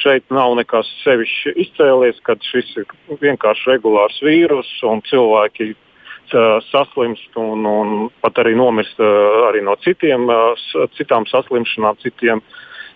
šeit 0.00 0.24
nav 0.32 0.54
nekas 0.58 0.88
sevišķi 1.02 1.54
izcēlies, 1.66 2.22
ka 2.26 2.38
šis 2.50 2.72
ir 2.80 2.88
vienkārši 3.20 3.74
regulārs 3.74 4.20
vīrus 4.24 4.70
un 4.86 5.02
cilvēki 5.10 5.72
uh, 5.74 6.58
saslimst 6.70 7.36
un, 7.40 7.66
un 7.66 8.08
pat 8.22 8.40
arī 8.42 8.54
nomirst 8.58 9.00
uh, 9.02 9.46
arī 9.48 9.64
no 9.66 9.76
citiem, 9.84 10.28
uh, 10.30 10.86
citām 10.98 11.26
saslimšanām, 11.30 11.98
citiem 12.04 12.42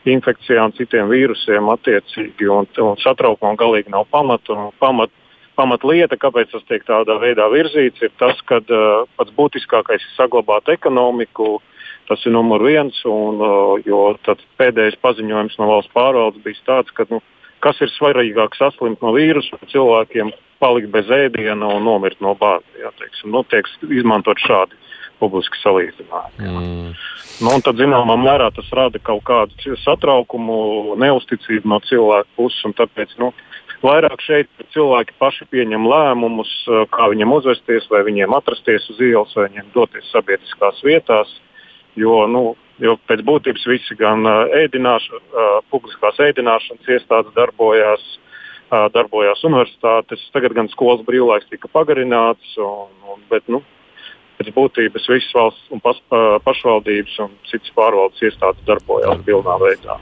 infekcijām, 0.09 0.75
citiem 0.77 1.09
vīrusiem 1.09 1.69
attiecīgi. 1.73 2.49
Un, 2.53 2.69
un 2.85 2.99
satraukumam 3.03 3.57
galīgi 3.61 3.93
nav 3.93 4.09
pamata. 4.13 4.57
Pamat, 4.83 5.13
pamatlieta, 5.57 6.19
kāpēc 6.21 6.51
tas 6.53 6.65
tiek 6.69 6.85
tādā 6.87 7.17
veidā 7.23 7.47
virzīts, 7.53 8.03
ir 8.03 8.13
tas, 8.21 8.41
ka 8.49 8.61
uh, 8.61 9.05
pats 9.19 9.35
būtiskākais 9.37 10.03
ir 10.03 10.17
saglabāt 10.17 10.71
ekonomiku. 10.75 11.59
Tas 12.09 12.25
ir 12.27 12.35
numur 12.35 12.65
viens, 12.67 12.97
un, 13.09 13.41
uh, 13.41 13.77
jo 13.87 14.01
pēdējais 14.61 15.01
paziņojums 15.05 15.57
no 15.61 15.71
valsts 15.71 15.95
pārvaldes 15.97 16.43
bija 16.45 16.67
tāds, 16.67 16.93
ka 16.97 17.07
nu, 17.11 17.23
kas 17.65 17.81
ir 17.81 17.93
svarīgāk 17.95 18.57
saslimt 18.59 19.01
no 19.05 19.15
vīrusa, 19.17 19.57
cilvēkiem 19.73 20.35
palikt 20.61 20.93
bez 20.93 21.09
ēdiena 21.09 21.71
un 21.77 21.87
nomirt 21.89 22.21
no 22.25 22.37
teiksim, 22.37 23.33
nu, 23.33 23.45
tiek 23.49 23.69
izmantot 23.89 24.41
šādi 24.45 24.77
publiski 25.21 25.61
salīdzinājumi. 25.63 26.51
Mm. 26.51 26.93
Nu, 27.45 27.57
tad, 27.65 27.81
zināmā 27.81 28.15
mērā, 28.21 28.51
tas 28.55 28.69
rada 28.77 29.01
kaut 29.03 29.25
kādu 29.27 29.77
satraukumu, 29.83 30.95
neusticību 31.01 31.71
no 31.71 31.81
cilvēku 31.89 32.31
puses. 32.37 32.77
Tāpēc 32.79 33.17
nu, 33.23 33.33
Vairāk 33.85 34.23
šeit 34.25 34.49
cilvēki 34.73 35.13
paši 35.21 35.45
pieņem 35.53 35.85
lēmumus, 35.85 36.51
kā 36.95 37.09
viņiem 37.13 37.35
uzvesties, 37.37 37.85
vai 37.93 38.01
viņiem 38.07 38.33
atrasties 38.33 38.87
uz 38.95 39.03
ielas, 39.05 39.35
vai 39.37 39.51
viņiem 39.51 39.67
doties 39.75 40.09
sabiedriskās 40.09 40.81
vietās. 40.87 41.35
Jo, 42.01 42.25
nu, 42.27 42.43
jo 42.83 42.97
pēc 43.09 43.23
būtības 43.27 43.67
visi 43.71 43.97
gan 43.99 44.27
ēdināš, 44.65 45.07
publiskās 45.71 46.19
ēdināšanas 46.25 46.91
iestādes 46.97 47.35
darbojās, 47.37 48.05
darbojās 48.95 49.45
universitātes, 49.47 50.25
tagad 50.35 50.57
gan 50.57 50.71
skolas 50.73 51.05
brīvlaiks 51.07 51.51
tika 51.53 51.71
pagarināts, 51.71 52.57
un, 52.59 52.91
un, 53.13 53.23
bet 53.31 53.47
nu, 53.53 53.63
pēc 54.39 54.51
būtības 54.57 55.07
visas 55.13 55.37
valsts 55.39 55.71
un 55.75 55.83
pas, 55.85 56.01
pašvaldības 56.47 57.21
un 57.27 57.37
citas 57.51 57.71
pārvaldes 57.77 58.27
iestādes 58.27 58.67
darbojās 58.67 59.23
pilnā 59.27 59.59
veidā. 59.63 60.01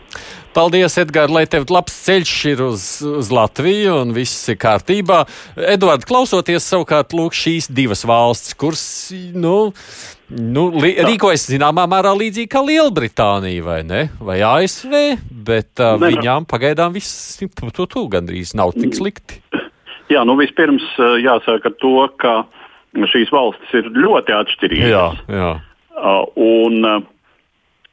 Paldies, 0.53 0.99
Edgars, 1.01 1.33
lai 1.33 1.47
tev 1.49 1.65
labs 1.73 1.95
ceļš 2.05 2.33
ir 2.51 2.63
uz, 2.67 2.83
uz 3.09 3.31
Latviju 3.33 3.95
un 4.03 4.11
viss 4.13 4.51
ir 4.53 4.59
kārtībā. 4.61 5.23
Edvards, 5.57 6.05
klausoties 6.09 6.67
savukārt 6.69 7.15
lūk, 7.17 7.33
šīs 7.37 7.71
divas 7.73 8.05
valsts, 8.09 8.53
kuras 8.61 8.85
nu, 9.33 9.73
nu, 10.29 10.67
li, 10.77 10.93
rīkojas 11.09 11.47
zināmā 11.55 11.87
mērā 11.89 12.13
līdzīgi 12.21 12.51
kā 12.53 12.61
Lielbritānija 12.69 13.65
vai, 13.65 13.79
ne? 13.89 14.03
vai 14.21 14.43
ASV, 14.45 14.99
bet 15.49 15.81
uh, 15.81 15.97
viņām 16.03 16.45
pagaidām 16.51 16.93
viss 16.97 17.41
to, 17.41 17.89
to 17.89 18.05
gandrīz 18.13 18.53
nav 18.59 18.77
tik 18.77 18.93
slikti. 18.99 19.41
Jā, 20.13 20.27
nu 20.29 20.37
vispirms 20.37 20.85
jāsaka 21.25 21.73
to, 21.81 21.97
ka 22.21 22.43
šīs 23.09 23.33
valstis 23.33 23.73
ir 23.81 23.89
ļoti 23.97 24.37
atšķirīgas. 24.37 24.93
Jā, 24.93 25.07
jā. 25.33 25.53
Uh, 25.93 26.25
un, 26.37 26.79
uh, 26.85 27.01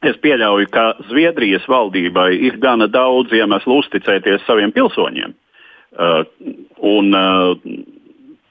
Es 0.00 0.16
pieļauju, 0.24 0.68
ka 0.72 0.84
Zviedrijas 1.10 1.66
valdībai 1.68 2.32
ir 2.48 2.56
gana 2.60 2.88
daudz 2.88 3.34
iemeslu 3.36 3.82
uzticēties 3.82 4.46
saviem 4.46 4.72
pilsoņiem 4.72 5.34
uh, 5.34 6.22
un 6.88 7.10
uh, 7.16 7.52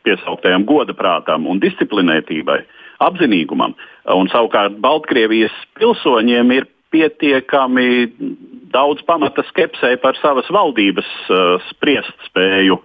piesauktajam 0.05 0.67
goda 0.69 0.93
prātam 0.93 1.47
un 1.49 1.61
disciplinētībai, 1.63 2.59
apzinīgumam. 3.01 3.73
Un 4.13 4.29
savukārt 4.29 4.77
Baltkrievijas 4.81 5.55
pilsoņiem 5.79 6.53
ir 6.53 6.69
pietiekami 6.93 7.89
daudz 8.73 9.01
pamata 9.09 9.41
skepsē 9.49 9.95
par 10.03 10.17
savas 10.21 10.49
valdības 10.53 11.09
uh, 11.33 11.57
spriest 11.71 12.29
spēju 12.29 12.77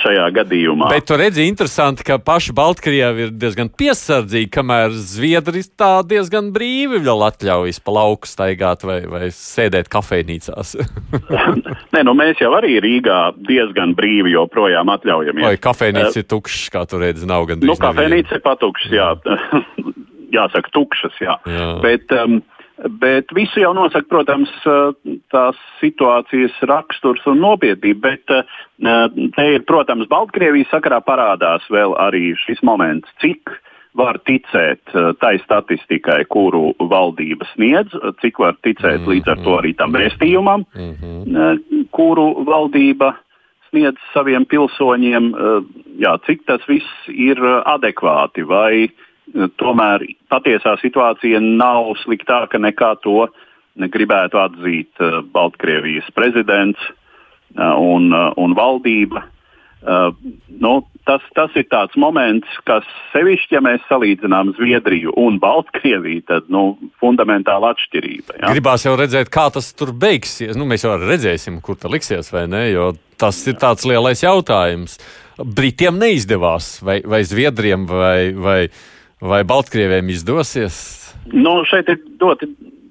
šajā 0.00 0.26
gadījumā. 0.34 0.88
Bet 0.92 1.06
tur 1.08 1.20
redzi, 1.20 1.46
interesanti, 1.48 2.04
ka 2.06 2.18
paši 2.22 2.54
Baltkrievi 2.56 3.26
ir 3.26 3.32
diezgan 3.34 3.70
piesardzīgi, 3.72 4.50
kamēr 4.54 4.94
Zviedri 4.94 5.64
tā 5.78 5.98
diezgan 6.06 6.50
brīvi 6.54 7.00
vēl 7.04 7.26
atļaujas 7.28 7.80
pa 7.84 7.96
lauku 7.98 8.30
staigāt 8.30 8.86
vai, 8.86 9.00
vai 9.10 9.28
sēdēt 9.34 9.90
kafejnīcās. 9.92 10.74
Nē, 11.94 12.04
nu 12.06 12.16
mēs 12.18 12.40
jau 12.42 12.52
arī 12.58 12.78
Rīgā 12.84 13.20
diezgan 13.48 13.94
brīvi 13.98 14.34
joprojām 14.34 14.92
atļaujamies. 14.94 15.46
Vai 15.46 15.56
kafejnīca 15.60 16.14
uh, 16.14 16.22
ir 16.22 16.28
tukšs, 16.30 16.66
kā 16.74 16.86
tu 16.90 17.02
redzi, 17.02 17.28
nav 17.30 17.48
gan. 17.50 17.62
Nu, 17.64 17.78
kafejnīca 17.80 18.38
ir 18.38 18.44
patukšs, 18.44 18.90
jā. 18.94 19.12
Jāsaka, 20.34 20.72
tukšas, 20.74 21.14
jā. 21.22 21.36
jā. 21.46 21.68
Bet, 21.84 22.10
um, 22.10 22.40
Bet 22.74 23.30
visu 23.34 23.60
jau 23.62 23.70
nosaka, 23.76 24.08
protams, 24.10 24.50
tās 25.30 25.58
situācijas 25.78 26.56
raksturs 26.66 27.22
un 27.30 27.38
nopietnība. 27.44 28.10
Bet 28.10 28.32
eh, 28.34 29.28
te 29.36 29.44
ir, 29.54 29.62
protams, 29.68 30.08
Baltkrievijas 30.10 30.72
sakarā 30.74 30.98
parādās 31.06 31.66
vēl 31.70 31.94
arī 32.02 32.32
šis 32.42 32.64
moments, 32.66 33.10
cik 33.22 33.52
var 33.94 34.18
ticēt 34.26 34.90
eh, 34.90 35.12
tai 35.22 35.36
statistikai, 35.44 36.24
kuru 36.26 36.72
valdība 36.90 37.46
sniedz, 37.52 37.94
cik 38.24 38.42
var 38.42 38.58
ticēt 38.66 38.98
mm 38.98 39.04
-hmm. 39.04 39.12
līdz 39.12 39.30
ar 39.30 39.44
to 39.44 39.54
arī 39.60 39.74
tam 39.78 39.94
vēstījumam, 39.94 40.66
mm 40.74 40.94
-hmm. 40.98 41.86
kuru 41.90 42.44
valdība 42.44 43.14
pasniedz 43.74 43.98
saviem 44.12 44.44
pilsoņiem, 44.46 45.34
jā, 45.98 46.18
cik 46.26 46.46
tas 46.46 46.62
viss 46.68 47.08
ir 47.08 47.38
adekvāti, 47.66 48.46
vai 48.46 48.88
tomēr 49.60 50.04
patiesā 50.32 50.76
situācija 50.82 51.40
nav 51.42 51.94
sliktāka 52.02 52.60
nekā 52.60 52.94
to 53.04 53.28
gribētu 53.74 54.38
atzīt 54.38 55.04
Baltkrievijas 55.34 56.10
prezidents 56.14 56.80
un, 57.56 58.12
un 58.12 58.54
valdība. 58.56 59.24
Nu, 60.64 60.74
tas, 61.04 61.24
tas 61.36 61.52
ir 61.58 61.66
tāds 61.68 61.96
moments, 62.00 62.48
kas 62.68 62.86
sevišķi, 63.12 63.56
ja 63.56 63.60
mēs 63.64 63.82
salīdzinām 63.90 64.54
Zviedriju 64.56 65.12
un 65.20 65.36
Baltkrieviju, 65.42 66.22
tad 66.30 66.48
nu, 66.52 66.78
fundamentāla 67.02 67.74
atšķirība. 67.74 68.38
Ja? 68.38 68.54
Gribās 68.54 68.86
jau 68.86 68.94
redzēt, 69.00 69.32
kā 69.34 69.50
tas 69.52 69.72
tur 69.76 69.92
beigsies. 69.92 70.56
Nu, 70.56 70.68
mēs 70.70 70.86
jau 70.86 70.94
redzēsim, 71.02 71.60
kur 71.64 71.76
tas 71.80 71.92
liksies, 71.92 72.32
vai 72.32 72.46
ne? 72.48 72.64
Jo 72.72 72.94
tas 73.20 73.42
ir 73.50 73.58
tāds 73.60 73.84
lielais 73.88 74.24
jautājums. 74.24 74.96
Britiem 75.34 75.98
neizdevās, 75.98 76.78
vai, 76.86 77.00
vai 77.04 77.24
Zviedriem, 77.26 77.88
vai, 77.90 78.30
vai, 78.32 78.60
vai 78.70 78.93
Baltkrieviem 79.24 80.10
izdosies? 80.12 80.76
Nu, 81.32 81.62
šeit 81.68 81.88
ir 81.88 82.02
ļoti 82.20 82.50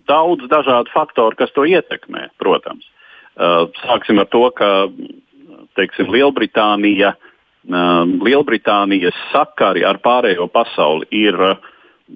daudz 0.09 0.47
dažādu 0.49 0.91
faktoru, 0.93 1.37
kas 1.37 1.53
to 1.53 1.67
ietekmē, 1.69 2.27
protams. 2.41 2.87
Uh, 3.33 3.69
sāksim 3.85 4.21
ar 4.21 4.27
to, 4.33 4.47
ka 4.57 4.69
teiksim, 5.77 6.09
Lielbritānija, 6.13 7.13
Lielbritānijas 7.63 9.15
sakari 9.31 9.85
ar 9.87 10.01
pārējo 10.03 10.49
pasauli 10.51 11.07
ir 11.15 11.37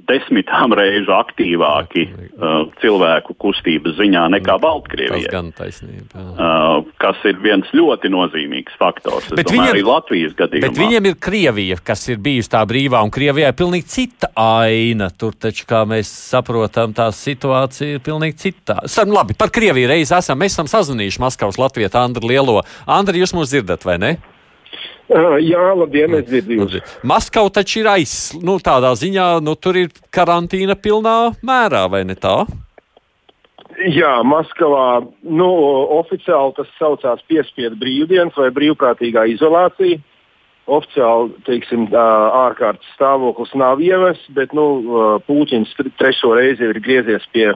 desmitām 0.07 0.73
reižu 0.75 1.13
aktīvāki 1.15 2.03
uh, 2.11 2.67
cilvēku 2.81 3.33
kustības 3.39 3.95
ziņā 3.97 4.25
nekā 4.35 4.57
Baltkrievijā. 4.61 5.29
Tas 5.29 5.33
gan 5.33 5.51
taisnība. 5.55 6.23
Uh, 6.35 6.89
kas 7.01 7.23
ir 7.29 7.39
viens 7.43 7.71
ļoti 7.75 8.11
nozīmīgs 8.11 8.75
faktors. 8.79 9.29
Bet, 9.31 9.47
domāju, 9.47 9.77
viņiem, 9.77 9.87
Latvijas 9.87 10.37
gadījumā. 10.37 10.67
bet 10.67 10.81
viņiem 10.81 11.09
ir 11.11 11.17
Krievija, 11.23 11.79
kas 11.87 12.03
ir 12.11 12.21
bijusi 12.23 12.51
tā 12.53 12.65
brīvā, 12.67 13.01
un 13.07 13.13
Krievijā 13.15 13.53
ir 13.53 13.57
pilnīgi 13.57 13.89
cita 13.95 14.31
aina. 14.35 15.09
Tur 15.15 15.37
taču, 15.39 15.65
kā 15.69 15.85
mēs 15.89 16.11
saprotam, 16.11 16.95
tā 16.97 17.07
situācija 17.15 17.97
ir 17.97 18.03
pilnīgi 18.03 18.41
citā. 18.43 18.81
Sam, 18.91 19.15
labi, 19.15 19.39
par 19.39 19.55
Krieviju 19.55 19.93
reizi 19.95 20.17
esam, 20.19 20.39
mēs 20.43 20.57
esam 20.57 20.69
sazvanījuši 20.71 21.23
Maskavas 21.23 21.61
Latviju 21.61 21.93
Andru 21.97 22.27
Lielo. 22.27 22.59
Andri, 22.85 23.23
jūs 23.23 23.33
mūs 23.37 23.55
dzirdat, 23.55 23.87
vai 23.87 24.01
ne? 24.03 24.17
Jā, 25.07 25.63
labdien, 25.71 26.17
es 26.19 26.25
dzirdu 26.27 26.57
jūs. 26.57 26.95
Maskava 27.07 27.51
taču 27.55 27.79
ir 27.79 27.87
aiz, 27.93 28.13
nu, 28.43 28.57
tādā 28.59 28.91
ziņā, 28.99 29.37
nu, 29.43 29.55
tur 29.55 29.79
ir 29.79 29.91
karantīna 30.11 30.75
pilnā 30.75 31.17
mērā, 31.47 31.85
vai 31.91 32.03
ne 32.07 32.17
tā? 32.19 32.41
Jā, 33.77 34.23
Maskavā 34.25 35.05
nu, 35.21 35.47
oficiāli 35.99 36.55
tas 36.57 36.69
saucās 36.79 37.21
piespiedu 37.29 37.77
brīvdienas 37.77 38.37
vai 38.39 38.49
brīvprātīgā 38.55 39.27
izolācija. 39.35 40.01
Oficiāli 40.67 41.37
teiksim, 41.47 41.85
ārkārtas 41.95 42.89
stāvoklis 42.97 43.53
nav 43.55 43.79
ievests, 43.79 44.27
bet 44.35 44.51
nu, 44.57 44.65
Pūķins 45.29 45.75
trešo 46.01 46.33
reizi 46.35 46.65
ir 46.67 46.81
griezies 46.83 47.23
pie, 47.31 47.53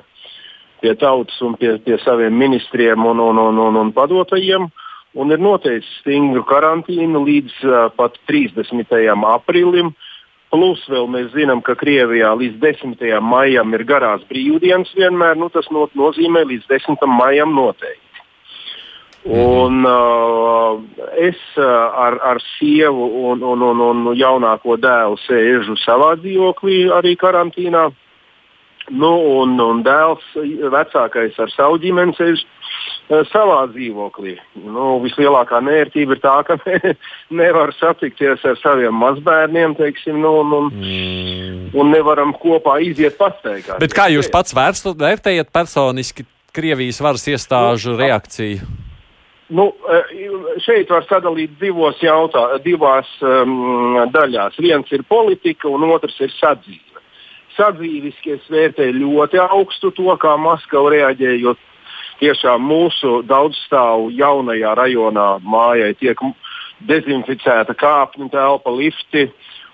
pie 0.79 0.93
tautas 1.01 1.41
un 1.43 1.57
pie, 1.59 1.73
pie 1.83 1.97
saviem 2.05 2.37
ministriem 2.37 3.03
un, 3.03 3.19
un, 3.19 3.41
un, 3.49 3.59
un, 3.65 3.81
un 3.81 3.91
padotajiem. 3.91 4.69
Un 5.13 5.31
ir 5.33 5.41
noteicis 5.43 5.89
stingru 5.99 6.43
karantīnu 6.47 7.23
līdz 7.25 7.55
uh, 7.67 7.79
pat 7.97 8.15
30. 8.31 8.87
aprīlim. 9.27 9.91
Plus 10.51 10.83
vēl 10.91 11.07
mēs 11.07 11.31
zinām, 11.31 11.61
ka 11.63 11.77
Krievijā 11.79 12.31
līdz 12.35 12.59
10. 12.59 13.03
maijam 13.23 13.75
ir 13.75 13.83
garās 13.87 14.23
brīvdienas 14.27 14.91
vienmēr. 14.95 15.37
Nu, 15.39 15.47
tas 15.51 15.67
not, 15.71 15.95
nozīmē 15.99 16.45
līdz 16.47 16.67
10. 16.71 17.03
maijam 17.07 17.55
noteikti. 17.55 18.07
Un, 19.21 19.83
uh, 19.85 20.79
es 21.21 21.37
uh, 21.59 21.65
ar, 22.07 22.17
ar 22.25 22.39
sievu 22.57 23.05
un, 23.29 23.43
un, 23.45 23.61
un, 23.61 23.83
un 23.91 24.15
jaunāko 24.17 24.79
dēlu 24.81 25.19
sēžu 25.27 25.75
savā 25.83 26.15
dzīvoklī, 26.23 26.87
arī 26.89 27.13
karantīnā. 27.21 27.91
Nu, 28.91 29.11
un, 29.41 29.55
un 29.63 29.83
dēls, 29.85 30.23
vecākais 30.73 31.37
ar 31.39 31.51
savu 31.53 31.79
ģimeni, 31.79 32.15
sēž 32.17 32.43
Eh, 33.11 33.25
savā 33.27 33.65
dzīvoklī. 33.73 34.37
Nu, 34.63 34.93
vislielākā 35.03 35.59
nērtība 35.65 36.15
ir 36.15 36.21
tā, 36.23 36.35
ka 36.47 36.55
ne, 36.63 36.93
nevar 37.41 37.73
satikties 37.75 38.43
ar 38.47 38.59
saviem 38.61 38.95
mazbērniem, 38.95 39.75
teiksim, 39.79 40.21
nu, 40.23 40.37
un, 40.43 40.53
un, 40.55 40.69
mm. 40.79 41.73
un 41.75 41.91
nevaram 41.91 42.31
kopā 42.39 42.77
iziet 42.85 43.17
pastaigā. 43.19 43.81
Bet 43.83 43.95
kā 43.97 44.07
jūs 44.13 44.31
pats 44.31 44.55
vērstu, 44.55 44.95
vērtējat 45.01 45.51
personiski 45.51 46.27
Krievijas 46.55 46.99
varas 47.03 47.27
iestāžu 47.31 47.93
nu, 47.93 47.99
reakciju? 47.99 48.69
Nu, 49.59 49.67
eh, 49.91 50.15
šeit 50.63 50.91
var 50.91 51.03
sadalīt 51.09 51.57
divos 51.59 51.99
jautā, 52.03 52.45
divās 52.63 53.11
um, 53.19 53.99
daļās. 54.13 54.55
Viens 54.63 54.87
ir 54.95 55.03
politika, 55.07 55.67
un 55.67 55.83
otrs 55.91 56.15
ir 56.23 56.31
sadzīve. 56.37 56.90
Sadzīviski 57.57 58.37
es 58.37 58.47
vērtēju 58.51 58.99
ļoti 59.01 59.41
augstu 59.43 59.91
to, 59.95 60.15
kā 60.21 60.37
Maskava 60.39 60.93
reaģējot 60.93 61.59
tiešām 62.21 62.63
mūsu 62.63 63.21
daudzstāvu 63.27 64.11
jaunajā 64.15 64.75
rajonā 64.77 65.27
mājai 65.43 65.93
tiek 65.99 66.21
dezinficēta 66.87 67.75
kāpņu 67.77 68.29
telpa, 68.33 68.73
lifti. 68.77 69.29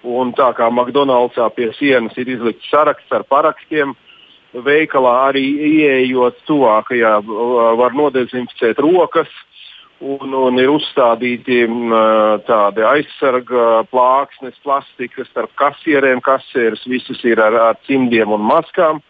Un 0.08 0.32
tā 0.38 0.52
kā 0.56 0.70
McDonald'sā 0.72 1.50
pie 1.56 1.72
sienas 1.76 2.16
ir 2.22 2.30
izlikts 2.30 2.70
saraksts 2.72 3.12
ar 3.12 3.26
parakstiem, 3.28 3.96
veikalā 4.54 5.14
arī 5.32 5.44
ieejot 5.68 6.38
tuvākajā 6.48 7.18
var 7.82 7.98
nodezinficēt 7.98 8.80
rokas. 8.84 9.32
Un, 9.98 10.34
un 10.38 10.60
ir 10.62 10.70
uzstādīti 10.70 11.64
tādi 12.46 12.84
aizsarga 12.86 13.84
plāksnes, 13.90 14.58
plastikas 14.62 15.30
starp 15.32 15.56
kasierēm. 15.58 16.22
Kasieres 16.22 16.84
visas 16.86 17.24
ir 17.26 17.42
ar, 17.42 17.58
ar 17.72 17.80
cimdiem 17.88 18.36
un 18.36 18.46
maskām. 18.46 19.02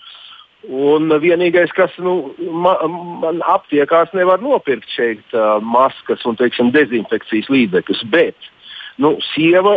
Un 0.68 1.12
vienīgais, 1.22 1.72
kas 1.76 1.92
nu, 2.00 2.32
man 2.64 3.44
aptiekās, 3.52 4.14
nevar 4.16 4.42
nopirkt 4.44 4.88
šeit 4.96 5.36
maskas 5.62 6.24
un 6.28 6.40
teiksim, 6.40 6.72
dezinfekcijas 6.76 7.52
līdzekļus. 7.52 8.06
Bet 8.12 8.50
nu, 9.02 9.14
sieva 9.34 9.76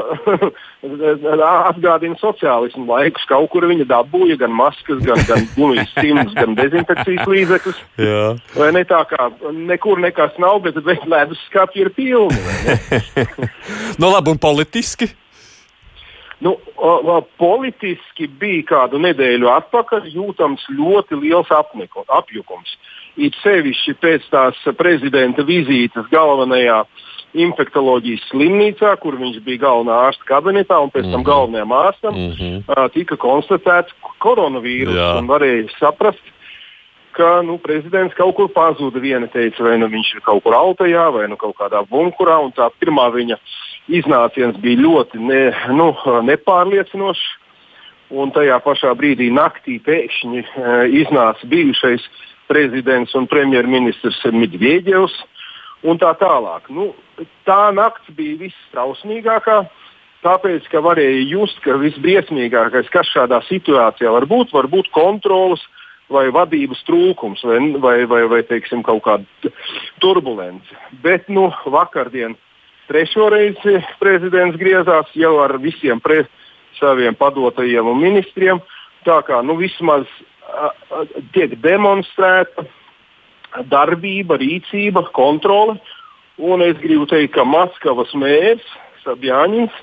atgādina 1.70 2.16
sociālismu 2.20 2.86
laikus. 2.88 3.26
Kaut 3.28 3.50
kur 3.52 3.66
viņa 3.68 3.86
dabūja 3.90 4.38
gan 4.40 4.54
maskas, 4.56 5.02
gan, 5.04 5.20
gan 5.28 5.46
gumijas 5.56 5.92
simtus, 5.96 6.34
gan 6.38 6.56
dezinfekcijas 6.58 7.28
līdzekļus. 7.28 7.80
Vai 8.56 8.70
ne 8.76 8.84
tā 8.88 9.02
kā 9.10 9.30
nekur 9.56 10.00
nekas 10.02 10.36
nav, 10.42 10.62
bet 10.64 10.80
ledus 10.84 11.40
skati 11.48 11.84
ir 11.84 11.92
pilni. 11.96 12.36
no 13.98 14.06
nu, 14.06 14.12
labi 14.14 14.32
un 14.32 14.40
politiski. 14.40 15.10
Nu, 16.40 16.54
uh, 16.80 17.18
politiski 17.36 18.24
bija 18.40 18.64
kādu 18.70 19.00
nedēļu 19.04 19.50
atpakaļ 19.52 20.06
jūtams 20.08 20.64
ļoti 20.72 21.18
liels 21.20 21.50
apniku, 21.52 22.06
apjukums. 22.08 22.78
It 23.20 23.36
sevišķi 23.42 23.92
pēc 24.00 24.28
tās 24.32 24.56
prezidenta 24.78 25.44
vizītes 25.44 26.08
galvenajā 26.08 26.78
infektuoloģijas 27.36 28.26
slimnīcā, 28.30 28.96
kur 29.02 29.16
viņš 29.20 29.38
bija 29.46 29.64
galvenā 29.66 29.96
ārsta 30.08 30.26
kabinetā, 30.26 30.80
un 30.82 30.90
pēc 30.90 31.04
mm 31.04 31.08
-hmm. 31.08 31.12
tam 31.12 31.20
mhm. 31.20 31.30
galvenajam 31.30 31.72
ārstam 31.72 32.14
mm 32.14 32.32
-hmm. 32.32 32.56
uh, 32.66 32.90
tika 32.92 33.16
konstatēts 33.16 33.94
koronavīrus. 34.18 34.96
Varēja 35.26 35.68
saprast, 35.78 36.22
ka 37.12 37.42
nu, 37.42 37.58
prezidents 37.58 38.14
kaut 38.14 38.34
kur 38.36 38.48
pazuda. 38.48 38.98
Viena 38.98 39.26
teica, 39.26 39.62
vai 39.62 39.78
nu 39.78 39.86
viņš 39.86 40.14
ir 40.14 40.20
kaut 40.20 40.42
kur 40.42 40.54
Altajā, 40.54 41.12
vai 41.12 41.28
nu 41.28 41.36
kaut 41.36 41.56
kādā 41.56 41.82
bunkurā, 41.86 42.38
un 42.44 42.52
tā 42.52 42.70
pirmā 42.80 43.10
viņa 43.14 43.36
iznāciens 43.88 44.56
bija 44.56 44.80
ļoti 44.80 45.18
ne, 45.18 45.52
nu, 45.74 45.94
nepārliecinošs. 46.22 47.36
Un 48.10 48.30
tajā 48.30 48.58
pašā 48.58 48.90
brīdī 48.98 49.30
naktī 49.30 49.78
pēkšņi 49.78 50.40
uh, 50.42 50.84
iznāca 50.90 51.46
bijušais 51.46 52.02
prezidents 52.50 53.14
un 53.14 53.26
premjerministrs 53.26 54.24
Midviedjevs 54.34 55.14
un 55.86 56.00
tā 56.00 56.12
tālāk. 56.20 56.68
Nu, 56.72 56.90
tā 57.48 57.70
nakts 57.76 58.12
bija 58.16 58.38
visstrausmīgākā, 58.44 59.58
tāpēc, 60.24 60.68
ka 60.72 60.82
varēja 60.84 61.26
just, 61.30 61.60
ka 61.64 61.78
visbriesmīgākais, 61.80 62.90
kas 62.92 63.10
šādā 63.14 63.40
situācijā 63.48 64.12
var 64.12 64.28
būt, 64.30 64.52
var 64.56 64.68
būt 64.72 64.92
kontrols 64.94 65.64
vai 66.10 66.26
vadības 66.34 66.82
trūkums 66.88 67.44
vai, 67.46 67.58
vai, 67.78 67.96
vai, 68.10 68.24
vai 68.28 68.42
teiksim, 68.46 68.82
kaut 68.86 69.04
kāda 69.06 69.52
turbulence. 70.02 70.78
Bet 71.04 71.28
nu, 71.30 71.48
vakardien 71.70 72.36
Trešo 72.90 73.28
reizi 73.30 73.76
prezidents 74.00 74.58
griezās 74.58 75.12
jau 75.14 75.36
ar 75.38 75.52
visiem 75.62 76.00
pre, 76.02 76.24
saviem 76.74 77.14
padotajiem 77.14 77.86
un 77.86 78.00
ministriem. 78.02 78.58
Tā 79.06 79.20
kā 79.28 79.38
nu, 79.46 79.54
vismaz 79.60 80.08
a, 80.50 80.72
a, 80.98 81.04
tiek 81.36 81.54
demonstrēta 81.62 82.66
darbība, 83.70 84.38
rīcība, 84.40 85.04
kontrole. 85.16 85.78
Un 86.40 86.62
es 86.64 86.78
gribu 86.80 87.06
teikt, 87.10 87.34
ka 87.34 87.44
Maskavas 87.44 88.12
mērs 88.16 88.64
Sabjāņins, 89.04 89.74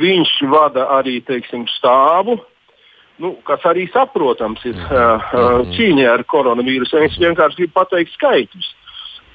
viņš 0.00 0.32
vada 0.52 0.86
arī 0.98 1.18
teiksim, 1.24 1.66
stāvu, 1.76 2.38
nu, 3.20 3.34
kas 3.48 3.64
arī 3.68 3.86
saprotams 3.92 4.62
ir 4.68 4.78
uh, 4.78 5.64
cīņā 5.74 6.08
ar 6.14 6.24
koronavīrusu. 6.28 7.00
Es 7.04 7.18
vienkārši 7.20 7.62
gribu 7.62 7.76
pateikt 7.80 8.14
skaitļus. 8.16 8.70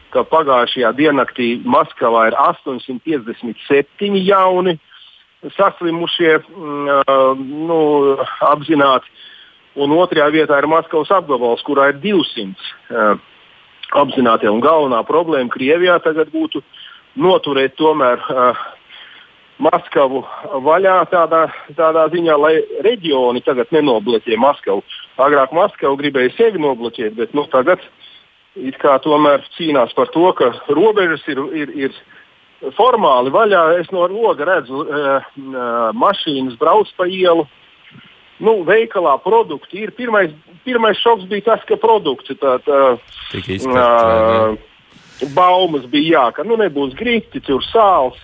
ka 0.10 0.24
pagājušajā 0.24 0.94
diennaktī 0.96 1.48
Maskavā 1.68 2.30
ir 2.30 2.36
857 2.40 4.16
jauni 4.24 4.78
saslimušie, 5.58 6.38
mm, 6.40 7.42
nu, 7.68 7.80
apzināti. 8.40 9.12
Un 9.76 9.92
otrajā 9.92 10.32
vietā 10.34 10.58
ir 10.58 10.68
Maskavas 10.72 11.12
apgabals, 11.12 11.62
kurā 11.62 11.92
ir 11.92 12.00
200 12.02 13.20
apzināti. 13.96 14.50
Un 14.50 14.64
galvenā 14.64 15.04
problēma 15.08 15.52
Krievijā 15.54 16.00
tagad 16.04 16.32
būtu 16.34 16.64
noturēt 17.18 17.78
tomēr 17.80 18.22
uh, 18.32 18.66
Maskavu 19.58 20.22
vaļā 20.62 20.98
tādā, 21.10 21.48
tādā 21.78 22.04
ziņā, 22.14 22.36
lai 22.38 22.54
reģioni 22.86 23.42
tagad 23.46 23.72
nenobloķē 23.74 24.38
Maskavu. 24.38 24.84
Agrāk 25.18 25.56
Maskava 25.56 25.98
gribēja 25.98 26.36
sevi 26.38 26.62
nobloķēt, 26.62 27.16
bet 27.18 27.34
nu, 27.34 27.48
tagad 27.50 27.82
it 28.58 28.78
kā 28.82 28.98
tomēr 29.02 29.42
cīnās 29.58 29.94
par 29.98 30.12
to, 30.14 30.30
ka 30.38 30.52
robežas 30.70 31.26
ir, 31.30 31.42
ir, 31.58 31.74
ir 31.88 32.74
formāli 32.78 33.34
vaļā. 33.34 33.64
Es 33.82 33.90
no 33.94 34.06
loga 34.12 34.46
redzu, 34.50 34.84
uh, 34.84 35.26
uh, 35.26 35.90
mašīnas 35.98 36.58
brauc 36.62 36.92
pa 36.98 37.10
ielu. 37.10 37.48
Nu, 38.44 38.60
veikalā 38.68 39.16
produkti 39.24 39.82
ir. 39.82 39.92
Pirmais, 39.98 40.32
pirmais 40.66 41.00
šoks 41.02 41.26
bija 41.30 41.54
tas, 41.54 41.66
ka 41.66 41.78
produkti 41.82 42.38
tā, 42.38 42.58
tā, 42.66 42.82
uh, 43.66 44.58
baumas 45.34 45.88
bija 45.90 46.12
jā, 46.12 46.26
ka 46.38 46.46
nu, 46.46 46.60
nebūs 46.62 46.94
grīti, 47.00 47.42
tur 47.42 47.66
sāls 47.66 48.20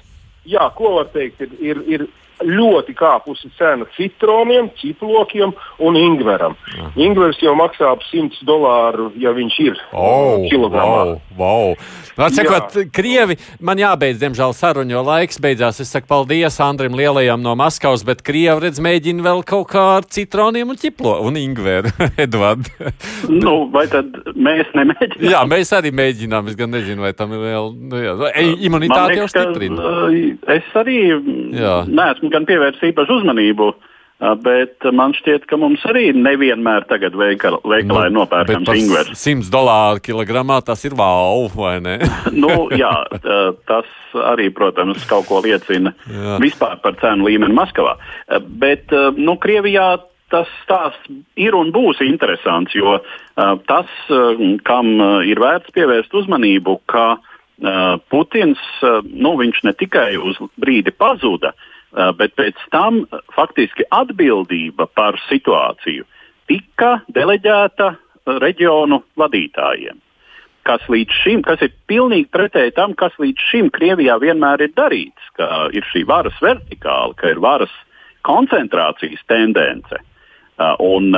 jā, 0.49 0.68
ko 0.78 0.97
var 0.97 1.09
teikt, 1.14 1.41
ir, 1.43 1.53
ir, 1.59 1.82
ir 1.88 2.05
ļoti 2.48 2.96
kāpusi 2.98 3.52
cena 3.58 3.88
citroniem, 3.98 4.70
ciplokiem 4.82 5.54
un 5.84 6.00
ingveram. 6.00 6.58
Aha. 6.74 6.91
Ingvers 7.04 7.41
jau 7.44 7.56
maksā 7.58 7.91
ap 7.94 8.04
100 8.10 8.44
dolāru, 8.48 9.12
ja 9.20 9.34
viņš 9.36 9.60
ir 9.66 9.80
oh, 9.91 10.44
kilogramā. 10.50 11.18
Wow, 11.38 11.76
wow. 11.76 11.76
Sakot, 12.14 12.76
Krievi, 12.94 13.39
man 13.64 13.80
jābeidz, 13.82 14.20
diemžēl, 14.22 14.54
saruna, 14.54 14.94
jo 14.94 15.02
laiks 15.06 15.39
beidzās. 15.41 15.80
Es 15.82 15.89
saku 15.94 16.10
paldies 16.12 16.60
Andrim 16.62 16.94
Lielajam 16.98 17.41
no 17.41 17.56
Maskavas, 17.58 18.04
bet 18.06 18.22
Krievi 18.26 18.68
redz 18.68 18.82
mēģina 18.84 19.26
vēl 19.26 19.41
kaut 19.50 19.72
kā 19.72 19.86
ar 19.98 20.06
citroniem 20.06 20.74
un 20.74 20.80
ķiplo 20.80 21.16
un 21.26 21.39
ingveru, 21.41 21.89
Edvard. 22.24 22.70
nu, 23.30 23.56
vai 23.74 23.88
tad 23.91 24.14
mēs 24.36 24.70
nemēģinām? 24.78 25.26
Jā, 25.32 25.41
mēs 25.50 25.74
arī 25.76 25.94
mēģinām. 25.96 26.52
Es 26.52 26.60
gan 26.60 26.74
nezinu, 26.74 27.06
vai 27.06 27.14
tam 27.18 27.34
ir 27.34 27.44
vēl, 27.48 27.72
nu, 27.89 28.02
jā, 28.04 28.14
imunitāte 28.68 29.18
jau 29.22 29.30
stiprina. 29.32 29.82
Ka, 29.82 30.54
es 30.58 30.70
arī 30.84 31.00
jā. 31.10 31.76
neesmu 31.89 32.33
gan 32.34 32.48
pievērst 32.50 32.84
īpašu 32.92 33.22
uzmanību. 33.22 33.74
Bet 34.40 34.86
man 34.96 35.12
šķiet, 35.18 35.44
ka 35.50 35.58
mums 35.60 35.82
arī 35.90 36.06
nevienmēr 36.16 36.86
tagad 36.88 37.16
veikala, 37.18 37.58
veikalā 37.68 38.06
nu, 38.06 38.08
ir 38.08 38.14
nopērkams 38.16 38.70
ingvers. 38.80 39.18
100 39.20 39.50
dolāru 39.52 40.00
kilogramā 40.06 40.62
tas 40.64 40.86
ir 40.88 40.96
wow, 40.96 41.50
vai 41.52 41.76
ne? 41.84 41.98
nu, 42.44 42.70
jā, 42.72 42.94
tas 43.68 43.90
arī, 44.32 44.48
protams, 44.56 45.04
kaut 45.10 45.28
ko 45.28 45.42
liecina 45.44 45.92
jā. 46.08 46.38
vispār 46.44 46.80
par 46.86 46.96
cenu 47.02 47.28
līmeni 47.28 47.58
Maskavā. 47.58 47.98
Bet, 48.64 48.96
nu, 49.18 49.36
Krievijā 49.44 49.90
tas 50.32 50.48
stāsts 50.64 51.12
ir 51.36 51.58
un 51.58 51.74
būs 51.76 52.00
interesants, 52.06 52.72
jo 52.78 52.96
tas, 53.68 53.92
kam 54.70 54.96
ir 55.28 55.44
vērts 55.44 55.76
pievērst 55.76 56.16
uzmanību, 56.24 56.80
ka 56.88 57.18
Putins, 58.14 58.64
nu, 59.04 59.36
viņš 59.42 59.62
ne 59.68 59.76
tikai 59.78 60.10
uz 60.18 60.40
brīdi 60.60 60.96
pazuda, 60.96 61.52
uh, 61.52 61.70
bet 62.18 62.34
pēc 62.39 62.58
tam 62.74 63.04
eh, 63.04 63.22
faktiski 63.36 63.86
atbildība 63.94 64.88
par 64.98 65.20
situāciju 65.28 66.08
tika 66.50 66.96
deleģēta 67.14 67.89
eh, 67.94 68.39
reģionu 68.44 69.04
vadītājiem. 69.20 70.00
Kas 70.64 70.84
līdz 70.88 71.22
šim, 71.24 71.41
kas 71.44 71.62
ir 71.66 71.74
pilnīgi 71.91 72.30
pretēji 72.32 72.74
tam, 72.78 72.94
kas 72.96 73.16
līdz 73.20 73.48
šim 73.52 73.70
Krievijā 73.76 74.16
vienmēr 74.22 74.64
ir 74.64 74.72
darīts, 74.78 75.34
ka 75.36 75.68
ir 75.76 75.84
šī 75.91 76.06
varas 76.08 76.38
vertikāla, 76.41 77.18
ka 77.20 77.34
ir 77.34 77.41
varas 77.44 77.74
koncentrācijas 78.24 79.26
tendence. 79.28 80.00
Un, 80.80 81.10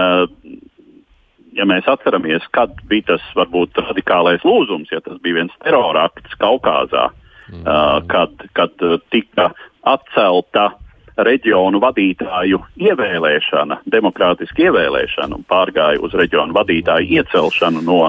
ja 1.53 1.67
mēs 1.69 1.85
atceramies, 1.91 2.47
kad 2.57 2.73
bija 2.89 3.11
tas 3.11 3.27
varbūt 3.37 3.77
radikālais 3.83 4.41
lūzums, 4.41 4.89
ja 4.89 4.97
tas 5.05 5.21
bija 5.21 5.43
viens 5.43 5.53
terorakts 5.61 6.33
Kaukazā, 6.41 7.11
mm. 7.53 8.09
kad, 8.09 8.47
kad 8.57 8.85
tika 9.13 9.51
atcelta 9.85 10.71
reģionu 11.15 11.79
vadītāju 11.79 12.59
ievēlēšana, 12.89 13.81
demokrātiska 13.91 14.67
ievēlēšana 14.67 15.37
un 15.37 15.45
pārgāja 15.47 16.01
uz 16.03 16.15
reģionu 16.17 16.55
vadītāju 16.57 17.19
iecelšanu 17.21 17.83
no 17.85 18.01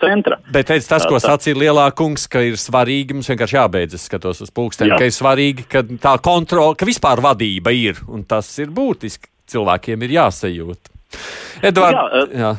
centra. 0.00 0.38
Bet 0.52 0.68
teic, 0.68 0.84
tas, 0.88 1.06
ko 1.08 1.20
sacīja 1.22 1.58
lielā 1.62 1.86
kungs, 1.96 2.26
ka 2.30 2.42
ir 2.44 2.58
svarīgi, 2.60 3.16
mums 3.16 3.30
vienkārši 3.32 3.58
jābeidz, 3.58 3.96
es 3.96 4.08
skatos 4.10 4.42
uz 4.44 4.52
pulksteni, 4.54 4.92
Jā. 4.92 5.00
ka 5.00 5.08
ir 5.08 5.14
svarīgi, 5.16 5.68
ka 5.70 5.84
tā 6.02 6.16
kontrola, 6.24 6.76
ka 6.78 6.88
vispār 6.88 7.22
vadība 7.24 7.72
ir, 7.74 8.02
un 8.12 8.26
tas 8.28 8.50
ir 8.60 8.74
būtiski, 8.74 9.30
cilvēkiem 9.54 10.04
ir 10.04 10.18
jāsajūt. 10.18 10.92
Edvard, 11.64 11.96
jā, 11.96 12.24
jā. 12.40 12.54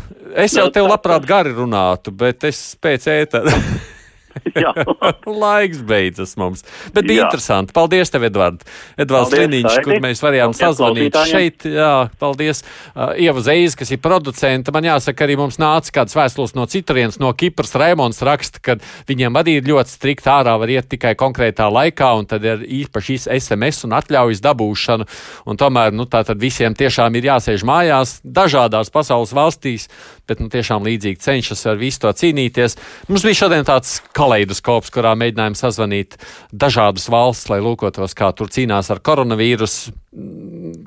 Es 0.46 0.56
jau 0.56 0.70
tev 0.74 0.88
labprāt 0.88 1.26
gari 1.28 1.52
runātu, 1.54 2.14
bet 2.16 2.48
es 2.48 2.62
pēc 2.82 3.10
ēta. 3.12 3.44
Laiks 5.44 5.82
beidzas 5.86 6.36
mums. 6.40 6.64
Bet 6.94 7.08
bija 7.08 7.24
jā. 7.24 7.28
interesanti. 7.28 7.74
Paldies, 7.76 8.12
tev, 8.14 8.26
Edvard. 8.28 8.64
Edvards 9.00 9.34
Liniņš, 9.36 9.80
kur 9.86 10.02
mēs 10.04 10.22
varējām 10.24 10.56
sazvanīt 10.58 11.18
šeit. 11.30 11.68
Jā, 11.70 12.08
paldies. 12.22 12.64
Uh, 12.94 13.14
Ieva 13.22 13.44
Zeiz, 13.46 13.78
kas 13.78 13.92
ir 13.94 14.02
producente. 14.04 14.74
Man 14.76 14.88
jāsaka, 14.88 15.26
arī 15.26 15.38
mums 15.40 15.60
nāca 15.62 15.94
kāds 16.00 16.16
vēstules 16.18 16.56
no 16.58 16.68
citurienes, 16.72 17.20
no 17.22 17.32
Kipras. 17.38 17.76
Raimons 17.80 18.22
raksta, 18.26 18.62
ka 18.64 18.78
viņiem 19.10 19.40
arī 19.40 19.58
ir 19.60 19.70
ļoti 19.70 19.96
strikt 19.96 20.30
ārā 20.32 20.56
var 20.62 20.72
iet 20.72 20.90
tikai 20.92 21.16
konkrētā 21.20 21.68
laikā, 21.72 22.12
un 22.20 22.30
tad 22.30 22.46
ir 22.48 22.66
īpaši 22.84 23.20
SMS 23.38 23.86
un 23.88 23.96
atļaujas 23.98 24.44
dabūšana. 24.46 25.08
Un 25.50 25.60
tomēr, 25.60 25.94
nu, 25.96 26.08
tā 26.10 26.24
tad 26.28 26.42
visiem 26.42 26.76
tiešām 26.78 27.16
ir 27.20 27.32
jāsēž 27.32 27.66
mājās 27.68 28.20
dažādās 28.24 28.92
pasaules 28.94 29.34
valstīs, 29.36 29.90
bet, 30.28 30.42
nu, 30.42 30.50
tiešām 30.52 30.86
līdzīgi 30.86 31.22
cenšas 31.22 31.66
ar 31.72 31.80
visu 31.80 32.06
to 32.06 32.14
cīnīties. 32.16 32.78
Mums 33.10 33.26
bija 33.28 33.42
šodien 33.44 33.68
tāds 33.68 34.00
kaleidoskops, 34.26 34.92
kurā 34.94 35.14
mēģinājām 35.20 35.58
sazvanīt 35.58 36.18
dažādas 36.52 37.08
valsts, 37.12 37.50
lai 37.52 37.62
lūkotos, 37.64 38.18
kā 38.18 38.32
tur 38.36 38.50
cīnās 38.54 38.90
ar 38.94 39.02
koronavīrusu. 39.06 39.94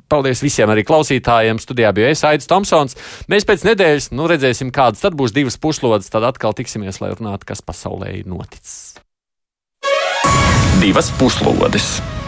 Paldies 0.09 0.43
visiem 0.43 0.71
arī 0.73 0.83
klausītājiem. 0.87 1.61
Studijā 1.61 1.93
bija 1.95 2.11
es, 2.13 2.23
Aits 2.27 2.49
Tomsons. 2.49 2.97
Mēs 3.31 3.47
pēc 3.47 3.65
nedēļas 3.69 4.11
nu, 4.17 4.27
redzēsim, 4.29 4.73
kādas 4.75 5.05
tad 5.05 5.17
būs 5.19 5.35
divas 5.35 5.59
puslodes. 5.61 6.09
Tad 6.11 6.25
atkal 6.27 6.57
tiksimies, 6.57 7.01
lai 7.03 7.13
runātu, 7.13 7.51
kas 7.53 7.63
pasaulē 7.65 8.15
ir 8.19 8.29
noticis. 8.29 8.97
Divas 10.79 11.13
puslodes! 11.19 12.18